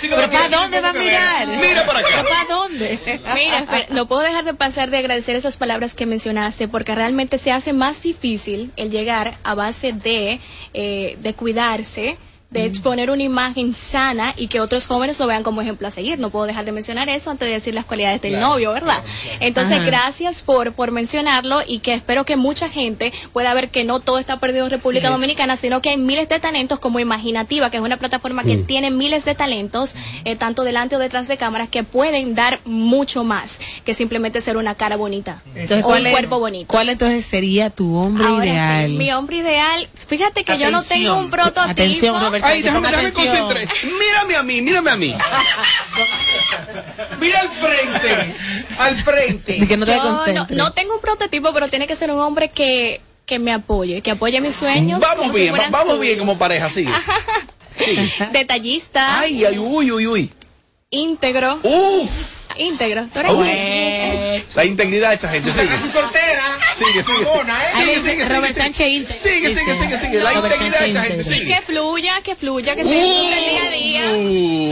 ¿Pero 0.02 0.32
para 0.32 0.50
dónde 0.50 0.82
va 0.82 0.90
a 0.90 0.94
mirar? 0.94 1.48
Mira 1.48 1.86
para 1.86 2.00
acá. 2.00 2.10
¿Pero 2.10 2.28
para 2.28 2.46
dónde? 2.46 3.00
Mira, 3.36 3.86
no 3.90 4.08
puedo 4.08 4.24
dejar 4.24 4.44
de 4.44 4.56
pasar 4.56 4.90
de 4.90 4.98
agradecer 4.98 5.36
esas 5.36 5.58
palabras 5.58 5.94
que 5.94 6.08
mencionaste, 6.08 6.68
porque 6.68 6.96
realmente 6.96 7.38
se 7.38 7.52
hace 7.52 7.72
más 7.72 8.02
difícil 8.02 8.72
el 8.78 8.90
llegar 8.90 9.38
a 9.44 9.54
base 9.54 9.94
de, 9.94 10.40
eh, 10.74 11.18
de 11.20 11.34
cuidarse, 11.36 12.18
de 12.54 12.66
exponer 12.66 13.10
una 13.10 13.24
imagen 13.24 13.74
sana 13.74 14.34
y 14.38 14.48
que 14.48 14.60
otros 14.60 14.88
jóvenes 14.88 15.20
lo 15.20 15.28
vean 15.28 15.44
como 15.44 15.62
ejemplo 15.62 15.88
a 15.88 15.92
seguir. 15.92 16.20
No 16.20 16.30
puedo 16.30 16.46
dejar 16.46 16.66
de 16.66 16.72
mencionar 16.72 17.10
eso 17.10 17.32
antes 17.32 17.48
de 17.48 17.54
decir 17.56 17.74
las 17.74 17.86
cualidades 17.86 18.22
del 18.22 18.34
Claro, 18.34 18.48
novio, 18.50 18.72
¿verdad? 18.72 19.04
Entonces, 19.40 19.78
Ajá. 19.78 19.86
gracias 19.86 20.44
por, 20.44 20.74
por 20.74 20.92
mencionarlo 20.92 21.62
y 21.68 21.80
que 21.80 21.94
espero 21.94 22.26
que 22.26 22.36
mucha 22.38 22.70
gente 22.70 23.12
pueda 23.34 23.54
ver 23.54 23.70
que 23.70 23.84
no 23.84 24.00
todo 24.00 24.20
está 24.20 24.40
perdido 24.40 24.66
en 24.66 24.72
República. 24.72 25.10
Dominicana, 25.10 25.56
sino 25.56 25.82
que 25.82 25.90
hay 25.90 25.98
miles 25.98 26.30
de 26.30 26.40
talentos 26.40 26.80
como 26.80 27.00
Imaginativa, 27.00 27.70
que 27.70 27.78
es 27.78 27.84
una 27.84 27.98
plataforma 27.98 28.44
que 28.44 28.58
Mm. 28.58 28.66
tiene 28.66 28.92
miles 28.92 29.26
de 29.26 29.36
talentos, 29.36 29.96
eh, 30.26 30.36
tanto 30.36 30.64
delante 30.64 30.96
o 30.96 31.00
detrás 31.00 31.28
de 31.28 31.38
cámaras, 31.38 31.70
que 31.70 31.84
pueden 31.84 32.36
dar 32.36 32.60
mucho 32.66 33.24
más 33.24 33.60
que 33.84 33.94
simplemente 33.94 34.42
ser 34.42 34.58
una 34.58 34.76
cara 34.76 34.96
bonita 34.96 35.42
Entonces, 35.56 35.80
o 35.84 35.88
¿cuál 35.88 36.02
un 36.02 36.08
es- 36.08 36.12
cuerpo 36.14 36.40
bonito. 36.40 36.68
¿Cuál 36.68 36.90
entonces 36.90 37.26
sería 37.26 37.70
tu 37.70 37.96
hombre 37.96 38.26
Ahora 38.26 38.46
ideal? 38.46 38.88
sí, 38.92 38.98
mi 38.98 39.12
hombre 39.12 39.38
ideal, 39.38 39.88
fíjate 39.94 40.44
que 40.44 40.58
yo 40.58 40.70
no 40.72 40.84
tengo 40.84 41.16
un 41.18 41.30
prototipo. 41.32 41.70
Atención, 41.72 42.22
Robert 42.22 42.43
Ay, 42.44 42.62
déjame, 42.62 42.90
déjame 42.90 43.14
concentrar. 43.14 43.68
Mírame 43.84 44.36
a 44.36 44.44
mí, 44.44 44.62
mírame 44.62 44.92
a 44.92 44.96
mí. 44.98 45.16
Mira 47.20 47.40
al 47.40 47.50
frente, 47.50 48.36
al 48.78 48.98
frente. 49.04 49.68
Que 49.68 49.78
no 49.78 49.86
te 49.86 49.92
Yo 49.96 50.04
no, 50.04 50.18
concentres. 50.18 50.58
no 50.58 50.74
tengo 50.74 50.96
un 50.96 51.02
prototipo, 51.02 51.54
pero 51.54 51.68
tiene 51.70 51.88
que 51.88 51.96
ser 51.96 52.12
un 52.12 52.20
hombre 52.20 52.50
que, 52.50 53.02
que 53.26 53.40
me 53.40 53.54
apoye, 53.54 54.02
que 54.02 54.12
apoye 54.12 54.42
mis 54.42 54.56
sueños. 54.56 55.02
Vamos 55.02 55.34
si 55.34 55.42
bien, 55.42 55.54
va- 55.54 55.70
vamos 55.70 56.00
bien 56.00 56.20
como 56.20 56.38
pareja, 56.38 56.70
sigue. 56.70 56.92
Detallista. 58.32 59.20
Ay, 59.20 59.46
ay, 59.46 59.58
uy, 59.60 59.92
uy, 59.92 60.08
uy. 60.08 60.32
Íntegro. 60.90 61.60
Uf. 61.64 62.43
Íntegro. 62.58 63.08
¿Tú 63.14 63.20
eres? 63.20 64.44
La 64.56 64.66
integridad 64.66 65.10
de 65.10 65.16
esa 65.16 65.30
gente, 65.30 65.52
sigue. 65.52 65.68
soltera. 65.92 66.58
Sigue, 66.76 67.04
sigue. 67.04 67.24
Mamona, 67.26 67.54
¿eh? 67.58 67.68
Sigue, 67.74 67.96
sigue, 67.96 68.12
sigue. 68.12 68.30
Robert 68.36 68.54
sigue. 68.54 68.64
Sánchez 68.64 68.88
íntegro. 68.88 69.14
Sigue, 69.14 69.50
sigue, 69.50 69.76
sigue, 69.76 69.98
sigue. 69.98 70.20
La 70.24 70.34
integridad 70.34 70.80
de 70.80 70.90
esa 70.90 71.00
Sánchez 71.04 71.08
gente, 71.08 71.24
sigue. 71.24 71.56
que 71.56 71.62
fluya, 71.62 72.22
que 72.24 72.36
fluya, 72.36 72.76
que 72.76 72.84
se 72.84 72.90
disfrute 72.90 73.38
el 73.38 73.50
día 73.50 73.64
a 73.64 73.72
día. 73.72 74.02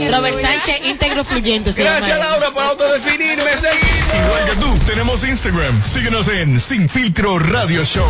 que 0.04 0.10
Robert. 0.16 0.40
Sánchez, 0.40 0.80
íntegro 0.86 1.24
fluyente. 1.24 1.72
Gracias. 1.72 2.18
Laura, 2.18 2.50
por 2.50 2.62
autodefinirme. 2.62 3.50
Seguimos. 3.52 4.26
Igual 4.26 4.44
que 4.50 4.56
tú, 4.56 4.78
tenemos 4.86 5.24
Instagram. 5.24 5.82
Síguenos 5.84 6.28
en 6.28 6.60
Sin 6.60 6.88
Filtro 6.88 7.38
Radio 7.38 7.84
Show. 7.84 8.08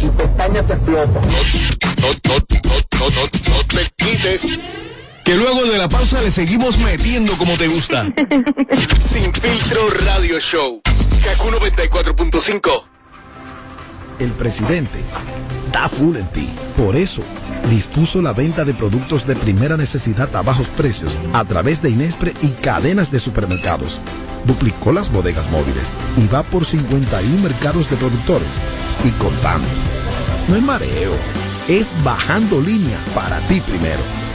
Tu 0.00 0.12
pestaña 0.14 0.62
te 0.66 0.72
explota. 0.74 1.20
No, 1.20 1.28
no, 2.02 2.08
no, 2.28 2.36
no, 2.98 3.10
no, 3.10 3.22
no 3.22 3.66
te 3.66 3.90
quites. 3.96 4.46
Que 5.26 5.36
luego 5.36 5.64
de 5.64 5.76
la 5.76 5.88
pausa 5.88 6.22
le 6.22 6.30
seguimos 6.30 6.78
metiendo 6.78 7.36
como 7.36 7.56
te 7.56 7.66
gusta. 7.66 8.06
Sin 9.00 9.32
Filtro 9.34 9.90
Radio 10.06 10.38
Show. 10.38 10.82
Kaku 11.24 11.48
94.5. 11.48 12.84
El 14.20 14.30
presidente 14.30 15.00
da 15.72 15.88
full 15.88 16.14
en 16.14 16.28
ti. 16.28 16.48
Por 16.76 16.94
eso, 16.94 17.24
dispuso 17.68 18.22
la 18.22 18.34
venta 18.34 18.64
de 18.64 18.72
productos 18.72 19.26
de 19.26 19.34
primera 19.34 19.76
necesidad 19.76 20.34
a 20.36 20.42
bajos 20.42 20.68
precios 20.68 21.18
a 21.32 21.44
través 21.44 21.82
de 21.82 21.90
Inespre 21.90 22.32
y 22.40 22.50
cadenas 22.50 23.10
de 23.10 23.18
supermercados. 23.18 24.00
Duplicó 24.44 24.92
las 24.92 25.10
bodegas 25.10 25.50
móviles 25.50 25.90
y 26.16 26.28
va 26.28 26.44
por 26.44 26.64
51 26.64 27.42
mercados 27.42 27.90
de 27.90 27.96
productores 27.96 28.60
y 29.02 29.10
contando. 29.10 29.66
No 30.46 30.54
es 30.54 30.62
mareo, 30.62 31.16
es 31.66 31.96
bajando 32.04 32.60
línea 32.60 33.00
para 33.12 33.40
ti 33.48 33.60
primero. 33.60 34.25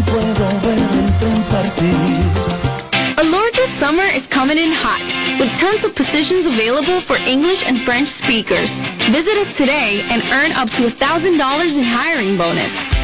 puedo 0.07 0.49
ver 0.63 0.79
el 0.79 1.19
tren 1.19 1.43
partir. 1.51 1.99
Alorca's 3.17 3.71
summer 3.81 4.07
is 4.15 4.29
coming 4.29 4.59
in 4.59 4.71
hot, 4.71 5.03
with 5.41 5.51
tons 5.59 5.83
of 5.85 5.93
positions 5.97 6.47
available 6.47 7.01
for 7.01 7.17
English 7.27 7.67
and 7.67 7.81
French 7.81 8.09
speakers. 8.09 8.71
Visit 9.11 9.37
us 9.37 9.57
today 9.57 10.05
and 10.11 10.23
earn 10.31 10.53
up 10.53 10.71
to 10.71 10.87
$1,000 10.87 11.77
in 11.77 11.83
hiring 11.83 12.37
bonus. 12.37 12.94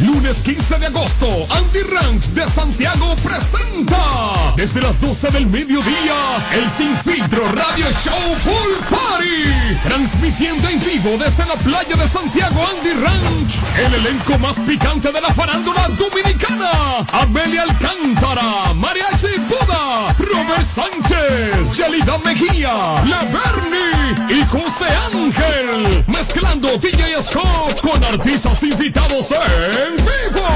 Lunes 0.00 0.42
15 0.42 0.78
de 0.78 0.86
agosto, 0.86 1.26
Andy 1.50 1.82
Ranch 1.82 2.24
de 2.30 2.48
Santiago 2.48 3.14
presenta 3.22 4.52
desde 4.56 4.80
las 4.80 5.00
12 5.00 5.28
del 5.30 5.46
mediodía 5.46 6.16
el 6.52 6.68
Sin 6.68 6.96
Filtro 6.98 7.44
Radio 7.52 7.86
Show 8.02 8.34
Pool 8.42 8.76
Party. 8.90 9.78
Transmitiendo 9.84 10.68
en 10.68 10.80
vivo 10.80 11.10
desde 11.16 11.46
la 11.46 11.54
playa 11.54 11.94
de 11.96 12.08
Santiago 12.08 12.60
Andy 12.66 12.92
Ranch, 12.92 13.60
el 13.86 13.94
elenco 13.94 14.36
más 14.38 14.58
picante 14.60 15.12
de 15.12 15.20
la 15.20 15.32
farándula 15.32 15.88
dominicana. 15.88 17.06
Amelia 17.12 17.62
Alcántara, 17.62 18.74
Mariachi 18.74 19.38
Buda, 19.48 20.12
Robert 20.18 20.64
Sánchez, 20.64 21.76
Yelida 21.76 22.18
Mejía, 22.18 23.04
La 23.04 23.22
Bernie 23.30 24.40
y 24.40 24.44
José 24.46 24.86
Ángel. 25.12 26.04
Mezclando 26.08 26.76
DJ 26.78 27.22
Scott 27.22 27.80
con 27.80 28.02
artistas 28.02 28.62
invitados 28.64 29.30
en 29.30 29.83
vivo. 29.92 30.46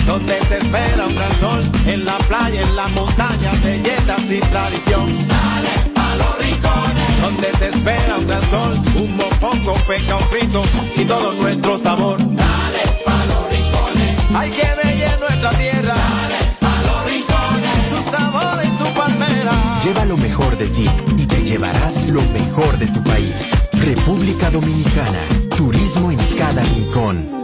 Donde 0.05 0.35
te 0.35 0.57
espera 0.57 1.05
un 1.07 1.15
gran 1.15 1.31
sol, 1.39 1.63
en 1.87 2.03
la 2.05 2.17
playa, 2.17 2.61
en 2.61 2.75
la 2.75 2.87
montaña, 2.89 3.51
belletas 3.63 4.29
y 4.29 4.39
tradición. 4.41 5.07
Dale. 5.27 5.82
Donde 7.23 7.47
te 7.47 7.67
espera 7.69 8.17
un 8.17 8.27
gran 8.27 8.41
sol, 8.49 8.73
un 8.97 9.15
mopongo, 9.15 9.73
peca, 9.87 10.17
un 10.17 10.23
frito 10.23 10.61
y 10.93 11.05
todo 11.05 11.31
nuestro 11.35 11.77
sabor. 11.77 12.17
Dale 12.19 12.83
a 13.05 13.25
los 13.27 13.49
rincones. 13.49 14.17
Hay 14.35 14.49
que 14.51 14.67
bella 14.83 15.17
nuestra 15.21 15.49
tierra. 15.51 15.93
Dale 15.93 16.35
a 16.59 16.81
los 16.81 17.05
rincones. 17.05 17.87
Su 17.87 18.11
sabor 18.11 18.59
y 18.61 18.67
su 18.77 18.93
palmera. 18.93 19.53
Lleva 19.85 20.03
lo 20.03 20.17
mejor 20.17 20.57
de 20.57 20.67
ti 20.67 20.89
y 21.15 21.25
te 21.25 21.41
llevarás 21.43 22.09
lo 22.09 22.21
mejor 22.23 22.77
de 22.77 22.87
tu 22.87 23.01
país. 23.05 23.47
República 23.71 24.51
Dominicana. 24.51 25.25
Turismo 25.55 26.11
en 26.11 26.17
cada 26.37 26.61
rincón. 26.61 27.42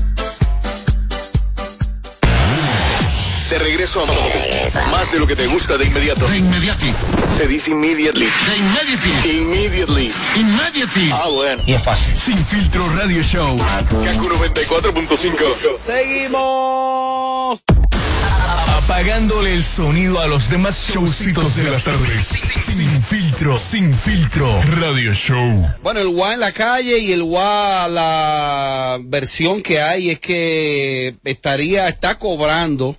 De 3.50 3.60
regreso 3.60 4.02
a 4.02 4.90
más 4.90 5.12
de 5.12 5.20
lo 5.20 5.26
que 5.26 5.36
te 5.36 5.46
gusta 5.46 5.78
de 5.78 5.84
inmediato. 5.84 6.26
De 6.26 6.38
inmediati. 6.38 6.92
Se 7.36 7.46
dice 7.46 7.70
immediately. 7.70 8.26
De 8.26 8.56
inmediati. 8.56 9.38
Immediately. 9.38 10.12
Immediately. 10.34 11.10
Ah, 11.12 11.28
bueno. 11.30 11.62
Y 11.64 11.74
es 11.74 11.82
fácil. 11.82 12.18
Sin 12.18 12.36
filtro 12.44 12.84
radio 12.96 13.22
show. 13.22 13.56
Kaku 13.56 14.28
94.5. 14.30 15.78
Seguimos. 15.78 17.60
Apagándole 18.66 19.52
el 19.54 19.62
sonido 19.62 20.18
a 20.18 20.26
los 20.26 20.50
demás 20.50 20.88
showcitos 20.92 21.54
de 21.54 21.70
las 21.70 21.84
tardes. 21.84 22.26
Sin 22.26 23.00
filtro. 23.00 23.56
Sin 23.56 23.96
filtro 23.96 24.60
radio 24.80 25.12
show. 25.14 25.72
Bueno, 25.84 26.00
el 26.00 26.08
WA 26.08 26.34
en 26.34 26.40
la 26.40 26.50
calle 26.50 26.98
y 26.98 27.12
el 27.12 27.22
WA, 27.22 27.86
la 27.86 28.98
versión 29.02 29.62
que 29.62 29.80
hay 29.80 30.10
es 30.10 30.18
que 30.18 31.14
estaría, 31.22 31.86
está 31.88 32.18
cobrando 32.18 32.96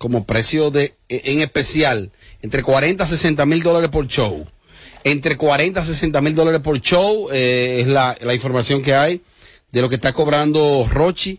como 0.00 0.24
precio 0.24 0.70
de, 0.70 0.94
en 1.10 1.40
especial, 1.40 2.10
entre 2.40 2.62
40 2.62 3.04
a 3.04 3.06
60 3.06 3.44
mil 3.44 3.62
dólares 3.62 3.90
por 3.90 4.06
show. 4.06 4.46
Entre 5.04 5.36
40 5.36 5.78
a 5.78 5.84
60 5.84 6.18
mil 6.22 6.34
dólares 6.34 6.62
por 6.62 6.80
show 6.80 7.28
eh, 7.30 7.80
es 7.82 7.86
la, 7.86 8.16
la 8.22 8.32
información 8.34 8.80
que 8.80 8.94
hay 8.94 9.20
de 9.70 9.82
lo 9.82 9.90
que 9.90 9.96
está 9.96 10.14
cobrando 10.14 10.88
Rochi 10.90 11.38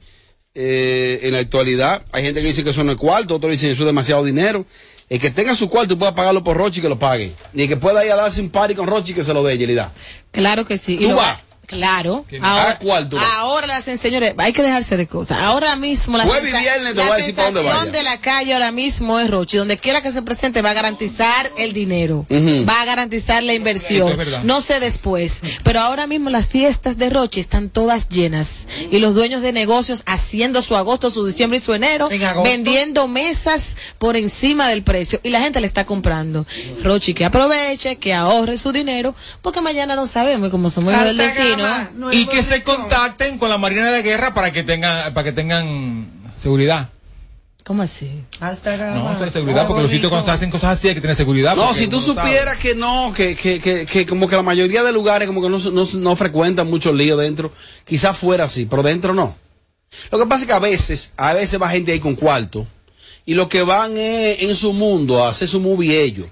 eh, 0.54 1.22
en 1.24 1.34
la 1.34 1.40
actualidad. 1.40 2.06
Hay 2.12 2.22
gente 2.24 2.40
que 2.40 2.48
dice 2.50 2.64
que 2.64 2.70
eso 2.70 2.84
no 2.84 2.92
es 2.92 3.00
cuarto, 3.00 3.36
otros 3.38 3.52
dicen 3.52 3.70
que 3.70 3.74
eso 3.74 3.82
es 3.82 3.88
demasiado 3.88 4.24
dinero. 4.24 4.64
El 5.10 5.20
que 5.20 5.32
tenga 5.32 5.56
su 5.56 5.68
cuarto 5.68 5.96
y 5.96 5.98
pueda 5.98 6.14
pagarlo 6.14 6.44
por 6.44 6.56
Rochi, 6.56 6.82
que 6.82 6.88
lo 6.90 7.00
pague. 7.00 7.32
Y 7.56 7.64
el 7.64 7.68
que 7.68 7.78
pueda 7.78 8.06
ir 8.06 8.12
a 8.12 8.16
darse 8.16 8.42
un 8.42 8.52
party 8.52 8.76
con 8.76 8.86
Rochi, 8.86 9.16
que 9.16 9.24
se 9.24 9.34
lo 9.34 9.42
dé, 9.44 9.58
Yelida. 9.58 9.92
Claro 10.32 10.68
que 10.68 10.78
sí. 10.78 10.94
Y 10.94 10.98
¿Tú 11.06 11.10
lo- 11.10 11.16
vas? 11.16 11.40
Claro. 11.72 12.26
Ahora 13.20 13.66
las 13.68 13.84
señores, 13.86 14.34
hay 14.38 14.54
que 14.54 14.62
dejarse 14.62 14.98
de 14.98 15.08
cosas. 15.08 15.40
Ahora 15.40 15.76
mismo 15.76 16.18
la, 16.18 16.26
sensa- 16.52 16.60
viernes 16.60 16.96
la 16.96 17.04
sensación 17.26 17.92
de 17.92 18.04
la 18.04 18.20
calle 18.22 18.54
ahora 18.54 18.72
mismo 18.72 19.20
es 19.20 19.30
Rochi. 19.30 19.58
Donde 19.58 19.78
quiera 19.78 20.02
que 20.02 20.12
se 20.12 20.22
presente 20.22 20.62
va 20.62 20.72
a 20.72 20.74
garantizar 20.74 21.50
el 21.58 21.74
dinero. 21.74 22.26
Va 22.68 22.82
a 22.82 22.86
garantizar 22.86 23.42
la 23.44 23.54
inversión. 23.54 24.08
es. 24.40 24.44
No 24.44 24.62
sé 24.62 24.80
después. 24.80 25.42
Pero 25.64 25.80
ahora 25.80 26.08
mismo 26.08 26.30
las 26.30 26.48
fiestas 26.50 26.98
de 26.98 27.10
Rochi 27.10 27.40
están 27.40 27.70
todas 27.70 28.10
llenas. 28.10 28.68
Y 28.92 29.00
los 29.00 29.16
dueños 29.16 29.42
de 29.42 29.52
negocios 29.54 30.04
haciendo 30.06 30.62
su 30.62 30.76
agosto, 30.76 31.10
su 31.10 31.26
diciembre 31.26 31.58
y 31.58 31.62
su 31.62 31.74
enero. 31.74 32.10
Vendiendo 32.44 33.08
mesas 33.08 33.78
por 33.98 34.16
encima 34.18 34.68
del 34.70 34.84
precio. 34.84 35.20
Y 35.24 35.30
la 35.30 35.40
gente 35.42 35.60
le 35.62 35.68
está 35.68 35.86
comprando. 35.86 36.46
Rochi 36.84 37.14
que 37.14 37.26
aproveche, 37.26 37.96
que 37.96 38.14
ahorre 38.14 38.58
su 38.58 38.72
dinero. 38.72 39.16
Porque 39.42 39.62
mañana 39.62 39.96
no 39.96 40.06
sabemos 40.08 40.50
cómo 40.50 40.70
somos 40.70 40.92
del 40.94 41.20
Alta 41.22 41.34
y 42.12 42.26
que 42.26 42.44
se 42.44 42.64
contacten 42.64 43.38
con 43.38 43.50
la 43.50 43.58
Marina 43.58 43.92
de 43.92 44.02
Guerra 44.02 44.34
para 44.34 44.52
que 44.52 44.64
tengan, 44.64 45.14
para 45.14 45.24
que 45.24 45.32
tengan 45.32 46.08
seguridad. 46.42 46.90
¿Cómo 47.64 47.84
así? 47.84 48.10
Alta 48.40 48.76
gama. 48.76 48.96
No, 48.96 49.14
eso 49.14 49.26
es 49.26 49.34
seguridad, 49.34 49.68
porque 49.68 49.84
los 49.84 49.92
sitios 49.92 50.10
cuando 50.10 50.26
se 50.26 50.32
hacen 50.32 50.50
cosas 50.50 50.78
así 50.78 50.90
hay 50.90 50.96
que 50.96 51.02
tener 51.02 51.16
seguridad. 51.16 51.56
No, 51.56 51.74
si 51.74 51.88
tú 51.88 52.02
supieras 52.02 52.58
que 52.58 52.76
no, 52.76 53.14
que, 53.16 53.36
que, 53.36 53.60
que, 53.60 53.86
que 53.86 54.06
como 54.06 54.28
que 54.28 54.36
la 54.36 54.42
mayoría 54.42 54.84
de 54.84 54.92
lugares 54.92 55.28
como 55.28 55.42
que 55.42 55.50
no, 55.50 55.58
no, 55.58 55.86
no 55.94 56.16
frecuentan 56.16 56.68
mucho 56.68 56.92
lío 56.92 57.18
dentro, 57.18 57.52
quizás 57.86 58.18
fuera 58.18 58.46
así, 58.46 58.66
pero 58.66 58.82
dentro 58.82 59.14
no. 59.14 59.36
Lo 60.12 60.18
que 60.18 60.26
pasa 60.26 60.42
es 60.42 60.48
que 60.48 60.54
a 60.54 60.60
veces, 60.60 61.14
a 61.18 61.34
veces 61.34 61.62
va 61.62 61.70
gente 61.70 61.92
ahí 61.92 62.00
con 62.00 62.16
cuarto 62.16 62.66
y 63.26 63.36
lo 63.36 63.48
que 63.48 63.62
van 63.62 63.96
es 63.96 64.42
en 64.42 64.56
su 64.56 64.74
mundo 64.74 65.24
a 65.24 65.30
hacer 65.30 65.48
su 65.48 65.60
movie 65.60 66.02
ellos. 66.02 66.28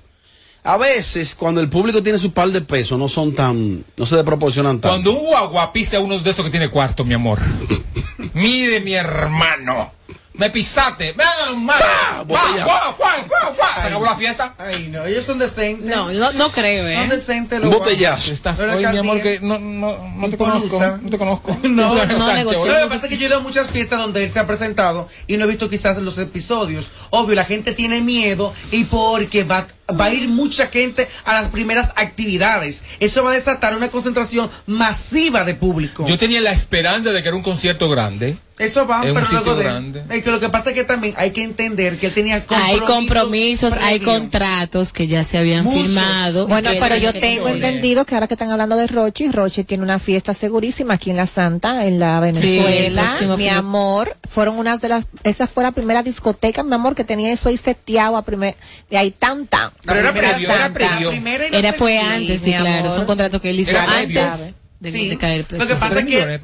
A 0.70 0.78
veces 0.78 1.34
cuando 1.34 1.62
el 1.62 1.68
público 1.68 2.04
tiene 2.04 2.20
su 2.20 2.32
par 2.32 2.50
de 2.50 2.62
pesos 2.62 3.00
no 3.00 3.08
son 3.08 3.34
tan, 3.34 3.84
no 3.98 4.06
se 4.06 4.16
desproporcionan 4.16 4.80
tanto. 4.80 4.90
Cuando 4.90 5.14
un 5.14 5.26
guagua 5.26 5.74
pisa 5.74 6.00
uno 6.00 6.20
de 6.20 6.30
estos 6.30 6.46
que 6.46 6.52
tiene 6.52 6.70
cuarto, 6.70 7.04
mi 7.04 7.16
amor. 7.16 7.40
Mire, 8.36 8.80
mi 8.80 8.94
hermano. 8.94 9.94
Me 10.34 10.52
pisaste. 10.52 11.14
¡Ven, 11.14 11.66
más! 11.66 11.80
¡Guau, 11.80 12.26
botella. 12.26 12.64
guau, 12.64 12.96
guau, 12.98 13.12
guau, 13.28 13.56
guau! 13.56 13.82
¿Se 13.82 13.88
acabó 13.88 14.06
la 14.06 14.16
fiesta? 14.16 14.54
Ay, 14.58 14.90
no, 14.90 15.06
ellos 15.06 15.26
son 15.26 15.40
decentes. 15.40 15.84
No, 15.94 16.14
no, 16.14 16.32
no 16.34 16.50
creo, 16.52 16.84
Son 16.84 17.12
¿eh? 17.12 17.16
decentes 17.16 17.60
Un 17.60 17.70
los 17.70 17.80
botellazo. 17.80 18.32
Estás 18.32 18.60
hoy, 18.60 18.86
mi 18.86 18.98
amor, 19.00 19.22
que 19.22 19.40
no, 19.42 19.58
no, 19.58 19.98
no 20.16 20.30
te 20.30 20.38
conozco. 20.38 20.80
No 20.80 21.10
te 21.10 21.18
conozco. 21.18 21.58
No, 21.64 21.98
Sánchez, 21.98 22.18
no, 22.20 22.26
Sánchez, 22.26 22.58
Lo 22.58 22.64
que 22.64 22.86
pasa 22.90 23.06
es 23.06 23.10
que 23.10 23.18
yo 23.18 23.26
he 23.26 23.30
ido 23.30 23.38
a 23.38 23.42
muchas 23.42 23.70
fiestas 23.70 24.00
donde 24.00 24.24
él 24.24 24.32
se 24.32 24.40
ha 24.40 24.46
presentado 24.46 25.10
y 25.26 25.36
no 25.36 25.46
he 25.46 25.48
visto 25.48 25.68
quizás 25.68 25.98
los 25.98 26.18
episodios. 26.20 26.90
Obvio, 27.10 27.36
la 27.36 27.46
gente 27.46 27.74
tiene 27.74 28.00
miedo 28.00 28.54
y 28.72 28.86
porque 28.86 29.44
va, 29.44 29.68
va 29.92 30.06
a 30.06 30.14
ir 30.14 30.28
mucha 30.28 30.68
gente 30.68 31.08
a 31.26 31.34
las 31.34 31.50
primeras 31.50 31.92
actividades. 31.96 32.84
Eso 33.00 33.24
va 33.24 33.32
a 33.32 33.34
desatar 33.34 33.76
una 33.76 33.90
concentración 33.90 34.50
masiva 34.68 35.44
de 35.46 35.56
público. 35.56 36.06
Yo 36.08 36.18
tenía 36.18 36.42
la 36.42 36.52
esperanza 36.52 37.12
de 37.12 37.22
que 37.22 37.28
era 37.28 37.36
un 37.38 37.44
concierto 37.44 37.90
grande. 37.90 38.38
Eso 38.58 38.86
va, 38.86 38.98
un 39.04 39.14
pero 39.14 39.26
luego 39.32 39.56
de, 39.56 39.64
grande. 39.64 40.04
es 40.10 40.22
que 40.22 40.32
lo 40.32 40.40
que 40.42 40.50
pasa 40.50 40.72
es 40.72 40.76
que 40.76 40.84
también 40.84 41.14
hay 41.18 41.32
que 41.32 41.42
entender 41.44 41.98
que 41.98 42.08
él 42.08 42.14
tenía 42.14 42.36
Hay 42.36 42.42
compromisos. 42.42 42.88
compromisos, 42.90 43.74
hay 43.82 44.00
contratos 44.02 44.92
que 44.92 45.08
ya 45.08 45.24
se 45.24 45.38
habían 45.38 45.64
Muchos. 45.64 45.84
firmado. 45.84 46.46
Bueno, 46.46 46.70
pero 46.78 46.98
yo 46.98 47.14
tengo 47.14 47.46
que- 47.46 47.52
entendido 47.52 48.04
que 48.06 48.16
ahora 48.16 48.28
que 48.28 48.34
están 48.34 48.52
hablando 48.52 48.76
de 48.76 48.88
Rochi, 48.88 49.32
Rochi 49.32 49.64
tiene 49.64 49.84
una 49.86 49.98
fiesta 49.98 50.34
segurísima 50.34 50.96
aquí 50.96 51.10
en 51.10 51.16
la 51.16 51.26
Santa, 51.26 51.86
en 51.88 52.00
la 52.00 52.20
Venezuela. 52.20 53.16
mi 53.38 53.48
amor, 53.48 54.18
fueron 54.28 54.58
unas 54.60 54.82
de 54.82 54.90
las, 54.90 55.06
esa 55.24 55.48
fue 55.48 55.64
la 55.64 55.72
primera 55.72 56.04
discoteca, 56.04 56.62
mi 56.62 56.74
amor, 56.76 56.96
que 56.96 57.06
tenía 57.06 57.32
eso 57.32 57.48
ahí 57.48 57.56
seteado 57.56 58.18
a 58.18 58.24
primer, 58.24 58.58
de 58.90 58.98
ahí 58.98 59.12
tan 59.12 59.48
tan. 59.48 59.72
Pero 59.86 60.00
era 60.00 60.12
previo, 60.14 60.52
era 60.52 60.74
previo. 60.74 61.12
Era 61.52 61.74
fue 61.74 61.98
antes, 62.00 62.42
sí, 62.42 62.52
claro. 62.54 62.90
Son 62.90 63.06
contratos 63.06 63.42
que 63.42 63.50
él 63.50 63.60
hizo 63.60 63.72
Era 63.72 63.84
antes 63.84 64.54
de, 64.80 64.92
Sí. 64.92 65.10
de 65.10 65.18
caer 65.18 65.46
preso. 65.46 65.64
Lo 65.64 65.68
que 65.68 65.76
pasa 65.76 66.00
es 66.00 66.06
que 66.06 66.40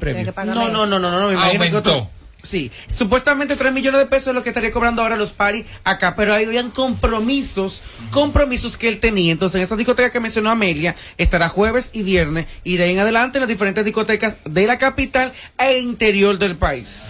No, 0.46 0.54
no, 0.68 0.86
no, 0.86 0.86
no, 0.86 0.98
no, 0.98 1.20
no, 1.20 1.26
me 1.28 1.32
imagino 1.34 1.50
que 1.50 1.66
Aumentó. 1.68 1.78
otro- 1.78 2.10
Sí, 2.42 2.70
supuestamente 2.86 3.56
3 3.56 3.72
millones 3.72 3.98
de 3.98 4.06
pesos 4.06 4.28
es 4.28 4.34
lo 4.34 4.42
que 4.44 4.50
estaría 4.50 4.70
cobrando 4.70 5.02
ahora 5.02 5.16
los 5.16 5.32
paris 5.32 5.66
acá, 5.82 6.14
pero 6.14 6.32
ahí 6.32 6.44
habían 6.44 6.70
compromisos, 6.70 7.82
compromisos 8.12 8.78
que 8.78 8.88
él 8.88 9.00
tenía. 9.00 9.32
Entonces, 9.32 9.56
en 9.56 9.62
esa 9.62 9.74
discoteca 9.74 10.10
que 10.12 10.20
mencionó 10.20 10.50
Amelia, 10.50 10.94
estará 11.18 11.48
jueves 11.48 11.90
y 11.92 12.04
viernes, 12.04 12.46
y 12.62 12.76
de 12.76 12.84
ahí 12.84 12.90
en 12.92 13.00
adelante 13.00 13.38
en 13.38 13.42
las 13.42 13.48
diferentes 13.48 13.84
discotecas 13.84 14.36
de 14.44 14.64
la 14.66 14.78
capital 14.78 15.32
e 15.58 15.78
interior 15.80 16.38
del 16.38 16.56
país. 16.56 17.06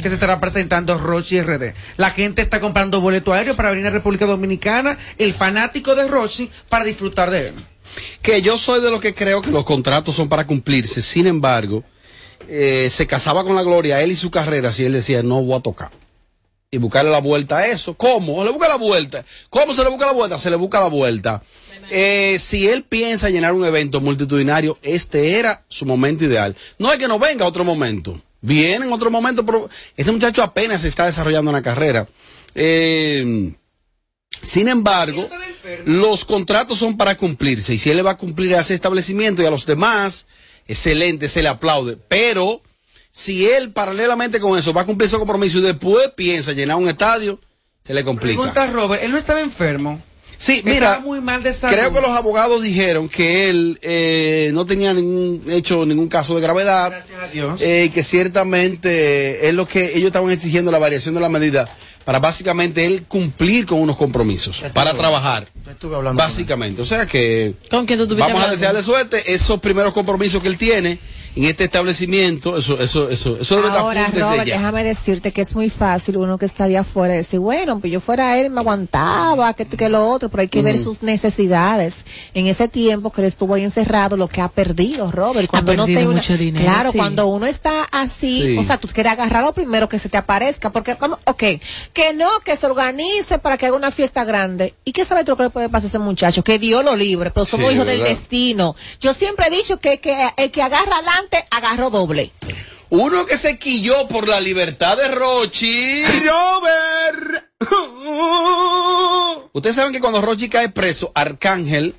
Que 0.00 0.08
se 0.08 0.14
estará 0.14 0.40
presentando 0.40 0.96
Rochi 0.98 1.40
RD. 1.40 1.74
La 1.96 2.10
gente 2.10 2.42
está 2.42 2.60
comprando 2.60 3.00
boleto 3.00 3.32
aéreo 3.32 3.56
para 3.56 3.70
venir 3.70 3.86
a 3.86 3.90
República 3.90 4.26
Dominicana, 4.26 4.96
el 5.18 5.34
fanático 5.34 5.94
de 5.94 6.06
Rochi, 6.06 6.50
para 6.68 6.84
disfrutar 6.84 7.30
de 7.30 7.48
él. 7.48 7.54
que 8.22 8.42
yo 8.42 8.58
soy 8.58 8.80
de 8.80 8.90
los 8.90 9.00
que 9.00 9.14
creo 9.14 9.40
que 9.42 9.50
los 9.50 9.64
contratos 9.64 10.14
son 10.14 10.28
para 10.28 10.46
cumplirse. 10.46 11.02
Sin 11.02 11.26
embargo, 11.26 11.84
eh, 12.48 12.88
se 12.90 13.06
casaba 13.06 13.44
con 13.44 13.56
la 13.56 13.62
gloria 13.62 14.02
él 14.02 14.12
y 14.12 14.16
su 14.16 14.30
carrera 14.30 14.72
si 14.72 14.84
él 14.84 14.92
decía 14.92 15.22
no 15.22 15.42
voy 15.42 15.58
a 15.58 15.62
tocar. 15.62 15.90
Y 16.70 16.78
buscarle 16.78 17.10
la 17.12 17.20
vuelta 17.20 17.58
a 17.58 17.66
eso. 17.68 17.94
¿Cómo? 17.94 18.42
Le 18.44 18.50
busca 18.50 18.66
la 18.68 18.76
vuelta. 18.76 19.24
¿Cómo 19.48 19.72
se 19.72 19.84
le 19.84 19.90
busca 19.90 20.06
la 20.06 20.12
vuelta? 20.12 20.38
Se 20.38 20.50
le 20.50 20.56
busca 20.56 20.80
la 20.80 20.88
vuelta. 20.88 21.42
Eh, 21.90 22.36
si 22.40 22.66
él 22.66 22.82
piensa 22.82 23.30
llenar 23.30 23.52
un 23.52 23.64
evento 23.64 24.00
multitudinario, 24.00 24.76
este 24.82 25.38
era 25.38 25.64
su 25.68 25.86
momento 25.86 26.24
ideal. 26.24 26.56
No 26.78 26.92
es 26.92 26.98
que 26.98 27.06
no 27.06 27.18
venga 27.20 27.46
otro 27.46 27.62
momento. 27.62 28.20
Viene 28.46 28.84
en 28.84 28.92
otro 28.92 29.10
momento, 29.10 29.46
pero 29.46 29.70
ese 29.96 30.12
muchacho 30.12 30.42
apenas 30.42 30.82
se 30.82 30.88
está 30.88 31.06
desarrollando 31.06 31.50
una 31.50 31.62
carrera. 31.62 32.06
Eh, 32.54 33.54
sin 34.42 34.68
embargo, 34.68 35.26
los 35.86 36.26
contratos 36.26 36.78
son 36.78 36.98
para 36.98 37.16
cumplirse 37.16 37.72
y 37.72 37.78
si 37.78 37.88
él 37.88 37.96
le 37.96 38.02
va 38.02 38.10
a 38.10 38.18
cumplir 38.18 38.54
a 38.54 38.60
ese 38.60 38.74
establecimiento 38.74 39.42
y 39.42 39.46
a 39.46 39.50
los 39.50 39.64
demás, 39.64 40.26
excelente, 40.68 41.30
se 41.30 41.42
le 41.42 41.48
aplaude. 41.48 41.96
Pero 42.06 42.60
si 43.10 43.48
él 43.48 43.72
paralelamente 43.72 44.40
con 44.40 44.58
eso 44.58 44.74
va 44.74 44.82
a 44.82 44.86
cumplir 44.86 45.08
su 45.08 45.18
compromiso 45.18 45.60
y 45.60 45.62
después 45.62 46.10
piensa 46.14 46.52
llenar 46.52 46.76
un 46.76 46.88
estadio, 46.90 47.40
se 47.82 47.94
le 47.94 48.04
complica. 48.04 48.36
Pregunta 48.36 48.66
Robert, 48.66 49.02
él 49.02 49.10
no 49.10 49.16
estaba 49.16 49.40
enfermo. 49.40 50.02
Sí, 50.36 50.56
Estaba 50.64 50.74
mira, 50.74 51.00
muy 51.00 51.20
mal 51.20 51.42
de 51.42 51.54
salud. 51.54 51.74
creo 51.74 51.92
que 51.92 52.00
los 52.00 52.10
abogados 52.10 52.62
dijeron 52.62 53.08
que 53.08 53.48
él 53.50 53.78
eh, 53.82 54.50
no 54.52 54.66
tenía 54.66 54.92
ningún 54.92 55.42
hecho 55.48 55.86
ningún 55.86 56.08
caso 56.08 56.34
de 56.34 56.40
gravedad, 56.42 56.90
Gracias 56.90 57.18
a 57.18 57.26
Dios. 57.28 57.60
eh, 57.62 57.90
que 57.94 58.02
ciertamente 58.02 59.48
es 59.48 59.54
lo 59.54 59.66
que 59.66 59.96
ellos 59.96 60.06
estaban 60.08 60.30
exigiendo 60.30 60.70
la 60.70 60.78
variación 60.78 61.14
de 61.14 61.20
la 61.20 61.28
medida 61.28 61.68
para 62.04 62.18
básicamente 62.18 62.84
él 62.84 63.04
cumplir 63.08 63.64
con 63.64 63.80
unos 63.80 63.96
compromisos 63.96 64.62
para 64.74 64.92
trabajar. 64.94 65.46
Estuve 65.68 65.96
hablando. 65.96 66.22
Básicamente, 66.22 66.82
o 66.82 66.84
sea 66.84 67.06
que 67.06 67.54
¿Con 67.70 67.86
vamos 68.18 68.44
a 68.44 68.50
desearle 68.50 68.82
suerte. 68.82 69.32
Esos 69.32 69.58
primeros 69.60 69.92
compromisos 69.94 70.42
que 70.42 70.48
él 70.48 70.58
tiene 70.58 70.98
en 71.36 71.44
este 71.44 71.64
establecimiento, 71.64 72.56
eso, 72.56 72.78
eso, 72.80 73.08
eso, 73.10 73.38
eso 73.40 73.58
Ahora, 73.58 74.06
Robert, 74.14 74.44
déjame 74.44 74.84
decirte 74.84 75.32
que 75.32 75.40
es 75.40 75.54
muy 75.54 75.68
fácil 75.70 76.16
uno 76.16 76.38
que 76.38 76.46
está 76.46 76.66
de 76.68 76.78
afuera 76.78 77.14
decir, 77.14 77.40
bueno, 77.40 77.80
pues 77.80 77.92
yo 77.92 78.00
fuera 78.00 78.38
él, 78.38 78.50
me 78.50 78.60
aguantaba, 78.60 79.54
que, 79.54 79.66
que 79.66 79.88
lo 79.88 80.08
otro, 80.08 80.28
pero 80.28 80.42
hay 80.42 80.48
que 80.48 80.62
ver 80.62 80.78
sus 80.78 81.02
necesidades. 81.02 82.04
En 82.34 82.46
ese 82.46 82.68
tiempo 82.68 83.10
que 83.10 83.20
él 83.22 83.26
estuvo 83.26 83.54
ahí 83.54 83.64
encerrado, 83.64 84.16
lo 84.16 84.28
que 84.28 84.40
ha 84.40 84.48
perdido, 84.48 85.10
Robert. 85.10 85.48
Cuando 85.48 85.72
uno 85.72 85.82
perdido 85.84 85.98
tiene 85.98 86.10
una- 86.12 86.20
mucho 86.20 86.36
dinero, 86.36 86.64
Claro, 86.64 86.92
sí. 86.92 86.98
cuando 86.98 87.26
uno 87.26 87.46
está 87.46 87.84
así, 87.90 88.42
Sí. 88.42 88.56
o 88.58 88.64
sea, 88.64 88.78
tú 88.78 88.88
quieres 88.88 89.12
agarrar 89.12 89.42
lo 89.44 89.52
primero 89.52 89.88
que 89.88 89.98
se 89.98 90.08
te 90.08 90.16
aparezca, 90.18 90.70
porque, 90.70 90.94
vamos, 90.94 91.18
ok, 91.26 91.42
que 91.92 92.12
no, 92.14 92.28
que 92.44 92.56
se 92.56 92.66
organice 92.66 93.38
para 93.38 93.56
que 93.58 93.66
haga 93.66 93.76
una 93.76 93.90
fiesta 93.90 94.24
grande. 94.24 94.74
¿Y 94.84 94.92
qué 94.92 95.04
sabe 95.04 95.24
tú 95.24 95.32
lo 95.32 95.36
que 95.36 95.42
le 95.44 95.50
puede 95.50 95.68
pasar 95.68 95.86
a 95.86 95.88
ese 95.88 95.98
muchacho? 95.98 96.42
Que 96.44 96.58
Dios 96.58 96.84
lo 96.84 96.96
libre, 96.96 97.30
pero 97.30 97.44
somos 97.44 97.68
Sí, 97.68 97.74
hijos 97.74 97.86
del 97.86 98.02
destino. 98.02 98.76
Yo 99.00 99.12
siempre 99.14 99.46
he 99.48 99.50
dicho 99.50 99.78
que, 99.78 99.98
que 100.00 100.28
el 100.36 100.50
que 100.50 100.62
agarra 100.62 101.02
adelante, 101.24 101.46
agarró 101.50 101.90
doble. 101.90 102.30
Uno 102.90 103.26
que 103.26 103.36
se 103.36 103.58
quilló 103.58 104.06
por 104.08 104.28
la 104.28 104.40
libertad 104.40 104.96
de 104.96 105.08
Rochi. 105.08 106.04
Robert. 106.04 107.44
Ustedes 109.52 109.76
saben 109.76 109.92
que 109.92 110.00
cuando 110.00 110.20
Rochi 110.20 110.48
cae 110.48 110.68
preso, 110.68 111.10
Arcángel 111.14 111.94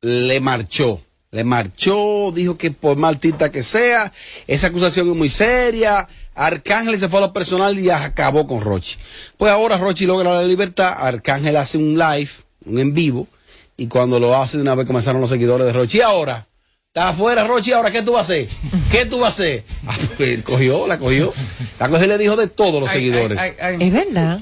le 0.00 0.40
marchó. 0.40 1.00
Le 1.32 1.44
marchó, 1.44 2.32
dijo 2.32 2.58
que 2.58 2.72
por 2.72 2.96
maltita 2.96 3.52
que 3.52 3.62
sea, 3.62 4.12
esa 4.48 4.66
acusación 4.66 5.08
es 5.10 5.16
muy 5.16 5.28
seria. 5.28 6.08
Arcángel 6.34 6.98
se 6.98 7.08
fue 7.08 7.20
a 7.20 7.26
lo 7.26 7.32
personal 7.32 7.78
y 7.78 7.88
acabó 7.88 8.48
con 8.48 8.60
Rochi. 8.60 8.96
Pues 9.36 9.52
ahora 9.52 9.76
Rochi 9.76 10.06
logra 10.06 10.34
la 10.34 10.42
libertad, 10.42 10.92
Arcángel 10.98 11.56
hace 11.56 11.78
un 11.78 11.96
live, 11.96 12.30
un 12.64 12.78
en 12.80 12.94
vivo, 12.94 13.28
y 13.76 13.86
cuando 13.86 14.18
lo 14.18 14.36
hace 14.36 14.56
de 14.56 14.62
una 14.62 14.74
vez 14.74 14.86
comenzaron 14.86 15.20
los 15.20 15.30
seguidores 15.30 15.68
de 15.68 15.72
Rochi. 15.72 15.98
Y 15.98 16.00
ahora, 16.00 16.48
está 16.92 17.10
afuera 17.10 17.44
Rochi, 17.44 17.70
ahora 17.72 17.92
¿qué 17.92 18.02
tú 18.02 18.12
vas 18.14 18.22
a 18.22 18.32
hacer? 18.32 18.48
¿Qué 18.90 19.06
tú 19.06 19.20
vas 19.20 19.38
a 19.38 19.42
hacer? 19.42 19.64
Ah, 19.86 19.96
pues, 20.16 20.28
él 20.30 20.42
cogió, 20.42 20.88
la 20.88 20.98
cogió. 20.98 21.32
La 21.78 21.88
cogió 21.88 22.04
y 22.04 22.08
le 22.08 22.18
dijo 22.18 22.34
de 22.36 22.48
todos 22.48 22.80
los 22.80 22.90
Ay, 22.90 22.96
seguidores. 22.96 23.38
ay, 23.38 23.52
ay, 23.60 23.76
ay. 23.78 23.86
Es 23.86 23.92
verdad. 23.92 24.40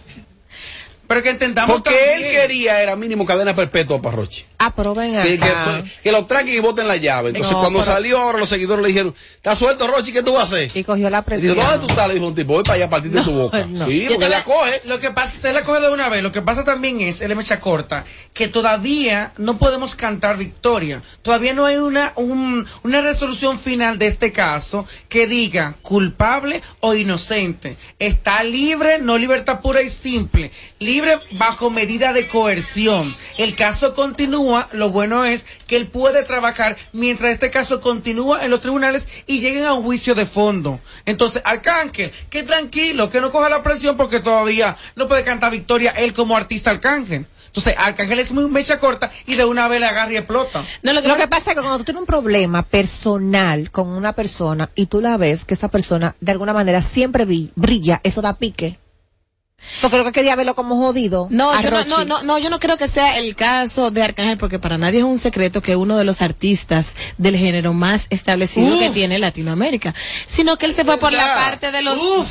Pero 1.08 1.22
que 1.22 1.30
entendamos 1.30 1.76
Porque 1.80 1.90
también. 1.90 2.30
él 2.30 2.30
quería 2.36 2.82
era 2.82 2.94
mínimo 2.94 3.24
cadena 3.24 3.56
perpetua 3.56 4.00
para 4.02 4.14
Rochi. 4.16 4.44
Ah, 4.58 4.72
pero 4.76 4.94
ven 4.94 5.16
acá. 5.16 5.24
Que, 5.26 5.38
que, 5.38 5.90
que 6.02 6.12
lo 6.12 6.26
traigan 6.26 6.54
y 6.54 6.60
boten 6.60 6.86
la 6.86 6.96
llave. 6.96 7.28
Entonces, 7.30 7.52
No, 7.52 7.60
cuando 7.60 7.78
pero- 7.80 7.92
salió 7.92 8.18
ahora, 8.18 8.38
los 8.38 8.48
seguidores 8.48 8.82
le 8.82 8.88
dijeron: 8.88 9.14
¿Estás 9.36 9.56
suelto, 9.58 9.86
Rochi? 9.86 10.12
¿Qué 10.12 10.22
tú 10.22 10.34
vas 10.34 10.42
a 10.42 10.46
hacer? 10.56 10.70
Y 10.76 10.84
cogió 10.84 11.08
la 11.08 11.20
Y 11.20 11.22
presión. 11.22 11.54
dijo: 11.56 11.66
¿Dónde 11.66 11.86
tú 11.86 11.90
estás? 11.92 12.08
Le 12.08 12.14
dijo 12.14 12.26
un 12.26 12.34
tipo: 12.34 12.52
Voy 12.52 12.62
para 12.62 12.74
allá 12.74 12.84
a 12.84 12.90
partir 12.90 13.10
de 13.10 13.22
tu 13.22 13.32
boca. 13.32 13.64
no. 13.66 13.86
Sí, 13.86 14.04
porque 14.08 14.24
te 14.24 14.28
la 14.28 14.38
la- 14.38 14.44
coge. 14.44 14.82
Lo 14.84 15.00
que 15.00 15.10
pasa, 15.10 15.32
se 15.40 15.52
la 15.54 15.62
coge 15.62 15.80
de 15.80 15.88
una 15.90 16.10
vez. 16.10 16.22
Lo 16.22 16.30
que 16.30 16.42
pasa 16.42 16.62
también 16.62 17.00
es, 17.00 17.22
él 17.22 17.30
es 17.30 17.36
mecha 17.38 17.58
corta, 17.58 18.04
que 18.34 18.48
todavía 18.48 19.32
no 19.38 19.56
podemos 19.56 19.94
cantar 19.94 20.36
victoria. 20.36 21.02
Todavía 21.22 21.54
no 21.54 21.64
hay 21.64 21.76
una, 21.78 22.12
un- 22.16 22.66
una 22.82 23.00
resolución 23.00 23.58
final 23.58 23.98
de 23.98 24.08
este 24.08 24.30
caso 24.30 24.84
que 25.08 25.26
diga 25.26 25.74
culpable 25.80 26.60
o 26.80 26.92
inocente. 26.94 27.78
Está 27.98 28.42
libre, 28.44 28.98
no 29.00 29.16
libertad 29.16 29.60
pura 29.60 29.80
y 29.80 29.88
simple. 29.88 30.50
Libre 30.78 30.97
bajo 31.32 31.70
medida 31.70 32.12
de 32.12 32.26
coerción. 32.26 33.14
El 33.36 33.54
caso 33.54 33.94
continúa. 33.94 34.68
Lo 34.72 34.90
bueno 34.90 35.24
es 35.24 35.46
que 35.66 35.76
él 35.76 35.86
puede 35.86 36.22
trabajar 36.24 36.76
mientras 36.92 37.32
este 37.32 37.50
caso 37.50 37.80
continúa 37.80 38.44
en 38.44 38.50
los 38.50 38.60
tribunales 38.60 39.08
y 39.26 39.40
lleguen 39.40 39.64
a 39.64 39.74
un 39.74 39.82
juicio 39.82 40.14
de 40.14 40.26
fondo. 40.26 40.80
Entonces, 41.04 41.42
Arcángel, 41.44 42.10
que 42.30 42.42
tranquilo, 42.42 43.10
que 43.10 43.20
no 43.20 43.30
coja 43.30 43.48
la 43.48 43.62
presión 43.62 43.96
porque 43.96 44.20
todavía 44.20 44.76
no 44.96 45.08
puede 45.08 45.24
cantar 45.24 45.50
victoria 45.52 45.90
él 45.92 46.12
como 46.14 46.36
artista 46.36 46.70
Arcángel. 46.70 47.26
Entonces, 47.46 47.74
Arcángel 47.78 48.18
es 48.18 48.30
muy 48.30 48.44
mecha 48.50 48.78
corta 48.78 49.10
y 49.26 49.34
de 49.34 49.44
una 49.44 49.68
vez 49.68 49.80
le 49.80 49.86
agarra 49.86 50.12
y 50.12 50.16
explota. 50.16 50.62
No, 50.82 50.92
lo 50.92 51.00
que, 51.02 51.08
pasa 51.28 51.50
es 51.50 51.56
que 51.56 51.62
cuando 51.62 51.78
tú 51.78 51.84
tienes 51.84 52.00
un 52.00 52.06
problema 52.06 52.62
personal 52.62 53.70
con 53.70 53.88
una 53.88 54.12
persona 54.12 54.68
y 54.74 54.86
tú 54.86 55.00
la 55.00 55.16
ves 55.16 55.44
que 55.44 55.54
esa 55.54 55.68
persona 55.68 56.14
de 56.20 56.32
alguna 56.32 56.52
manera 56.52 56.82
siempre 56.82 57.26
bri- 57.26 57.50
brilla, 57.56 58.00
eso 58.04 58.20
da 58.20 58.34
pique. 58.36 58.78
Porque 59.80 59.96
lo 59.98 60.04
que 60.04 60.12
quería 60.12 60.34
verlo 60.36 60.54
como 60.54 60.76
jodido. 60.76 61.26
No, 61.30 61.50
a 61.52 61.60
yo 61.62 61.70
no, 61.70 61.76
Rochi. 61.78 61.90
no, 61.90 62.04
no, 62.04 62.22
no, 62.22 62.38
yo 62.38 62.48
no 62.50 62.58
creo 62.58 62.76
que 62.78 62.88
sea 62.88 63.18
el 63.18 63.36
caso 63.36 63.90
de 63.90 64.02
Arcángel, 64.02 64.38
porque 64.38 64.58
para 64.58 64.78
nadie 64.78 64.98
es 65.00 65.04
un 65.04 65.18
secreto 65.18 65.60
que 65.62 65.76
uno 65.76 65.96
de 65.96 66.04
los 66.04 66.22
artistas 66.22 66.96
del 67.18 67.36
género 67.36 67.72
más 67.74 68.06
establecido 68.10 68.74
Uf. 68.74 68.80
que 68.80 68.90
tiene 68.90 69.18
Latinoamérica, 69.18 69.94
sino 70.26 70.56
que 70.56 70.66
él 70.66 70.74
se 70.74 70.84
fue 70.84 70.96
por 70.96 71.12
la 71.12 71.26
parte 71.34 71.70
de 71.72 71.82
los, 71.82 71.96
se 71.98 72.02
Oh, 72.02 72.24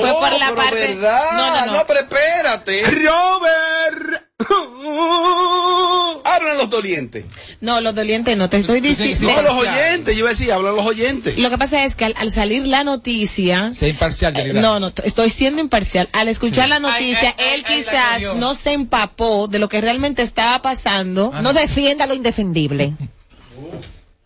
fue 0.00 0.12
por 0.12 0.32
la 0.38 0.46
pero 0.46 0.54
parte, 0.56 0.94
verdad. 0.94 1.20
no, 1.32 1.66
no, 1.66 1.72
no, 1.78 1.86
pero 1.86 2.00
espérate. 2.00 2.82
Robert. 2.90 4.27
Hablan 6.24 6.58
los 6.58 6.70
dolientes. 6.70 7.24
No, 7.60 7.80
los 7.80 7.94
dolientes 7.94 8.36
no, 8.36 8.48
te 8.48 8.58
estoy 8.58 8.80
diciendo. 8.80 9.32
No, 9.32 9.42
los 9.42 9.52
oyentes. 9.54 10.14
Yo 10.14 10.20
iba 10.20 10.28
a 10.28 10.32
decir, 10.32 10.52
hablan 10.52 10.76
los 10.76 10.86
oyentes. 10.86 11.36
Lo 11.38 11.50
que 11.50 11.58
pasa 11.58 11.84
es 11.84 11.96
que 11.96 12.04
al, 12.04 12.14
al 12.16 12.30
salir 12.32 12.66
la 12.66 12.84
noticia. 12.84 13.72
Sea 13.74 13.88
imparcial, 13.88 14.36
Eh. 14.36 14.52
No, 14.54 14.78
no, 14.78 14.92
estoy 15.04 15.30
siendo 15.30 15.60
imparcial. 15.60 16.08
Al 16.12 16.28
escuchar 16.28 16.68
la 16.68 16.78
noticia, 16.78 17.34
ay, 17.38 17.44
él 17.54 17.64
ay, 17.66 17.74
quizás 17.82 18.36
no 18.36 18.54
se 18.54 18.72
empapó 18.72 19.48
de 19.48 19.58
lo 19.58 19.68
que 19.68 19.80
realmente 19.80 20.22
estaba 20.22 20.62
pasando. 20.62 21.32
No 21.42 21.52
defienda 21.52 22.06
lo 22.06 22.14
indefendible. 22.14 22.94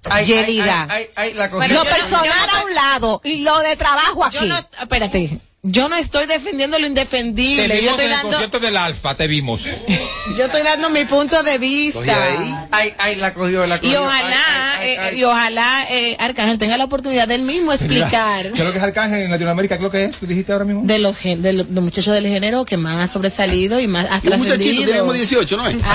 Ay, 0.05 0.27
Yelida. 0.27 0.89
ay, 0.91 1.05
ay, 1.15 1.29
ay, 1.29 1.35
la 1.35 1.49
cogí. 1.49 1.67
Pero 1.69 1.85
Lo 1.85 1.89
personal 1.89 2.27
no- 2.53 2.59
a 2.59 2.65
un 2.65 2.75
lado 2.75 3.21
y 3.25 3.37
lo 3.43 3.57
de 3.61 3.77
trabajo 3.77 4.25
aquí. 4.25 4.37
Yo 4.37 4.47
no, 4.47 4.59
espérate, 4.81 5.39
yo 5.65 5.89
no 5.89 5.95
estoy 5.95 6.27
defendiendo 6.27 6.77
lo 6.77 6.83
Te 6.83 6.89
indefendible. 6.89 7.69
Yo 7.69 7.75
vimos 7.75 7.91
estoy 7.93 8.07
en 8.07 8.11
el 8.11 8.17
dando, 8.17 8.31
concierto 8.31 8.59
del 8.59 8.77
Alfa, 8.77 9.15
te 9.15 9.29
vimos. 9.29 9.63
yo 10.37 10.45
estoy 10.47 10.63
dando 10.63 10.91
mi 10.91 11.05
punto 11.05 11.41
de 11.45 11.59
vista. 11.59 12.01
Ay, 12.73 12.93
ay, 12.99 13.15
la 13.15 13.33
cogió, 13.33 13.65
la 13.67 13.79
cogió. 13.79 13.93
Y 13.93 13.97
ojalá, 13.97 14.75
Ay, 14.79 14.89
ay, 14.91 14.97
ay, 15.01 15.15
eh, 15.15 15.19
y 15.19 15.25
ojalá 15.25 15.87
eh, 15.89 16.17
Arcángel 16.19 16.59
tenga 16.59 16.77
la 16.77 16.85
oportunidad 16.85 17.29
de 17.29 17.37
él 17.37 17.43
mismo 17.43 17.73
explicar 17.73 18.51
¿Qué 18.51 18.59
es 18.59 18.65
lo 18.65 18.73
que 18.73 18.79
es 18.79 18.85
Arcángel 18.85 19.23
en 19.23 19.31
Latinoamérica? 19.31 19.77
¿Qué 19.77 19.81
es 19.81 19.85
lo 19.85 19.91
que 19.93 20.05
es? 20.07 20.19
¿Tú 20.19 20.27
dijiste 20.27 20.53
ahora 20.53 20.65
mismo? 20.65 20.83
de 20.85 20.99
los, 20.99 21.17
gen- 21.17 21.43
de 21.43 21.53
los, 21.53 21.69
de 21.69 21.75
los 21.77 21.85
muchachos 21.85 22.13
del 22.13 22.27
género 22.27 22.65
que 22.65 22.77
más 22.77 22.97
ha 22.99 23.07
sobresalido 23.13 23.79
y 23.79 23.87
más 23.87 24.07
ha 24.11 24.21
Y 24.21 24.29
un 24.33 24.39
muchachito 24.39 24.83
tiene 24.85 24.99
como 24.99 25.13
18, 25.13 25.57
¿no 25.57 25.69
es? 25.69 25.77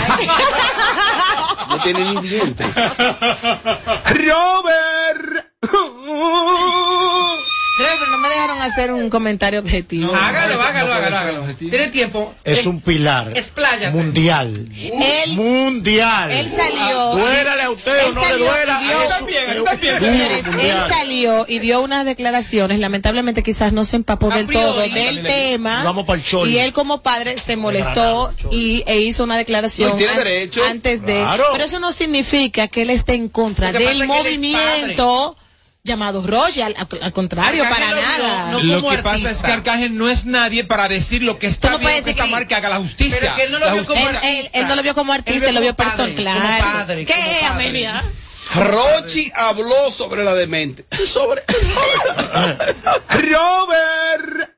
No 1.70 1.84
tiene 1.84 2.00
ni 2.00 2.22
dientes. 2.30 2.66
Robert. 4.06 5.48
Creo 7.78 8.00
no 8.12 8.18
me 8.18 8.30
dejaron 8.30 8.62
hacer 8.62 8.92
un 8.92 9.10
comentario 9.10 9.60
objetivo. 9.60 10.14
Hágalo, 10.16 10.62
hágalo, 10.62 10.94
hágalo, 10.94 11.18
hágalo. 11.18 11.44
Tiene 11.58 11.88
tiempo. 11.90 12.34
Es 12.44 12.66
un 12.66 12.82
pilar 12.82 13.34
Expláyate. 13.38 13.92
mundial. 13.92 14.68
Él- 14.76 15.34
mundial. 15.36 16.32
Él 16.32 16.52
salió. 16.52 17.12
Duélale 17.12 17.62
a 17.64 17.70
usted 17.72 18.06
o 18.08 18.12
no 18.14 18.22
le 18.28 18.38
duela. 18.38 18.82
es 18.82 20.46
él 20.64 20.78
salió 20.90 21.46
y 21.48 21.60
dio 21.60 21.82
unas 21.82 22.06
declaraciones, 22.06 22.80
lamentablemente 22.80 23.44
quizás 23.44 23.72
no 23.74 23.86
se 23.86 23.96
empapó 23.98 24.30
del 24.30 24.48
todo 24.48 24.80
del 24.82 25.24
tema. 25.24 25.84
Vamos 25.84 26.06
pa'l 26.06 26.24
choli. 26.24 26.54
Y 26.54 26.58
él 26.60 26.74
como 26.74 27.02
padre 27.02 27.38
se 27.38 27.56
molestó 27.56 28.34
y 28.52 28.84
e 28.88 29.00
hizo 29.02 29.24
una 29.24 29.38
declaración 29.38 29.90
No, 29.90 29.96
y 29.96 29.98
tiene 30.00 30.14
an- 30.14 30.18
derecho. 30.20 30.64
antes 30.66 31.06
de. 31.06 31.20
Claro. 31.20 31.44
Pero 31.52 31.64
eso 31.64 31.80
no 31.80 31.92
significa 31.92 32.68
que 32.68 32.82
él 32.84 32.90
esté 32.90 33.14
en 33.14 33.30
contra 33.30 33.72
del 33.72 33.84
es 33.84 34.00
es 34.02 34.08
movimiento 34.08 35.36
llamado 35.88 36.22
Roche, 36.28 36.62
al, 36.62 36.76
al 37.02 37.12
contrario, 37.14 37.64
Arcángel 37.64 37.88
para 37.90 38.02
nada. 38.02 38.52
no 38.52 38.60
Lo 38.62 38.88
que 38.90 38.98
pasa 39.00 39.32
es 39.32 39.38
que 39.42 39.52
Arcángel 39.52 39.98
no 39.98 40.08
es 40.10 40.26
nadie 40.26 40.64
para 40.64 40.88
decir 40.88 41.24
lo 41.24 41.40
que 41.40 41.48
está 41.48 41.72
no 41.72 41.80
bien 41.80 41.84
puedes 41.90 42.02
que 42.02 42.06
decir 42.12 42.20
esta 42.20 42.26
que- 42.26 42.32
marca 42.32 42.58
haga 42.58 42.70
la 42.70 42.78
justicia. 42.78 43.18
Pero 43.20 43.36
que 43.36 43.44
él 43.44 43.52
no 43.52 43.58
lo 43.60 43.66
La 43.66 43.74
vio 43.74 43.86
como 43.86 44.00
justicia- 44.00 44.30
Él, 44.30 44.46
él- 44.46 44.50
él 44.54 44.68
no 44.68 44.76
lo 44.76 44.84
vio 44.84 44.94
como 44.94 45.14
artista, 45.14 45.50
él 45.50 45.56
lo 45.56 45.62
vio 45.62 45.76
como 45.76 45.90
persona, 45.90 46.14
padre, 46.14 46.24
como 46.26 46.38
claro. 46.48 46.64
padre, 46.78 47.06
¿Qué 47.06 47.14
como 47.14 47.26
es, 47.26 47.40
padre. 47.40 47.46
Amelia? 47.48 48.04
Rochi 48.56 49.32
habló 49.36 49.90
sobre 49.92 50.24
la 50.24 50.34
demente. 50.34 50.86
Sobre. 51.06 51.42
Robert. 53.10 54.52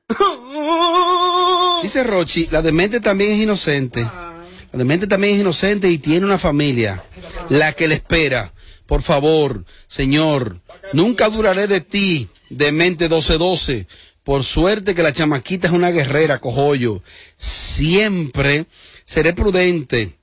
Dice 1.82 2.04
Rochi, 2.04 2.48
la 2.50 2.62
demente 2.62 3.00
también 3.00 3.32
es 3.32 3.38
inocente. 3.40 4.02
La 4.02 4.78
demente 4.78 5.06
también 5.06 5.34
es 5.34 5.40
inocente 5.40 5.88
y 5.90 5.98
tiene 5.98 6.24
una 6.26 6.38
familia, 6.38 7.02
la 7.48 7.72
que 7.72 7.88
le 7.88 7.96
espera. 7.96 8.52
Por 8.90 9.02
favor, 9.02 9.64
Señor, 9.86 10.62
nunca 10.92 11.28
duraré 11.28 11.68
de 11.68 11.80
ti, 11.80 12.26
demente 12.48 13.04
1212. 13.04 13.86
Por 14.24 14.42
suerte 14.42 14.96
que 14.96 15.04
la 15.04 15.12
chamaquita 15.12 15.68
es 15.68 15.72
una 15.72 15.92
guerrera, 15.92 16.40
cojollo. 16.40 17.00
Siempre 17.36 18.66
seré 19.04 19.32
prudente. 19.32 20.18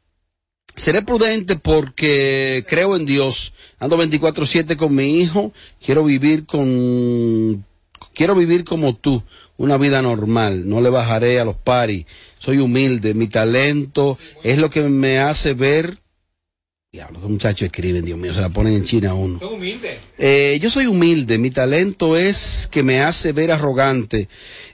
Seré 0.76 1.02
prudente 1.02 1.56
porque 1.56 2.66
creo 2.68 2.98
en 2.98 3.06
Dios. 3.06 3.54
Ando 3.80 3.96
24/7 3.96 4.76
con 4.76 4.94
mi 4.94 5.22
hijo. 5.22 5.54
Quiero 5.80 6.04
vivir 6.04 6.46
con 6.46 7.64
quiero 8.14 8.36
vivir 8.36 8.66
como 8.66 8.98
tú, 8.98 9.24
una 9.56 9.78
vida 9.78 10.02
normal, 10.02 10.68
no 10.68 10.82
le 10.82 10.90
bajaré 10.90 11.40
a 11.40 11.46
los 11.46 11.56
paris, 11.56 12.06
soy 12.38 12.58
humilde, 12.58 13.14
mi 13.14 13.28
talento 13.28 14.18
es 14.44 14.58
lo 14.58 14.70
que 14.70 14.82
me 14.82 15.20
hace 15.20 15.54
ver. 15.54 16.00
Diablo, 16.98 17.20
los 17.20 17.30
muchachos 17.30 17.68
escriben, 17.68 18.04
Dios 18.04 18.18
mío, 18.18 18.34
se 18.34 18.42
la 18.42 18.50
ponen 18.50 18.74
en 18.74 18.84
China 18.84 19.12
a 19.12 19.14
uno. 19.14 19.38
Son 19.40 19.54
humildes. 19.54 19.98
Eh, 20.18 20.58
yo 20.60 20.72
soy 20.72 20.88
humilde, 20.88 21.38
mi 21.38 21.52
talento 21.52 22.18
es 22.18 22.68
que 22.72 22.82
me 22.82 23.02
hace 23.02 23.34
ver 23.34 23.52
arrogante 23.52 24.28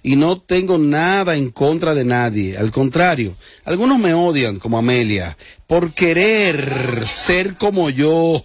y 0.04 0.16
no 0.16 0.40
tengo 0.40 0.78
nada 0.78 1.36
en 1.36 1.50
contra 1.50 1.94
de 1.94 2.06
nadie. 2.06 2.58
Al 2.58 2.72
contrario, 2.72 3.36
algunos 3.66 4.00
me 4.00 4.14
odian 4.14 4.58
como 4.58 4.78
Amelia 4.78 5.38
por 5.68 5.94
querer 5.94 7.06
ser 7.08 7.58
como 7.58 7.90
yo. 7.90 8.42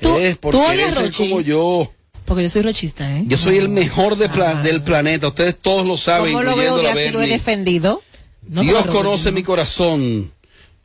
¿Tú- 0.00 0.16
Es 0.16 0.38
por 0.38 0.54
tú 0.54 0.62
querer 0.62 0.74
odias, 0.86 0.94
ser 0.94 1.04
Rochi? 1.04 1.28
como 1.28 1.40
yo. 1.42 1.92
Porque 2.24 2.44
yo 2.44 2.48
soy 2.48 2.62
rochista, 2.62 3.14
¿eh? 3.18 3.24
Yo 3.26 3.36
soy 3.36 3.58
el 3.58 3.68
mejor 3.68 4.16
de 4.16 4.30
pla- 4.30 4.62
del 4.62 4.82
planeta, 4.82 5.28
ustedes 5.28 5.58
todos 5.58 5.86
lo 5.86 5.98
saben, 5.98 6.32
¿Cómo 6.32 6.44
lo 6.44 6.56
veo 6.56 6.78
incluyendo 6.78 6.98
de 6.98 7.10
lo 7.12 7.20
he 7.22 7.26
defendido? 7.26 8.02
No, 8.48 8.62
Dios 8.62 8.86
conoce 8.86 9.32
mi 9.32 9.42
corazón. 9.42 10.32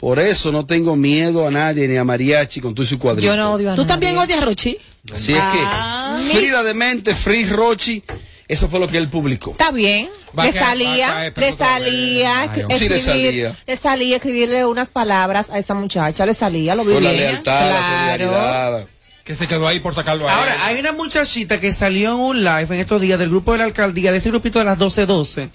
Por 0.04 0.20
eso 0.20 0.51
no 0.51 0.66
tengo 0.66 0.97
miedo 0.97 1.47
a 1.47 1.49
nadie, 1.49 1.88
ni 1.88 1.95
a 1.95 2.04
Mariachi 2.04 2.60
con 2.60 2.76
tu 2.76 2.84
y 2.84 2.86
su 2.86 2.99
cuadrito. 2.99 3.26
Yo 3.26 3.38
no 3.38 3.54
odio 3.54 3.72
a 3.72 3.76
¿Tú 3.76 3.84
nadie. 3.84 3.88
también 3.88 4.18
odias 4.18 4.41
a 4.41 4.45
Rochi? 4.45 4.78
Así 5.16 5.32
es 5.32 5.39
Ah, 5.41 6.20
que, 6.30 6.36
Free 6.38 6.49
la 6.49 6.62
demente, 6.62 7.16
Free 7.16 7.45
Rochi, 7.45 8.04
eso 8.49 8.68
fue 8.68 8.82
lo 8.82 8.89
que 8.89 8.97
él 8.97 9.08
publicó. 9.08 9.51
Está 9.51 9.72
bien. 9.72 10.10
Le 10.36 10.51
salía, 10.51 11.32
le 11.34 11.51
salía, 11.54 12.43
escribir. 12.43 12.78
Sí, 12.80 12.89
le 12.89 12.99
salía. 12.99 13.58
le 13.66 13.76
salía 13.78 14.16
escribirle 14.18 14.66
unas 14.66 14.89
palabras 14.89 15.49
a 15.49 15.58
esa 15.58 15.74
muchacha, 15.74 16.26
le 16.26 16.34
salía, 16.34 16.76
lo 16.76 16.84
vi 16.84 16.95
Por 16.95 17.01
la 17.04 17.14
lealtad, 17.14 17.62
la 17.62 17.70
Claro. 17.70 17.86
solidaridad. 18.26 18.88
Que 19.24 19.36
se 19.36 19.47
quedó 19.47 19.70
ahí 19.70 19.80
por 19.80 19.95
sacarlo 19.95 20.28
a 20.28 20.34
él. 20.34 20.38
Ahora, 20.38 20.66
hay 20.66 20.80
una 20.82 20.91
muchachita 20.91 21.62
que 21.62 21.72
salió 21.72 22.10
en 22.12 22.16
un 22.20 22.43
live 22.43 22.68
en 22.76 22.82
estos 22.82 22.99
días 22.99 23.18
del 23.18 23.30
grupo 23.30 23.54
de 23.54 23.60
la 23.60 23.64
alcaldía, 23.64 24.12
de 24.12 24.18
ese 24.18 24.28
grupito 24.32 24.60
de 24.60 24.66
las 24.66 24.78
1212. 24.78 25.49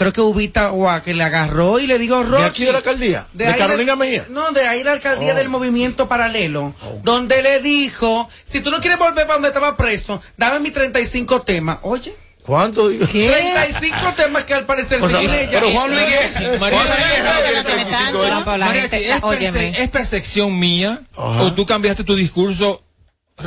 Creo 0.00 0.14
que 0.14 0.22
Ubita 0.22 0.68
Gua, 0.70 1.02
que 1.02 1.12
le 1.12 1.22
agarró 1.22 1.78
y 1.78 1.86
le 1.86 1.98
digo, 1.98 2.24
¿De 2.24 2.30
Rochi. 2.30 2.44
aquí 2.44 2.64
de 2.64 2.72
la 2.72 2.78
alcaldía? 2.78 3.26
¿De, 3.34 3.44
Carolina 3.54 3.96
Mejía? 3.96 4.24
No, 4.30 4.50
de 4.50 4.66
ahí 4.66 4.82
la 4.82 4.92
alcaldía 4.92 5.34
Oh. 5.34 5.36
del 5.36 5.50
movimiento 5.50 6.08
paralelo, 6.08 6.74
donde 7.02 7.42
le 7.42 7.60
dijo, 7.60 8.26
si 8.42 8.60
tú 8.62 8.70
no 8.70 8.80
quieres 8.80 8.98
volver 8.98 9.24
para 9.26 9.34
donde 9.34 9.48
estaba 9.48 9.76
preso, 9.76 10.22
dame 10.38 10.58
mis 10.60 10.72
35 10.72 11.42
temas. 11.42 11.80
Oye, 11.82 12.14
¿Cuánto? 12.42 12.88
digo? 12.88 13.06
35 13.06 13.96
temas 14.16 14.44
que 14.44 14.54
al 14.54 14.64
parecer 14.64 15.02
O 15.02 15.06
sea, 15.08 15.20
ella- 15.20 15.48
Pero 15.50 15.70
Juan 15.70 15.90
Luis 15.90 16.00
Guerra, 16.06 16.58
María- 16.58 16.78
Guerra 16.82 17.34
no 17.34 17.42
tiene 17.44 17.62
35 17.64 18.22
años. 18.22 18.38
No, 18.38 18.44
pero 18.46 18.56
la 18.56 18.66
Mariachi, 18.66 18.88
gente- 18.88 19.08
¿es, 19.10 19.14
perce- 19.16 19.24
óyeme. 19.24 19.82
¿es 19.82 19.90
percepción 19.90 20.58
mía 20.58 21.02
Ajá. 21.14 21.42
o 21.42 21.52
tú 21.52 21.66
cambiaste 21.66 22.04
tu 22.04 22.16
discurso 22.16 22.82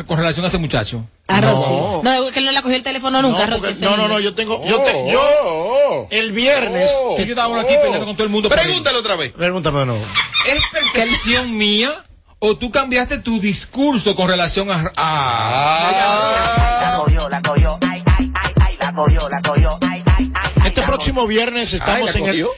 con 0.08 0.18
relación 0.18 0.44
a 0.46 0.48
ese 0.50 0.58
muchacho? 0.58 1.06
A 1.28 1.40
No. 1.42 1.52
Rochi. 1.56 2.10
No, 2.10 2.32
que 2.32 2.40
él 2.40 2.46
no 2.46 2.52
le 2.52 2.62
cogió 2.62 2.76
el 2.76 2.84
teléfono 2.84 3.22
nunca, 3.22 3.46
No, 3.48 3.58
porque- 3.58 3.74
Rochi. 3.74 3.86
no, 3.86 3.96
no, 3.98 4.08
no, 4.08 4.20
yo 4.20 4.34
tengo, 4.34 4.64
yo, 4.66 4.82
te- 4.82 5.12
yo, 5.12 5.22
Oh, 5.86 6.08
el 6.10 6.32
viernes, 6.32 6.92
oh. 7.06 7.16
Que 7.16 7.26
yo 7.26 7.34
estaba 7.34 7.60
aquí 7.62 7.74
peleando 7.82 8.06
con 8.06 8.16
todo 8.16 8.24
el 8.26 8.32
mundo. 8.32 8.50
Pregúntale 8.50 8.98
otra 8.98 9.16
vez. 9.16 9.32
pregúntame 9.34 9.80
de 9.80 9.86
nuevo. 9.86 10.06
¿Es 10.48 10.62
percepción 10.72 11.56
mía 11.58 12.04
o 12.40 12.56
tú 12.58 12.72
cambiaste 12.72 13.20
tu 13.20 13.40
discurso 13.40 14.16
con 14.16 14.28
relación 14.28 14.70
a... 14.72 14.92
a- 14.98 15.90
Este 15.90 16.96
próximo 16.98 17.30
viernes 17.30 17.40
estamos, 17.40 17.80
Ay, 17.90 18.78
¿la 18.80 18.92
en 18.92 19.34
el, 19.36 19.42
cogió? 19.42 19.80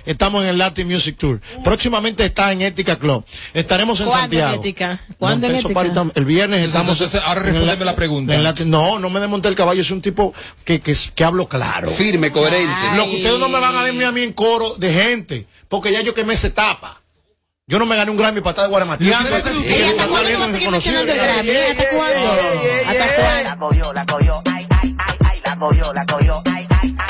Estamos 0.06 0.44
en 0.44 0.50
el 0.50 0.58
Latin 0.58 0.88
Music 0.88 1.18
Tour. 1.18 1.42
Próximamente 1.64 2.26
está 2.26 2.52
en 2.52 2.62
Ética 2.62 2.98
Club. 2.98 3.26
Estaremos 3.54 4.00
en 4.00 4.08
¿Cuándo 4.08 4.36
en 4.36 4.42
Santiago. 4.42 4.56
Ética? 4.62 5.00
¿Cuándo 5.18 5.48
en 5.48 5.56
Ética? 5.56 6.06
el 6.16 6.26
viernes 6.26 6.62
estamos. 6.66 6.94
Entonces, 7.02 7.22
ahora 7.26 7.42
en 7.42 7.48
el 7.48 7.54
respóndeme 7.54 7.86
la 7.86 7.96
pregunta. 7.96 8.36
en 8.36 8.44
Latin- 8.44 8.68
no, 8.68 9.00
no 9.00 9.10
me 9.10 9.20
desmonté 9.20 9.48
el 9.48 9.56
caballo. 9.56 9.82
Es 9.82 9.92
un 9.92 10.02
tipo 10.02 10.34
que, 10.64 10.82
que, 10.82 10.96
que 11.14 11.24
hablo 11.24 11.48
claro. 11.48 11.90
Firme, 11.90 12.32
coherente. 12.32 12.74
Lo 12.96 13.06
que 13.06 13.18
ustedes 13.18 13.40
no 13.40 13.50
me 13.50 13.60
van 13.60 13.76
a 13.76 13.84
ver 13.84 13.94
a 14.06 14.12
mí 14.12 14.22
en 14.22 14.34
coro 14.34 14.76
de 14.76 14.94
gente, 14.94 15.48
porque 15.68 15.92
ya 15.92 16.02
yo 16.02 16.14
quemé 16.14 16.34
esa 16.34 16.48
etapa. 16.48 17.02
Yo 17.68 17.80
no 17.80 17.88
me 17.88 17.96
gané 17.96 18.12
un 18.12 18.18
Grammy 18.18 18.42
para 18.42 18.52
estar 18.52 18.66
es 19.50 19.56
Y 19.56 19.60
usted. 19.60 19.80
yo 19.80 19.88
¿Hasta 19.90 20.08
cuándo 20.08 20.28
viendo 20.28 20.40
vas 20.40 20.50
a 20.50 20.54
seguir 20.54 20.68
reconocido. 20.68 20.72
mencionando 20.72 21.14
el 21.14 21.20
Grammy? 21.20 21.50
¿Hasta 21.72 21.98
cuándo? 21.98 22.32
¿Hasta 22.90 23.16
cuándo? 23.16 23.50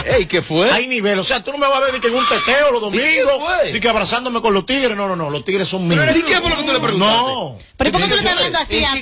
Ey, 0.08 0.26
¿qué 0.26 0.42
fue? 0.42 0.72
Hay 0.72 0.88
nivel, 0.88 1.18
o 1.20 1.24
sea, 1.24 1.44
tú 1.44 1.52
no 1.52 1.58
me 1.58 1.68
vas 1.68 1.78
a 1.78 1.82
ver 1.86 1.94
ni 1.94 2.00
que 2.00 2.08
en 2.08 2.16
un 2.16 2.26
teteo 2.28 2.72
los 2.72 2.94
¿Y 2.94 2.98
qué 2.98 3.22
domingos, 3.24 3.50
fue? 3.62 3.72
ni 3.74 3.80
que 3.80 3.90
abrazándome 3.90 4.42
con 4.42 4.54
los 4.54 4.66
tigres. 4.66 4.96
No, 4.96 5.08
no, 5.08 5.16
no, 5.16 5.30
los 5.30 5.44
tigres 5.44 5.68
son 5.68 5.88
míos. 5.88 6.04
¿Y 6.16 6.22
qué 6.22 6.40
fue 6.42 6.50
lo 6.50 6.58
que 6.58 6.64
tú 6.64 6.74
le 6.74 6.80
preguntaste? 6.80 7.16
No. 7.18 7.58
¿Pero 7.78 7.90
¿y 7.90 7.92
por 7.92 8.02
qué 8.02 8.08
tú 8.08 8.14
le 8.16 8.20
estás 8.22 8.34
hablando 8.34 8.60
así 8.60 8.84
a 8.84 8.96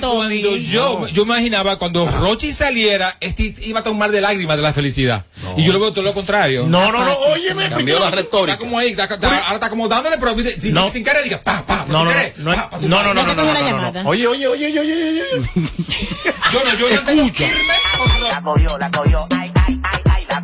yo, 0.60 1.06
yo 1.08 1.22
imaginaba 1.22 1.78
cuando 1.78 2.10
Rochi 2.10 2.52
saliera, 2.52 3.16
este 3.20 3.54
iba 3.62 3.78
a 3.78 3.80
estar 3.80 3.92
un 3.92 3.98
mar 3.98 4.10
de 4.10 4.20
lágrimas 4.20 4.56
de 4.56 4.62
la 4.62 4.72
felicidad. 4.72 5.24
Y 5.56 5.64
yo 5.64 5.72
lo 5.72 5.80
veo 5.80 5.92
todo 5.92 6.02
lo 6.02 6.14
contrario. 6.14 6.64
No, 6.66 6.90
no, 6.90 7.04
no, 7.04 7.12
óyeme. 7.18 7.68
Cambió 7.68 7.98
la 7.98 8.06
Está 8.06 8.16
retórica. 8.16 8.58
como 8.58 8.78
ahí, 8.78 8.90
está- 8.90 9.04
está- 9.04 9.38
ahora 9.44 9.54
está 9.54 9.70
como 9.70 9.88
dándole, 9.88 10.16
pero 10.18 10.34
sin, 10.60 10.74
No. 10.74 10.90
sin 10.90 11.04
cara 11.04 11.22
diga, 11.22 11.40
pa, 11.42 11.64
pa, 11.64 11.84
No, 11.88 12.04
no, 12.04 12.10
no, 12.38 12.38
no, 12.38 12.54
no, 12.54 12.80
no, 12.80 12.88
no, 12.88 13.14
No 13.14 13.14
no, 13.14 13.20
te 13.30 13.36
no, 13.36 13.42
cogió 13.42 13.54
la 13.54 13.60
no, 13.60 13.70
no, 13.70 13.76
llamada. 13.76 14.02
no. 14.02 14.08
Oye, 14.10 14.26
oye, 14.26 14.46
oye, 14.48 14.66
oye, 14.66 14.80
oye, 14.80 15.22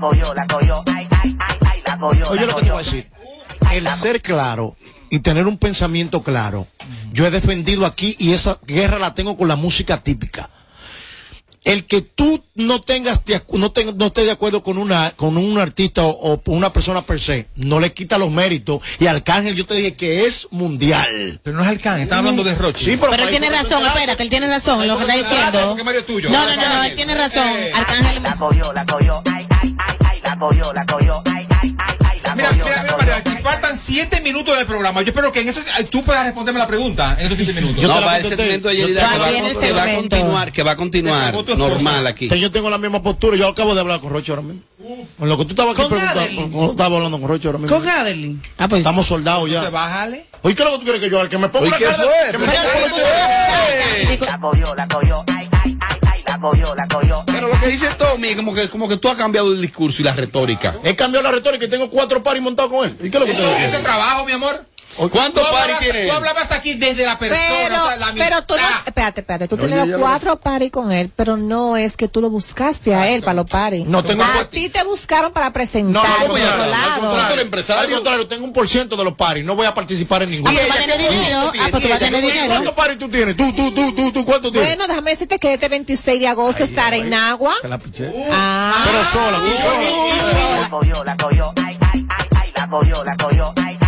oye. 0.09 0.23
Yo 0.25 0.35
no, 0.35 0.37
yo 0.37 0.41
no 0.41 0.47
tengo 0.47 0.71
Escucha. 0.71 1.91
firme. 1.91 2.31
Oye, 2.31 2.47
lo 2.47 2.57
que 2.57 2.63
te 2.63 2.71
voy 2.71 2.81
a 2.81 2.83
decir. 2.85 3.11
El 3.73 3.89
ser 3.89 4.23
claro 4.23 4.77
y 5.11 5.21
tener 5.21 5.47
un 5.47 5.59
pensamiento 5.59 6.23
claro. 6.23 6.67
Yo 7.13 7.27
he 7.27 7.31
defendido 7.31 7.85
aquí 7.87 8.17
y 8.19 8.33
esa 8.33 8.59
guerra 8.67 8.99
la 8.99 9.15
tengo 9.15 9.37
con 9.37 9.49
la 9.49 9.57
música 9.57 10.03
típica. 10.03 10.51
El 11.63 11.85
que 11.87 12.01
tú 12.01 12.43
no 12.55 12.81
tengas 12.81 13.21
no, 13.53 13.71
te- 13.71 13.93
no 13.93 14.07
estés 14.07 14.25
de 14.25 14.31
acuerdo 14.31 14.63
con 14.63 14.79
una 14.79 15.11
con 15.11 15.37
un 15.37 15.59
artista 15.59 16.05
o, 16.05 16.35
o 16.35 16.43
una 16.47 16.73
persona 16.73 17.05
per 17.05 17.21
se, 17.21 17.49
no 17.55 17.81
le 17.81 17.93
quita 17.93 18.17
los 18.17 18.31
méritos. 18.31 18.81
Y 18.99 19.07
Arcángel 19.07 19.55
yo 19.55 19.67
te 19.67 19.75
dije 19.75 19.95
que 19.95 20.25
es 20.25 20.49
mundial. 20.53 21.39
Pero 21.45 21.59
no 21.59 21.63
es 21.63 21.69
Arcángel, 21.69 22.05
están 22.05 22.21
hablando 22.21 22.43
de 22.45 22.55
Rochi. 22.55 22.87
Sí, 22.87 22.97
Pero 22.99 23.13
él 23.13 23.29
tiene 23.29 23.51
razón, 23.51 23.85
espérate, 23.85 24.23
él 24.23 24.31
tiene 24.31 24.49
razón 24.49 24.81
en 24.81 24.89
lo 24.89 24.97
que 24.97 25.03
está 25.03 25.17
diciendo. 25.17 25.77
No, 26.31 26.47
no, 26.47 26.57
no, 26.57 26.69
no, 26.77 26.83
él 26.85 26.95
tiene 26.97 27.15
razón. 27.15 27.47
Arcángel. 27.75 28.23
La 28.23 28.37
cogió, 28.37 28.73
la 28.73 28.87
cogió, 28.87 29.23
ay, 29.27 29.47
ay, 29.51 29.51
ay, 29.51 29.51
ay, 29.61 29.70
la 29.70 29.70
cogió, 30.41 30.73
la 30.73 30.85
cogió, 30.87 31.23
ay, 31.33 31.47
ay, 31.63 31.75
ay, 31.79 31.95
ay, 32.05 32.21
la 32.25 32.35
Mira, 32.35 32.49
cogió, 32.49 32.65
mira, 32.65 32.97
mira, 33.01 33.17
aquí 33.17 33.31
faltan 33.43 33.77
siete 33.79 34.21
minutos 34.23 34.57
del 34.57 34.67
programa. 34.67 35.03
Yo 35.03 35.09
espero 35.09 35.31
que 35.33 35.41
en 35.43 35.49
eso 35.51 35.61
tú 35.91 36.03
puedas 36.03 36.25
responderme 36.25 36.59
la 36.59 36.67
pregunta 36.67 37.17
en 37.19 37.27
esos 37.27 37.37
siete 37.39 37.53
minutos. 37.61 37.83
no, 37.85 38.01
va 38.05 38.17
el 38.19 38.25
segmento 38.27 38.69
de 38.69 38.77
Yerida 38.77 39.09
que, 39.11 39.19
va, 39.19 39.29
que 39.61 39.73
va 39.73 39.83
a 39.83 39.95
continuar, 39.97 40.53
que 40.53 40.63
va 40.65 40.71
a 40.73 40.77
continuar 40.77 41.35
normal 41.57 42.07
aquí. 42.09 42.29
Yo 42.41 42.51
tengo 42.51 42.69
la 42.71 42.79
misma 42.79 43.03
postura. 43.03 43.37
Yo 43.37 43.47
acabo 43.49 43.75
de 43.75 43.81
hablar 43.81 44.01
con 44.01 44.11
Roche 44.11 44.33
ahora 44.33 44.43
mismo. 44.43 44.63
Con 45.19 45.29
lo 45.29 45.37
que 45.39 45.45
tú 45.45 45.51
estabas 45.51 45.79
aquí 45.79 45.87
preguntando, 45.89 46.21
Adeline. 46.21 46.43
con- 46.51 46.53
con- 46.61 46.71
estaba 46.71 46.97
hablando 46.97 47.21
con 47.21 47.29
Roche 47.29 47.47
ahora 47.49 47.59
mismo. 47.59 47.77
Con 47.79 47.89
Adeline. 47.89 48.43
Ah, 48.59 48.67
pues. 48.69 48.81
Estamos 48.81 49.07
soldados 49.07 49.45
ya. 49.49 49.57
Entonces, 49.59 49.73
bájale. 49.73 50.27
Oye, 50.43 50.55
¿qué 50.57 50.63
es 50.63 50.69
lo 50.69 50.73
que 50.73 50.79
tú 50.79 50.85
quieres 50.85 51.01
que 51.03 51.11
yo 51.11 51.21
haga? 51.21 51.29
Que 51.29 51.39
me 51.39 51.49
ponga 51.49 51.67
Oye, 51.67 51.69
una 51.69 51.79
¿qué 51.79 51.85
cara 51.85 52.31
que 52.33 52.39
me 52.39 52.47
ponga 52.47 52.63
La 54.27 54.39
cogió, 54.41 54.75
la 54.75 54.89
cogió, 54.89 55.25
ay, 55.37 55.49
ay, 55.53 55.60
cogió, 56.41 56.75
la 56.75 56.87
cogió. 56.89 57.23
Pero 57.27 57.49
lo 57.49 57.59
que 57.61 57.67
dice 57.69 57.89
Tommy 57.99 58.29
es 58.29 58.37
como 58.37 58.55
que, 58.55 58.69
como 58.69 58.89
que 58.89 58.97
tú 58.97 59.09
has 59.09 59.17
cambiado 59.17 59.53
el 59.53 59.61
discurso 59.61 60.03
y 60.03 60.05
la 60.05 60.13
retórica. 60.13 60.75
He 60.83 60.97
cambiado 60.97 61.25
la 61.25 61.33
retórica 61.33 61.65
y 61.67 61.69
tengo 61.71 61.91
cuatro 61.91 62.23
paris 62.23 62.43
montados 62.43 62.71
con 62.73 62.85
él. 62.87 62.97
¿Y 63.03 63.11
qué 63.11 63.17
es 63.17 63.21
lo 63.21 63.27
que 63.27 63.33
Eso, 63.33 63.43
te 63.43 63.49
eso 63.51 63.59
digo? 63.67 63.79
es 63.79 63.83
trabajo, 63.85 64.25
mi 64.27 64.33
amor. 64.33 64.65
¿Cuántos 65.11 65.49
paris 65.49 65.77
tiene 65.81 66.07
Tú 66.07 66.13
hablabas 66.13 66.51
aquí 66.53 66.75
desde 66.75 67.07
la 67.07 67.19
persona, 67.19 67.41
Pero, 67.63 67.75
o 67.85 67.87
sea, 67.87 67.97
la 67.97 68.07
amistad. 68.09 68.29
pero 68.29 68.43
tú 68.45 68.55
no, 68.55 68.69
espérate, 68.87 69.21
espérate, 69.21 69.49
tú 69.49 69.55
Oye, 69.55 69.65
tenías 69.65 69.87
ya 69.89 69.93
lo- 69.97 70.01
cuatro 70.01 70.37
paris 70.41 70.71
con 70.71 70.93
él, 70.93 71.11
pero 71.17 71.37
no 71.37 71.77
es 71.77 71.97
que 71.97 72.09
tú 72.09 72.21
lo 72.21 72.29
buscaste 72.29 72.95
a 72.95 73.09
él 73.09 73.23
para 73.23 73.35
los 73.35 73.47
paris. 73.49 73.87
No, 73.87 74.05
tengo 74.05 74.23
a 74.25 74.45
ti 74.51 74.69
te 74.69 74.83
buscaron 74.85 75.33
para 75.33 75.47
No, 75.47 75.53
presentar 75.53 76.03
no, 76.05 76.25
otro 76.25 76.35
al 76.37 77.01
contrario, 77.01 77.33
eres 77.33 77.45
empresario. 77.45 77.83
Al 77.83 77.95
contrario, 77.95 78.27
tengo 78.29 78.45
un 78.45 78.53
por 78.53 78.69
ciento 78.69 78.97
de 78.97 79.05
los 79.05 79.15
paris. 79.15 79.45
No 79.45 79.55
voy 79.55 79.67
a 79.67 79.75
participar 79.75 80.23
en 80.25 80.31
ninguno. 80.33 80.51
Ah, 80.51 80.61
pues 80.61 80.67
tú 80.67 80.69
vas 80.69 80.79
a 80.79 80.89
tener 80.91 81.11
dinero. 81.11 81.53
Ah, 81.61 81.69
pues 81.71 81.83
tú 81.83 81.89
vas 81.89 81.97
a 81.97 81.99
tener 81.99 82.21
dinero. 82.23 82.47
¿Cuántos 82.49 82.75
paris 82.75 82.99
tú 82.99 83.09
tienes? 83.09 83.37
Tú, 83.37 83.53
tú, 83.53 83.71
tú, 83.73 83.95
tú, 83.95 84.13
tú, 84.13 84.25
¿cuántos 84.27 84.53
tienes? 84.53 84.71
Bueno, 84.77 84.87
déjame 84.89 85.11
decirte 85.13 85.39
que 85.39 85.55
este 85.55 85.69
26 85.69 86.21
de 86.21 86.29
agosto 86.29 86.65
estará 86.65 86.97
en 86.97 87.15
Agua. 87.15 87.55
Se 87.63 87.69
la 87.69 87.79
piché. 87.79 88.13
Ah, 88.31 88.83
Pero 88.85 89.05
sola, 89.05 89.39
tú 89.39 89.57
sola. 89.63 90.61
La 90.63 90.69
cogió, 90.69 91.05
la 91.05 91.17
cogió, 91.17 91.53
ay, 91.65 91.79
ay, 91.93 92.07
ay, 92.11 92.27
ay, 92.37 92.53
la 92.57 92.69
cogió, 92.69 93.05
la 93.05 93.17
cogió, 93.17 93.55
ay, 93.65 93.79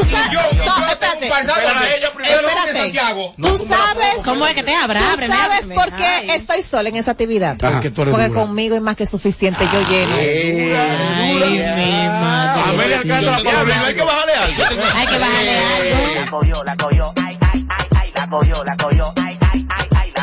tú 0.00 0.10
sabes, 0.10 0.30
Yo, 0.32 0.40
yo, 0.56 0.64
no, 0.64 0.88
espérate. 0.90 1.26
Espérate. 1.26 2.92
Tú 3.36 3.56
sabes, 3.58 4.14
¿Cómo 4.24 4.46
es 4.46 4.54
que 4.54 4.62
te 4.62 4.74
abra? 4.74 5.00
tú 5.12 5.26
sabes 5.26 5.66
por 5.74 5.92
qué 5.96 6.34
estoy 6.34 6.62
sola 6.62 6.88
en 6.88 6.96
esa 6.96 7.12
actividad. 7.12 7.56
Porque 7.58 7.90
tú 7.90 8.02
eres 8.02 8.14
Porque 8.14 8.30
conmigo 8.32 8.74
es 8.76 8.82
más 8.82 8.96
que 8.96 9.06
suficiente, 9.06 9.64
yo 9.72 9.80
lleno. 9.88 10.14
Ay, 10.16 11.64
mi 11.76 11.92
madre. 12.06 12.62
Amelia 12.70 12.98
Alcántara 12.98 13.86
hay 13.86 13.94
que 13.94 14.02
bajarle 14.02 14.34
algo. 14.34 14.64
Hay 14.94 15.06
que 15.06 15.18
bajarle 15.18 15.58
algo. 15.58 16.14
La 16.24 16.30
cogió, 16.30 16.64
la 16.64 16.76
cogió, 16.76 17.12
ay, 17.24 17.38
ay, 17.40 17.66
ay, 17.68 17.86
ay, 18.00 18.12
la 18.14 18.26
cogió, 18.28 18.64
la 18.64 18.76
cogió, 18.76 19.12
ay, 19.24 19.29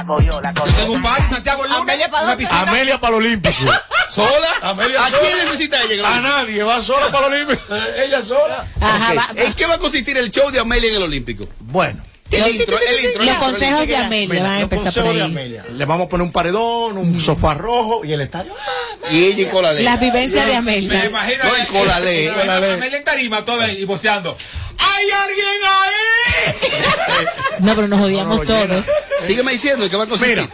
cogió, 0.07 0.41
la 0.41 0.53
Yo 0.53 0.61
cogió. 0.63 0.75
tengo 0.77 0.93
un 0.93 1.03
par 1.03 1.21
en 1.21 1.29
Santiago 1.29 1.63
el 1.65 1.69
lunes, 1.71 1.83
Amelia, 1.83 2.09
¿para 2.09 2.23
una. 2.33 2.59
Amelia 2.61 2.99
para 2.99 3.17
el 3.17 3.23
Olímpico. 3.25 3.55
¿Sola? 4.09 4.47
Amelia 4.61 5.05
¿A 5.05 5.09
sola. 5.09 5.21
quién 5.21 5.37
necesita 5.45 5.81
ella? 5.83 6.15
A 6.15 6.21
nadie, 6.21 6.63
va 6.63 6.81
sola 6.81 7.07
para 7.11 7.27
el 7.27 7.33
Olímpico. 7.33 7.75
Ella 7.97 8.21
sola. 8.21 8.65
Ajá, 8.81 9.11
Ok. 9.11 9.17
va- 9.17 9.33
va- 9.35 9.41
¿En 9.43 9.53
qué 9.53 9.65
va 9.65 9.73
a 9.75 9.79
consistir 9.79 10.17
el 10.17 10.31
show 10.31 10.49
de 10.49 10.59
Amelia 10.59 10.89
en 10.89 10.95
el 10.95 11.03
Olímpico? 11.03 11.47
Bueno. 11.59 12.01
El 12.31 12.55
intro, 12.55 12.77
el 12.79 12.79
intro. 12.79 12.79
Los 12.79 12.79
el 12.89 13.05
intro, 13.05 13.23
el 13.23 13.37
consejos 13.37 13.87
de 13.87 13.95
Amelia 13.97 14.43
van 14.43 14.51
a 14.53 14.61
empezar 14.61 14.93
por 14.93 15.07
ahí. 15.15 15.57
Le 15.73 15.85
vamos 15.85 16.07
a 16.07 16.09
poner 16.09 16.25
un 16.25 16.31
paredón, 16.31 16.97
un 16.97 17.19
sofá 17.21 17.53
rojo 17.53 18.03
y 18.03 18.13
el 18.13 18.21
estadio. 18.21 18.53
Ah, 18.59 19.07
Y 19.11 19.25
ella 19.25 19.43
en 19.43 19.49
Colalé. 19.49 19.83
Las 19.83 19.99
vivencias 19.99 20.45
de 20.45 20.51
Me 20.51 20.57
Amelia. 20.57 21.05
imagino 21.05 21.43
No, 21.45 21.55
en 21.55 21.65
Colalé. 21.67 22.31
Me 22.45 22.51
Amelia 22.51 22.97
en 22.97 23.03
tarima, 23.05 23.45
toda 23.45 23.71
y 23.71 23.85
voceando. 23.85 24.35
¡Hay 24.79 25.05
alguien 25.09 25.45
ahí! 25.65 27.25
No, 27.59 27.75
pero 27.75 27.87
nos 27.87 28.01
odiamos 28.01 28.45
todos. 28.45 28.85
Sígueme 29.19 29.53
diciendo 29.53 29.85
en 29.85 29.89
qué 29.91 29.97
va 29.97 30.03
a 30.03 30.07
consistir. 30.07 30.37
Mira, 30.37 30.49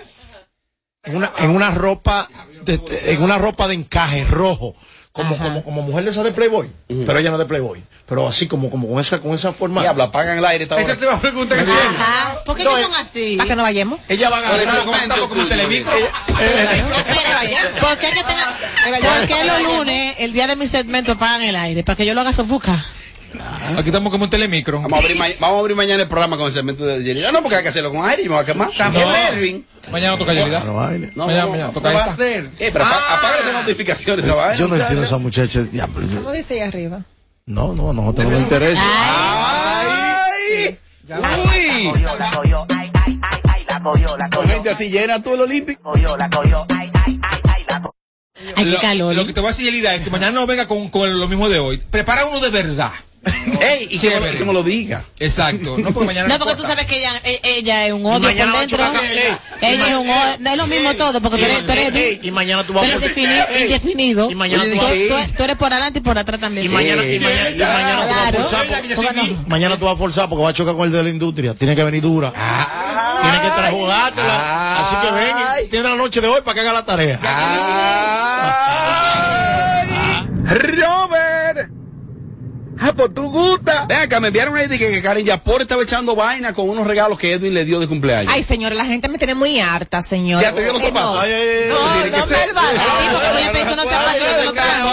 en 1.05 1.15
una, 1.17 1.33
en 1.39 1.49
una 1.49 1.71
ropa 1.71 2.29
de, 2.63 2.79
en 3.07 3.21
una 3.23 3.37
ropa 3.37 3.67
de 3.67 3.73
encaje 3.73 4.23
rojo, 4.25 4.73
como, 5.13 5.37
como, 5.37 5.63
como 5.63 5.81
mujer 5.83 6.03
de 6.05 6.09
esa 6.09 6.23
de 6.23 6.31
Playboy, 6.31 6.67
pero 7.05 7.19
ella 7.19 7.29
no 7.29 7.35
es 7.35 7.39
de 7.41 7.45
Playboy, 7.45 7.83
pero 8.07 8.27
así 8.27 8.47
como, 8.47 8.71
como 8.71 8.87
con 8.89 8.99
esa, 8.99 9.21
con 9.21 9.31
esa 9.33 9.53
forma. 9.53 9.81
Diablo, 9.81 10.01
apagan 10.01 10.39
el 10.39 10.43
aire 10.45 10.63
esta 10.63 10.73
hora. 10.73 10.83
Eso 10.83 10.97
te 10.97 11.05
va 11.05 11.13
a 11.13 11.19
preguntar. 11.21 11.59
Ajá. 11.59 12.43
¿Por 12.43 12.57
qué 12.57 12.63
no 12.63 12.75
son 12.75 12.93
así? 12.95 13.37
Para 13.37 13.47
que 13.49 13.55
no 13.55 13.61
vayamos. 13.61 13.99
Ella 14.09 14.31
va 14.31 14.39
a 14.39 14.57
eso 14.59 14.91
ganar. 14.91 15.19
como 15.29 15.45
Telemicro. 15.45 15.91
¿Por 17.79 17.97
qué, 17.99 18.09
que 18.09 18.23
tenga- 18.23 19.19
¿Por 19.19 19.27
qué 19.27 19.43
los 19.45 19.61
lunes, 19.61 20.15
el 20.17 20.33
día 20.33 20.47
de 20.47 20.55
mi 20.55 20.65
segmento, 20.65 21.11
apagan 21.11 21.43
el 21.43 21.55
aire? 21.55 21.83
Para 21.83 21.95
que 21.95 22.05
yo 22.07 22.15
lo 22.15 22.21
haga 22.21 22.31
sofocar. 22.33 22.79
Aquí 23.77 23.89
estamos 23.89 24.11
como 24.11 24.25
un 24.25 24.29
telemicro. 24.29 24.81
Vamos 24.81 24.93
a, 24.99 25.01
abrir 25.01 25.17
ma- 25.17 25.27
vamos 25.39 25.57
a 25.57 25.59
abrir 25.61 25.75
mañana 25.75 26.03
el 26.03 26.09
programa 26.09 26.37
con 26.37 26.45
el 26.47 26.51
segmento 26.51 26.85
de 26.85 27.03
Yerida. 27.03 27.31
No, 27.31 27.41
porque 27.41 27.55
hay 27.57 27.63
que 27.63 27.69
hacerlo 27.69 27.91
con 27.91 28.05
aire 28.07 28.23
y 28.23 28.29
me 28.29 28.35
va 28.35 28.41
a 28.41 28.45
quemar. 28.45 28.69
También. 28.77 29.07
¿Es 29.07 29.31
Melvin? 29.33 29.65
Mañana 29.91 30.17
toca 30.17 30.33
Yerida. 30.33 30.59
No. 30.59 30.65
No, 30.65 30.73
Mañana, 30.75 31.11
no, 31.15 31.27
mañana, 31.27 31.67
no. 31.67 31.71
toca 31.73 31.89
¿Qué 31.89 31.95
va 31.95 32.03
a 32.03 32.11
hacer? 32.11 32.49
Eh, 32.59 32.69
pero 32.71 32.85
apa- 32.85 33.15
apaga 33.17 33.39
esas 33.39 33.53
notificaciones, 33.53 34.25
esa 34.25 34.35
vaina. 34.35 34.55
Yo 34.55 34.67
no 34.67 34.75
entiendo 34.75 35.01
a 35.01 35.05
esa 35.05 35.17
muchacha. 35.17 35.61
diablo. 35.63 36.07
¿Cómo 36.15 36.31
dice 36.31 36.53
ahí 36.55 36.67
arriba? 36.67 37.01
No, 37.45 37.73
no, 37.73 37.91
nosotros 37.93 38.25
no 38.25 38.31
nos 38.31 38.41
interesa. 38.41 38.81
¡Ay! 38.83 40.77
¡Uy! 41.09 41.93
Con 44.33 44.47
gente 44.49 44.69
así 44.69 44.89
llena 44.89 45.21
todo 45.21 45.35
el 45.35 45.41
Olímpico. 45.41 45.81
cogió, 45.83 46.15
la 46.17 46.29
cogió, 46.29 46.65
ay, 46.69 46.89
ay, 47.05 47.19
ay, 47.21 47.39
ay, 47.43 47.63
la 47.69 47.81
cogió. 47.81 47.95
Ay, 48.55 48.63
qué 48.65 48.71
Lo- 48.71 48.79
calor. 48.79 49.15
Lo 49.15 49.25
que 49.27 49.33
te 49.33 49.39
voy 49.41 49.49
a 49.49 49.51
decir, 49.51 49.65
Yerida, 49.65 49.93
es 49.95 50.03
que 50.03 50.09
mañana 50.09 50.31
no 50.31 50.47
venga 50.47 50.67
con, 50.67 50.89
con 50.89 51.19
lo 51.19 51.27
mismo 51.27 51.49
de 51.49 51.59
hoy. 51.59 51.77
Prepara 51.77 52.25
uno 52.25 52.39
de 52.39 52.49
verdad. 52.49 52.91
¡Ey! 53.61 53.87
Y 53.89 53.99
que 53.99 54.09
me, 54.09 54.15
lo- 54.15 54.19
Chévere. 54.21 54.37
que 54.37 54.45
me 54.45 54.53
lo 54.53 54.63
diga. 54.63 55.03
Exacto. 55.19 55.77
No, 55.77 55.91
porque 55.93 56.07
mañana 56.07 56.27
No, 56.27 56.39
porque 56.39 56.55
tú 56.55 56.63
sabes 56.63 56.85
que 56.85 56.97
ella, 56.99 57.21
e- 57.23 57.39
ella 57.43 57.87
es 57.87 57.93
un 57.93 58.05
odio 58.05 58.21
por 58.21 58.33
dentro. 58.59 58.83
Ella 59.61 59.87
es 59.87 59.93
un 59.95 60.09
odio. 60.09 60.35
No 60.39 60.49
es 60.51 60.57
lo 60.57 60.67
mismo 60.67 60.93
todo, 60.95 61.21
porque 61.21 61.37
tú 61.37 61.45
eres, 61.45 61.65
tú 61.65 61.71
eres, 61.71 61.95
Ey, 61.95 62.19
y 62.21 62.31
mañana 62.31 62.65
tú 62.67 62.73
vas 62.73 62.83
tú 62.83 62.89
eres 62.89 63.01
a 63.03 63.59
indefinido. 63.61 64.29
Y 64.29 64.35
mañana 64.35 64.63
tú 64.65 64.75
vas 64.77 64.91
¿qué? 64.91 65.07
Tú, 65.07 65.33
tú 65.37 65.43
eres 65.43 65.55
por 65.55 65.71
adelante 65.71 65.99
y 65.99 66.01
por 66.01 66.17
atrás 66.17 66.41
también. 66.41 66.65
y 66.65 66.69
mañana, 66.69 67.03
y 67.05 67.19
mañana, 67.19 67.49
y 67.49 67.57
mañana 67.59 68.01
tú 68.01 68.07
vas 68.09 68.17
a 68.17 68.29
Claro. 68.29 68.39
forzar. 68.41 68.61
Oiga, 68.65 68.81
que 68.81 68.87
yo 68.89 68.95
¿Cómo 68.97 69.07
soy 69.07 69.17
no? 69.17 69.23
mi- 69.23 69.37
Mañana 69.47 69.77
tú 69.77 69.85
vas 69.85 69.93
a 69.93 69.97
forzar 69.97 70.27
porque 70.29 70.43
va 70.43 70.49
a 70.49 70.53
chocar 70.53 70.75
con 70.75 70.85
el 70.87 70.91
de 70.91 71.03
la 71.03 71.09
industria. 71.09 71.53
Tiene 71.53 71.75
que 71.75 71.83
venir 71.85 72.01
dura. 72.01 72.31
Tiene 73.21 73.37
que 73.41 73.49
trajugártela. 73.61 74.79
Así 74.81 74.95
que 75.07 75.11
ven, 75.13 75.35
y 75.65 75.69
tiene 75.69 75.89
la 75.89 75.95
noche 75.95 76.19
de 76.19 76.27
hoy 76.27 76.41
para 76.41 76.55
que 76.55 76.59
haga 76.61 76.73
la 76.73 76.83
tarea. 76.85 77.19
Ah, 82.83 82.93
pues 82.95 83.13
tú 83.13 83.23
gusta. 83.31 83.85
Ven 83.87 83.97
acá, 83.99 84.19
me 84.19 84.27
enviaron 84.27 84.55
ahí 84.57 84.67
de 84.67 84.77
que, 84.77 84.89
que 84.91 85.01
Karen 85.01 85.25
Yapor 85.25 85.61
estaba 85.61 85.83
echando 85.83 86.15
vaina 86.15 86.53
con 86.53 86.69
unos 86.69 86.85
regalos 86.85 87.17
que 87.17 87.33
Edwin 87.33 87.53
le 87.53 87.63
dio 87.65 87.79
de 87.79 87.87
cumpleaños. 87.87 88.31
Ay, 88.33 88.43
señor, 88.43 88.75
la 88.75 88.85
gente 88.85 89.07
me 89.07 89.17
tiene 89.17 89.35
muy 89.35 89.59
harta, 89.59 90.01
señor. 90.01 90.41
Ya 90.41 90.53
te 90.53 90.63
dio 90.63 90.73
los 90.73 90.81
zapatos. 90.81 91.13
no. 91.15 91.19
Ay, 91.19 91.31
ay, 91.31 91.47
ay, 91.63 91.69
No, 92.11 92.17
no 92.17 92.25
ser. 92.25 92.47
me 92.47 92.53
lo 92.53 92.59
hagas. 92.59 92.73
Sí, 92.73 93.07
porque 93.11 93.27
voy 93.33 93.41
a 93.43 93.51
pedir 93.53 93.67
unos 93.73 93.85
zapatos 93.85 94.15
y 94.15 94.35
te 94.39 94.43
lo 94.45 94.53
trajo. 94.53 94.89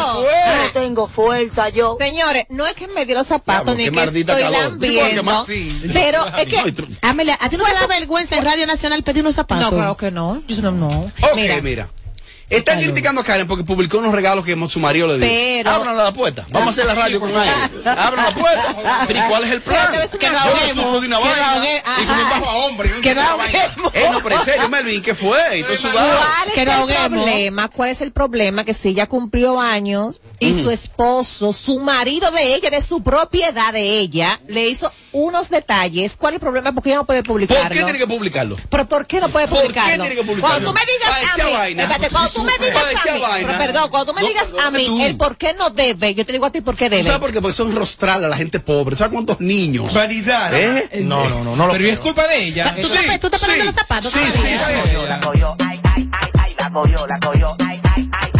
No. 0.00 0.20
No 0.20 0.70
tengo 0.72 1.08
fuerza 1.08 1.68
yo. 1.70 1.96
Señores, 1.98 2.44
no 2.50 2.66
es 2.66 2.74
que 2.74 2.88
me 2.88 3.06
dio 3.06 3.16
los 3.16 3.26
zapatos 3.26 3.76
ni 3.76 3.88
que 3.90 4.02
estoy 4.02 4.24
lambiendo, 4.42 5.46
pero 5.92 6.26
es 6.36 6.46
que 6.46 6.74
Amelia, 7.02 7.38
¿a 7.40 7.48
ti 7.48 7.56
no 7.56 7.64
te 7.64 7.72
da 7.72 7.86
vergüenza 7.86 8.36
en 8.36 8.44
Radio 8.44 8.66
Nacional 8.66 9.02
pedir 9.02 9.22
unos 9.22 9.34
zapatos? 9.34 9.70
no, 9.70 9.76
claro 9.76 9.96
que 9.96 10.10
no. 10.10 10.42
Yo 10.48 10.62
no, 10.62 10.72
no. 10.72 10.88
Ok, 11.22 11.62
mira. 11.62 11.88
Están 12.50 12.80
criticando 12.80 13.20
a 13.20 13.24
Karen 13.24 13.46
porque 13.46 13.64
publicó 13.64 13.98
unos 13.98 14.12
regalos 14.12 14.44
que 14.44 14.56
su 14.68 14.80
marido 14.80 15.06
le 15.06 15.18
dio. 15.18 15.28
Pero- 15.28 15.70
Abran 15.70 15.96
la 15.96 16.12
puerta. 16.12 16.44
Vamos 16.50 16.68
a 16.68 16.70
hacer 16.72 16.86
la 16.86 16.94
radio 16.94 17.20
con 17.20 17.30
aire. 17.34 17.52
Abran 17.86 18.24
la 18.26 18.30
puerta. 18.32 19.04
Pero 19.06 19.18
¿y 19.18 19.22
cuál 19.28 19.44
es 19.44 19.50
el 19.52 19.62
plan? 19.62 19.88
Que 20.18 20.30
no 20.30 20.36
cosa. 20.42 20.66
Yo 20.68 20.74
no 20.74 20.82
sufro 20.82 21.00
de 21.00 21.06
una 21.06 21.18
Que 21.18 21.24
no 21.24 21.30
vaina. 21.30 21.52
ahogue- 21.54 21.82
Y 22.02 22.06
con 22.06 22.14
un 22.18 22.20
ajá. 22.26 22.30
bajo 22.40 22.50
a 22.50 22.54
hombre. 22.56 22.88
y 22.88 22.92
un 22.92 23.00
Que 23.02 23.14
no 23.14 23.20
chico 23.22 23.32
de 23.32 23.38
vaina. 23.38 23.58
ahoguemos. 23.62 23.94
Eh, 23.94 24.08
no, 24.10 24.22
pero 24.22 24.34
en 24.36 24.44
serio, 24.44 24.68
Melvin, 24.68 25.02
¿qué 25.02 25.14
fue? 25.14 25.30
¿Cuál 25.30 25.72
es 25.72 26.54
Que 26.54 26.64
no 26.64 26.88
el 26.88 26.94
problema? 27.10 27.68
¿Cuál 27.68 27.90
es 27.90 28.00
el 28.00 28.12
problema? 28.12 28.64
Que 28.64 28.74
si 28.74 28.88
ella 28.88 29.06
cumplió 29.08 29.60
años 29.60 30.20
y 30.40 30.50
Mm. 30.52 30.62
su 30.62 30.70
esposo, 30.70 31.52
su 31.52 31.78
marido 31.78 32.30
de 32.32 32.54
ella, 32.54 32.70
de 32.70 32.82
su 32.82 33.02
propiedad 33.02 33.72
de 33.72 33.98
ella, 33.98 34.40
le 34.48 34.68
hizo 34.68 34.90
unos 35.12 35.50
detalles. 35.50 36.16
¿Cuál 36.16 36.34
es 36.34 36.36
el 36.36 36.40
problema? 36.40 36.72
Porque 36.72 36.90
ella 36.90 36.98
no 36.98 37.04
puede 37.06 37.22
publicarlo. 37.22 37.62
¿Por 37.68 37.72
qué 37.76 37.82
tiene 37.84 37.98
que 37.98 38.06
publicarlo? 38.06 38.56
¿Pero 38.68 38.88
por 38.88 39.06
qué 39.06 39.20
no 39.20 39.28
puede 39.28 39.46
¿Por 39.48 39.58
qué 39.58 39.62
publicarlo? 39.68 40.04
tiene 40.04 40.16
que 40.16 40.22
publicarlo? 40.24 40.48
Cuando 40.48 40.68
tú 40.72 40.74
me 40.74 40.80
digas 40.92 41.32
a 41.32 41.36
mí, 41.46 41.52
vaina. 41.52 41.82
espérate, 41.84 42.10
cuando 42.10 42.30
tú 42.30 42.39
me 42.44 42.52
digas 42.66 42.84
a 42.84 43.12
mí, 43.14 43.20
vaina. 43.20 43.58
perdón, 43.58 43.90
cuando 43.90 44.12
tú 44.12 44.16
me 44.16 44.22
No, 44.22 44.28
digas 44.28 44.44
perdón, 44.44 44.60
a 44.60 44.70
mí 44.70 44.86
tú. 44.86 45.02
el 45.04 45.16
por 45.16 45.36
qué 45.36 45.54
no 45.54 45.70
debe, 45.70 46.14
yo 46.14 46.24
te 46.26 46.32
digo 46.32 46.46
a 46.46 46.50
ti 46.52 46.60
por 46.60 46.76
qué 46.76 46.86
¿Tú 46.86 46.96
debe. 46.96 47.04
sabes 47.04 47.20
por 47.20 47.32
qué? 47.32 47.40
Porque 47.40 47.56
son 47.56 47.74
rostral 47.74 48.24
a 48.24 48.28
la 48.28 48.36
gente 48.36 48.60
pobre. 48.60 48.96
¿Sabes 48.96 49.12
cuántos 49.12 49.40
niños? 49.40 49.92
Vanidad. 49.92 50.52
¿Eh? 50.54 51.02
No, 51.02 51.28
no, 51.28 51.44
no, 51.44 51.56
no 51.56 51.66
lo 51.66 51.72
Pero 51.72 51.84
¿y 51.84 51.88
es 51.90 51.98
creo. 51.98 52.02
culpa 52.14 52.26
de 52.26 52.44
ella. 52.44 52.74
¿Tú, 52.74 52.86
estás- 52.86 53.20
tú 53.20 53.26
estás 53.26 53.40
poniendo 53.40 53.64
los 53.66 53.74
zapatos? 53.74 54.12
Sí, 54.12 54.20
sí, 54.32 54.38
sí, 54.40 54.90
sí. 54.96 55.06
La 55.08 55.20
cogió, 55.20 55.56
ay, 55.66 55.80
ay, 55.84 56.08
ay, 56.12 56.30
ay, 56.38 56.54
la 56.58 56.70
cogió, 56.70 57.06
la 57.06 57.20
cogió, 57.20 57.56
ay, 57.66 57.80
ay, 57.96 58.10
ay, 58.12 58.30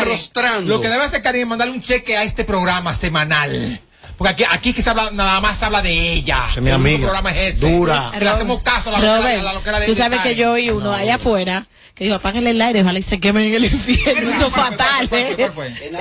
enrostrando. 0.00 0.68
lo 0.68 0.80
que 0.80 0.88
debe 0.88 1.04
hacer 1.04 1.22
Karen 1.22 1.42
es 1.42 1.46
mandarle 1.46 1.72
un 1.74 1.82
cheque 1.82 2.16
a 2.16 2.22
este 2.24 2.44
programa 2.44 2.94
semanal. 2.94 3.80
Porque 4.20 4.32
aquí, 4.34 4.44
aquí 4.50 4.72
que 4.74 4.82
se 4.82 4.90
habla, 4.90 5.08
nada 5.12 5.40
más 5.40 5.56
se 5.56 5.64
habla 5.64 5.80
de 5.80 6.12
ella. 6.12 6.44
es 6.54 6.60
mi 6.60 6.68
El 6.68 6.74
amiga. 6.74 6.98
programa 6.98 7.30
es 7.30 7.54
este. 7.54 7.70
Dura. 7.70 8.10
Que 8.12 8.20
le 8.20 8.28
hacemos 8.28 8.60
caso 8.60 8.90
a 8.90 8.92
la 8.92 8.98
loquera, 8.98 9.16
Robert, 9.16 9.40
a 9.40 9.42
la 9.44 9.52
loquera 9.54 9.80
de 9.80 9.86
tú 9.86 9.94
sabes 9.94 10.20
que 10.20 10.34
yo 10.34 10.52
oí 10.52 10.68
uno 10.68 10.92
allá 10.92 11.14
afuera 11.14 11.66
que 11.94 12.04
dijo, 12.04 12.16
apáguenle 12.16 12.50
el 12.50 12.60
aire, 12.60 12.82
ojalá 12.82 12.98
y 12.98 13.02
se 13.02 13.18
quemen 13.18 13.44
en 13.44 13.54
el 13.54 13.64
infierno. 13.64 14.30
Eso 14.36 14.46
es 14.48 14.52
fatal, 14.52 15.08
¿eh? 15.12 15.50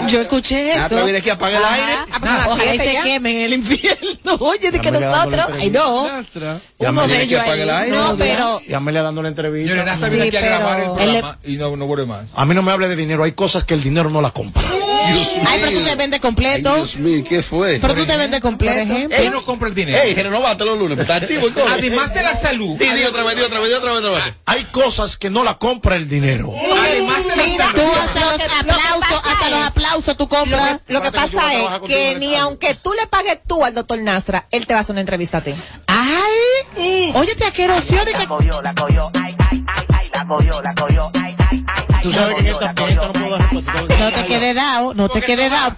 Yo 0.10 0.20
escuché 0.22 0.74
eso. 0.74 1.02
viene 1.04 1.20
aquí 1.20 1.30
a 1.30 1.34
apagar 1.34 1.62
el 1.62 1.68
aire. 1.68 1.94
Ah, 2.12 2.18
pues 2.20 2.32
las 2.32 2.48
Ojalá 2.48 2.76
y 2.76 2.78
se 2.78 2.98
quemen 3.04 3.36
en 3.38 3.42
el 3.44 3.54
infierno. 3.54 4.36
Oye, 4.40 4.70
de 4.72 4.80
que 4.82 4.92
nosotros, 4.92 5.46
ay 5.58 5.70
no. 5.70 6.08
Ya 6.78 6.90
Uno 6.92 7.06
me 7.06 7.08
de 7.08 7.18
que 7.20 7.24
ellos 7.24 7.40
apagar 7.42 7.60
el 7.60 7.70
ahí. 7.70 7.84
aire. 7.86 7.98
No, 7.98 8.16
pero 8.18 8.62
Y 8.68 8.74
Amelia 8.74 9.02
dándole 9.02 9.30
entrevista. 9.30 9.76
Natra 9.84 10.10
viene 10.10 10.28
aquí 10.28 10.38
a 10.38 10.42
grabar 10.42 10.80
el 10.82 10.92
programa 10.92 11.40
y 11.46 11.56
no, 11.58 11.76
no 11.78 11.86
vuelve 11.86 12.06
más. 12.06 12.28
A 12.36 12.46
mí 12.46 12.54
no 12.54 12.62
me 12.64 12.72
hable 12.72 12.88
de 12.90 12.96
dinero, 12.98 13.24
hay 13.24 13.32
cosas 13.32 13.64
que 13.64 13.74
el 13.76 13.84
dinero 13.84 14.10
no 14.10 14.22
la 14.22 14.32
compra. 14.32 14.62
Ay, 15.48 15.60
pero 15.62 15.80
tú 15.80 15.86
te 15.86 15.96
vendes 15.96 16.20
completo. 16.20 16.76
Dios 16.76 16.96
mío, 16.98 17.24
¿qué 17.28 17.42
fue? 17.42 17.80
Pero 17.80 17.94
tú 17.94 18.06
te 18.06 18.18
vendes 18.18 18.40
completo. 18.42 18.96
Él 19.10 19.32
no 19.32 19.44
compra 19.46 19.68
el 19.68 19.76
dinero. 19.76 19.98
Ey, 20.02 20.14
renovate 20.14 20.66
los 20.66 20.78
lunes, 20.78 20.98
está 21.00 21.16
activo. 21.16 21.48
Además 21.72 22.14
de 22.14 22.24
la 22.24 22.36
salud. 22.36 22.78
Di, 22.78 22.88
di 22.88 23.04
otra 23.04 23.24
vez, 23.24 23.36
di 23.36 23.42
otra 23.42 23.60
vez, 23.60 23.70
di 23.70 23.76
otra 23.76 23.92
vez, 23.94 24.04
otra 24.04 24.26
vez. 24.26 24.34
Hay 24.46 24.64
cosas 24.66 25.18
que 25.18 25.30
no 25.30 25.44
la 25.44 25.58
compra 25.58 25.96
el 25.96 26.08
dinero. 26.10 26.52
Además 26.54 27.26
de 27.26 27.36
la 27.36 27.44
Mira, 27.44 27.66
salud. 27.66 27.82
tú 27.82 27.92
hasta 28.00 28.20
los 28.20 28.42
aplausos, 28.60 29.22
hasta 29.26 29.50
los 29.50 29.68
aplausos 29.68 30.18
tú 30.18 30.28
compras. 30.28 30.80
Lo 30.88 31.02
que 31.02 31.12
pasa 31.12 31.54
es 31.54 31.80
que 31.88 32.16
ni 32.16 32.36
aunque 32.36 32.76
tú 32.76 32.94
le 32.94 33.08
pagues 33.08 33.40
tú 33.48 33.64
al 33.64 33.74
doctor 33.74 34.00
Nastra, 34.00 34.48
él 34.52 34.68
te 34.68 34.74
va 34.74 34.80
a 34.80 34.82
hacer 34.82 34.94
una 34.94 35.02
entrevista 35.02 35.40
a 35.40 35.42
ti. 35.42 35.54
Ay, 35.88 37.12
oye, 37.16 37.36
te 37.36 37.46
aqueroció 37.46 38.04
de 38.06 38.14
que... 38.14 38.28
Tú 42.02 42.12
sabes 42.12 42.36
que 42.36 42.42
en 42.42 42.48
esta, 42.48 42.74
en 42.78 42.90
esta 42.90 43.08
no 43.08 43.14
puedo 43.14 43.38
dar. 43.38 43.54
No 43.54 44.12
te 44.12 44.26
quede 44.26 44.54
dado, 44.54 44.94
no 44.94 45.10
te 45.10 45.22
quede 45.22 45.50
dado. 45.50 45.76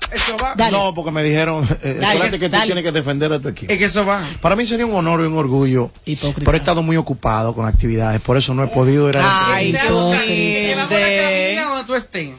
No, 0.72 0.94
porque 0.94 1.12
me 1.12 1.24
dijeron, 1.24 1.68
eh, 1.84 1.98
Dale, 2.00 2.06
acuérdate 2.06 2.40
que 2.40 2.50
tú 2.50 2.52
dale. 2.52 2.66
tienes 2.66 2.84
que 2.84 2.92
defender 2.92 3.34
a 3.34 3.40
tu 3.40 3.50
equipo. 3.50 3.72
Es 3.72 3.80
que 3.80 3.86
eso 3.86 4.06
va. 4.06 4.22
Para 4.42 4.56
mí 4.56 4.66
sería 4.66 4.86
un 4.86 4.96
honor 4.96 5.22
y 5.22 5.24
un 5.26 5.38
orgullo, 5.38 5.92
pero 6.06 6.54
he 6.54 6.58
estado 6.58 6.84
muy 6.84 6.98
ocupado 6.98 7.54
con 7.56 7.66
actividades, 7.66 8.22
por 8.22 8.38
eso 8.38 8.54
no 8.54 8.64
he 8.64 8.68
podido 8.68 9.10
ir 9.10 9.18
a 9.18 9.22
la 9.22 9.56
Ay. 9.56 9.72
Te 9.72 10.76
la 10.76 10.88
cabina 10.88 11.66
donde 11.70 11.84
tú 11.86 11.96
estés. 11.96 12.30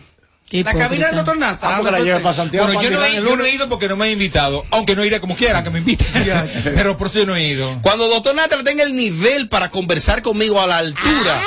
La 0.52 0.74
cabina 0.74 1.06
del 1.06 1.16
doctor 1.16 1.38
Nastra. 1.38 1.68
Ah, 1.70 1.78
porque 1.78 1.92
la 1.92 2.00
lleve 2.00 2.20
para 2.20 2.34
Santiago. 2.34 2.66
Bueno, 2.66 2.82
yo 2.82 2.90
no, 2.90 3.02
he, 3.04 3.16
el 3.16 3.24
yo 3.24 3.36
no 3.36 3.44
he 3.44 3.54
ido 3.54 3.68
porque 3.70 3.88
no 3.88 3.96
me 3.96 4.08
he 4.08 4.12
invitado. 4.12 4.64
Aunque 4.70 4.94
no 4.94 5.02
iré 5.02 5.18
como 5.18 5.34
quiera, 5.34 5.64
que 5.64 5.70
me 5.70 5.78
inviten. 5.78 6.06
Pero 6.64 6.96
por 6.98 7.06
eso 7.06 7.20
yo 7.20 7.26
no 7.26 7.34
he 7.36 7.48
ido. 7.48 7.78
Cuando 7.80 8.06
doctor 8.08 8.34
Natra 8.34 8.62
tenga 8.62 8.82
el 8.82 8.94
nivel 8.94 9.48
para 9.48 9.70
conversar 9.70 10.20
conmigo 10.20 10.60
a 10.60 10.66
la 10.66 10.76
altura, 10.78 11.42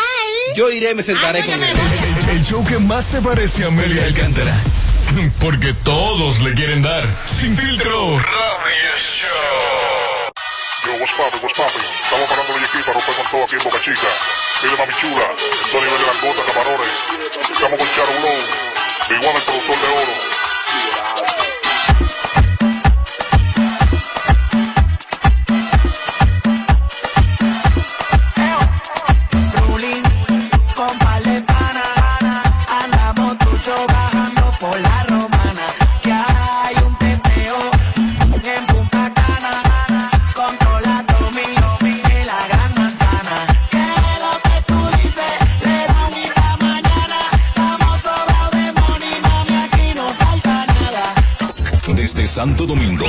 yo 0.55 0.69
iré 0.69 0.91
y 0.91 0.95
me 0.95 1.03
sentaré 1.03 1.45
con 1.45 1.61
él. 1.61 1.77
El, 2.29 2.37
el 2.37 2.45
show 2.45 2.63
que 2.63 2.77
más 2.79 3.05
se 3.05 3.21
parece 3.21 3.63
a 3.63 3.67
Amelia 3.67 4.05
Alcántara. 4.05 4.53
Porque 5.39 5.73
todos 5.83 6.41
le 6.41 6.53
quieren 6.53 6.81
dar. 6.81 7.03
Sin 7.27 7.57
filtro. 7.57 8.17
Radio 8.17 8.97
Show. 8.97 9.29
Yo, 10.85 10.93
what's 10.99 11.13
poppin', 11.13 11.41
what's 11.41 11.57
poppin'? 11.57 11.81
Estamos 12.03 12.29
parando 12.29 12.57
el 12.57 12.63
equipo 12.63 12.85
para 12.85 12.99
romper 12.99 13.15
con 13.15 13.31
todo 13.31 13.43
aquí 13.43 13.55
en 13.55 13.63
Boca 13.63 13.81
Chica. 13.81 14.07
Dile 14.61 14.77
mami 14.77 14.93
chula, 14.93 15.27
esto 15.35 15.81
nivel 15.81 15.99
de 15.99 16.53
camarones. 16.53 16.89
Estamos 17.41 17.79
con 17.79 17.89
Charo 17.89 18.13
Blow, 18.19 19.17
igual 19.17 19.35
el 19.35 19.43
productor 19.43 19.81
de 19.81 19.87
oro. 19.87 20.34
Santo 52.35 52.65
Domingo, 52.65 53.05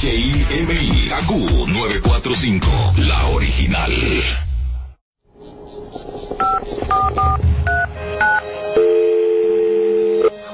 HIMI, 0.00 1.10
AQ 1.10 1.30
945, 1.66 2.68
la 3.08 3.26
original. 3.34 3.90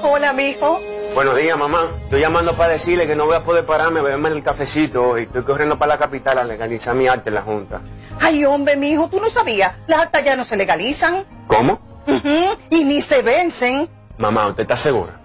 Hola, 0.01 0.33
mijo. 0.33 0.79
Buenos 1.13 1.35
días, 1.35 1.55
mamá. 1.55 1.91
Estoy 2.05 2.21
llamando 2.21 2.57
para 2.57 2.69
decirle 2.69 3.05
que 3.05 3.15
no 3.15 3.27
voy 3.27 3.35
a 3.35 3.43
poder 3.43 3.63
pararme 3.63 3.99
a 3.99 4.01
beberme 4.01 4.29
el 4.29 4.41
cafecito 4.41 5.19
y 5.19 5.25
estoy 5.25 5.43
corriendo 5.43 5.77
para 5.77 5.89
la 5.89 5.99
capital 5.99 6.39
a 6.39 6.43
legalizar 6.43 6.95
mi 6.95 7.07
arte 7.07 7.29
en 7.29 7.35
la 7.35 7.43
Junta. 7.43 7.81
Ay, 8.19 8.43
hombre, 8.43 8.75
mijo, 8.75 9.07
tú 9.07 9.21
no 9.21 9.29
sabías. 9.29 9.73
Las 9.85 10.01
actas 10.01 10.23
ya 10.23 10.35
no 10.35 10.45
se 10.45 10.57
legalizan. 10.57 11.25
¿Cómo? 11.45 11.79
Y 12.71 12.83
ni 12.85 13.03
se 13.03 13.21
vencen. 13.21 13.87
Mamá, 14.17 14.47
¿usted 14.47 14.63
está 14.63 14.75
segura? 14.75 15.24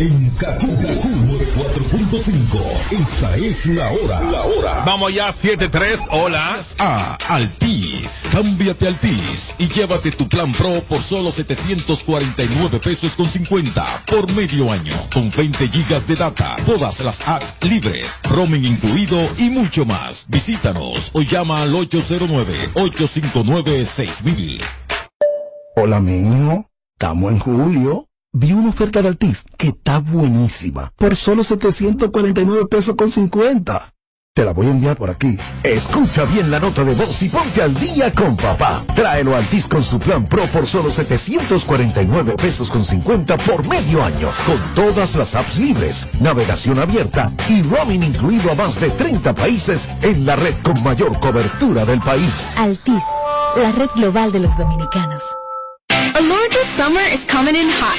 En 0.00 0.28
Kaku, 0.30 0.66
4.5. 0.66 2.58
Esta 2.90 3.36
es 3.36 3.66
la 3.66 3.92
hora. 3.92 4.20
La 4.22 4.42
hora. 4.42 4.82
Vamos 4.84 5.14
ya, 5.14 5.28
7-3, 5.28 6.08
hola. 6.10 6.58
A 6.80 7.16
Altis. 7.28 8.24
Cámbiate 8.32 8.88
Altis 8.88 9.54
y 9.56 9.68
llévate 9.68 10.10
tu 10.10 10.28
plan 10.28 10.50
Pro 10.50 10.82
por 10.88 11.00
solo 11.00 11.30
749 11.30 12.80
pesos 12.80 13.14
con 13.14 13.30
50 13.30 14.02
por 14.06 14.32
medio 14.32 14.72
año. 14.72 14.96
Con 15.12 15.30
20 15.30 15.68
gigas 15.68 16.04
de 16.08 16.16
data, 16.16 16.56
todas 16.66 16.98
las 16.98 17.20
apps 17.28 17.54
libres, 17.62 18.18
roaming 18.24 18.64
incluido 18.64 19.16
y 19.38 19.48
mucho 19.50 19.84
más. 19.84 20.26
Visítanos 20.28 21.10
o 21.12 21.22
llama 21.22 21.62
al 21.62 21.72
809-859-6000. 21.72 24.60
Hola, 25.76 26.00
mi 26.00 26.16
hijo. 26.16 26.68
Estamos 26.98 27.30
en 27.30 27.38
julio. 27.38 28.08
Vi 28.36 28.52
una 28.52 28.70
oferta 28.70 29.00
de 29.00 29.06
Altis 29.06 29.44
que 29.56 29.68
está 29.68 30.00
buenísima. 30.00 30.92
Por 30.96 31.14
solo 31.14 31.44
749 31.44 32.66
pesos 32.66 32.96
con 32.96 33.08
50. 33.08 33.94
Te 34.34 34.44
la 34.44 34.52
voy 34.52 34.66
a 34.66 34.70
enviar 34.70 34.96
por 34.96 35.08
aquí. 35.08 35.38
Escucha 35.62 36.24
bien 36.24 36.50
la 36.50 36.58
nota 36.58 36.82
de 36.82 36.96
voz 36.96 37.22
y 37.22 37.28
ponte 37.28 37.62
al 37.62 37.72
día 37.78 38.12
con 38.12 38.36
papá. 38.36 38.82
Tráelo 38.96 39.36
a 39.36 39.38
Altis 39.38 39.68
con 39.68 39.84
su 39.84 40.00
plan 40.00 40.26
Pro 40.26 40.44
por 40.46 40.66
solo 40.66 40.90
749 40.90 42.34
pesos 42.36 42.70
con 42.70 42.84
50 42.84 43.36
por 43.36 43.68
medio 43.68 44.02
año. 44.02 44.28
Con 44.44 44.58
todas 44.74 45.14
las 45.14 45.36
apps 45.36 45.56
libres, 45.58 46.08
navegación 46.18 46.80
abierta 46.80 47.32
y 47.48 47.62
roaming 47.62 48.02
incluido 48.02 48.50
a 48.50 48.56
más 48.56 48.80
de 48.80 48.90
30 48.90 49.32
países 49.36 49.88
en 50.02 50.26
la 50.26 50.34
red 50.34 50.54
con 50.64 50.82
mayor 50.82 51.20
cobertura 51.20 51.84
del 51.84 52.00
país. 52.00 52.56
Altis, 52.56 53.04
la 53.56 53.70
red 53.70 53.90
global 53.94 54.32
de 54.32 54.40
los 54.40 54.58
dominicanos. 54.58 55.22
Alorca 56.16 56.62
summer 56.76 57.02
is 57.12 57.24
coming 57.24 57.54
in 57.54 57.68
hot, 57.68 57.98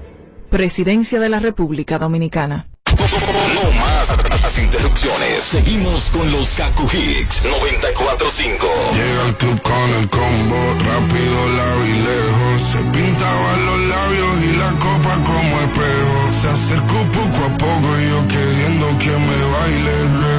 Presidencia 0.49 1.19
de 1.19 1.29
la 1.29 1.39
República 1.39 1.97
Dominicana. 1.97 2.67
No 2.97 3.71
más 3.79 4.09
las 4.41 4.57
interrupciones. 4.57 5.43
Seguimos 5.43 6.09
con 6.09 6.31
los 6.31 6.49
Kaku 6.49 6.89
Hicks 6.91 7.43
945. 7.43 8.67
Llega 8.93 9.25
al 9.25 9.37
club 9.37 9.61
con 9.61 9.89
el 9.99 10.09
combo, 10.09 10.57
rápido 10.79 11.49
la 11.57 11.75
vi 11.83 11.93
lejos. 11.93 12.61
Se 12.71 12.79
pintaban 12.79 13.65
los 13.65 13.79
labios 13.81 14.41
y 14.43 14.57
la 14.57 14.71
copa 14.79 15.13
como 15.23 15.61
espejo. 15.61 16.33
Se 16.41 16.49
acercó 16.49 16.97
poco 17.13 17.45
a 17.45 17.57
poco 17.57 17.99
y 17.99 18.09
yo 18.09 18.27
queriendo 18.27 18.87
que 18.97 19.11
me 19.11 19.39
baile. 19.53 20.36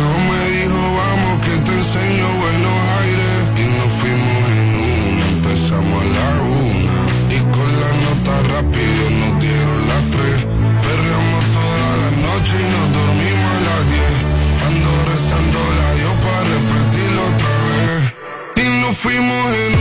morrendo. 19.21 19.78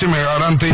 si 0.00 0.06
me 0.06 0.18
garante 0.22 0.69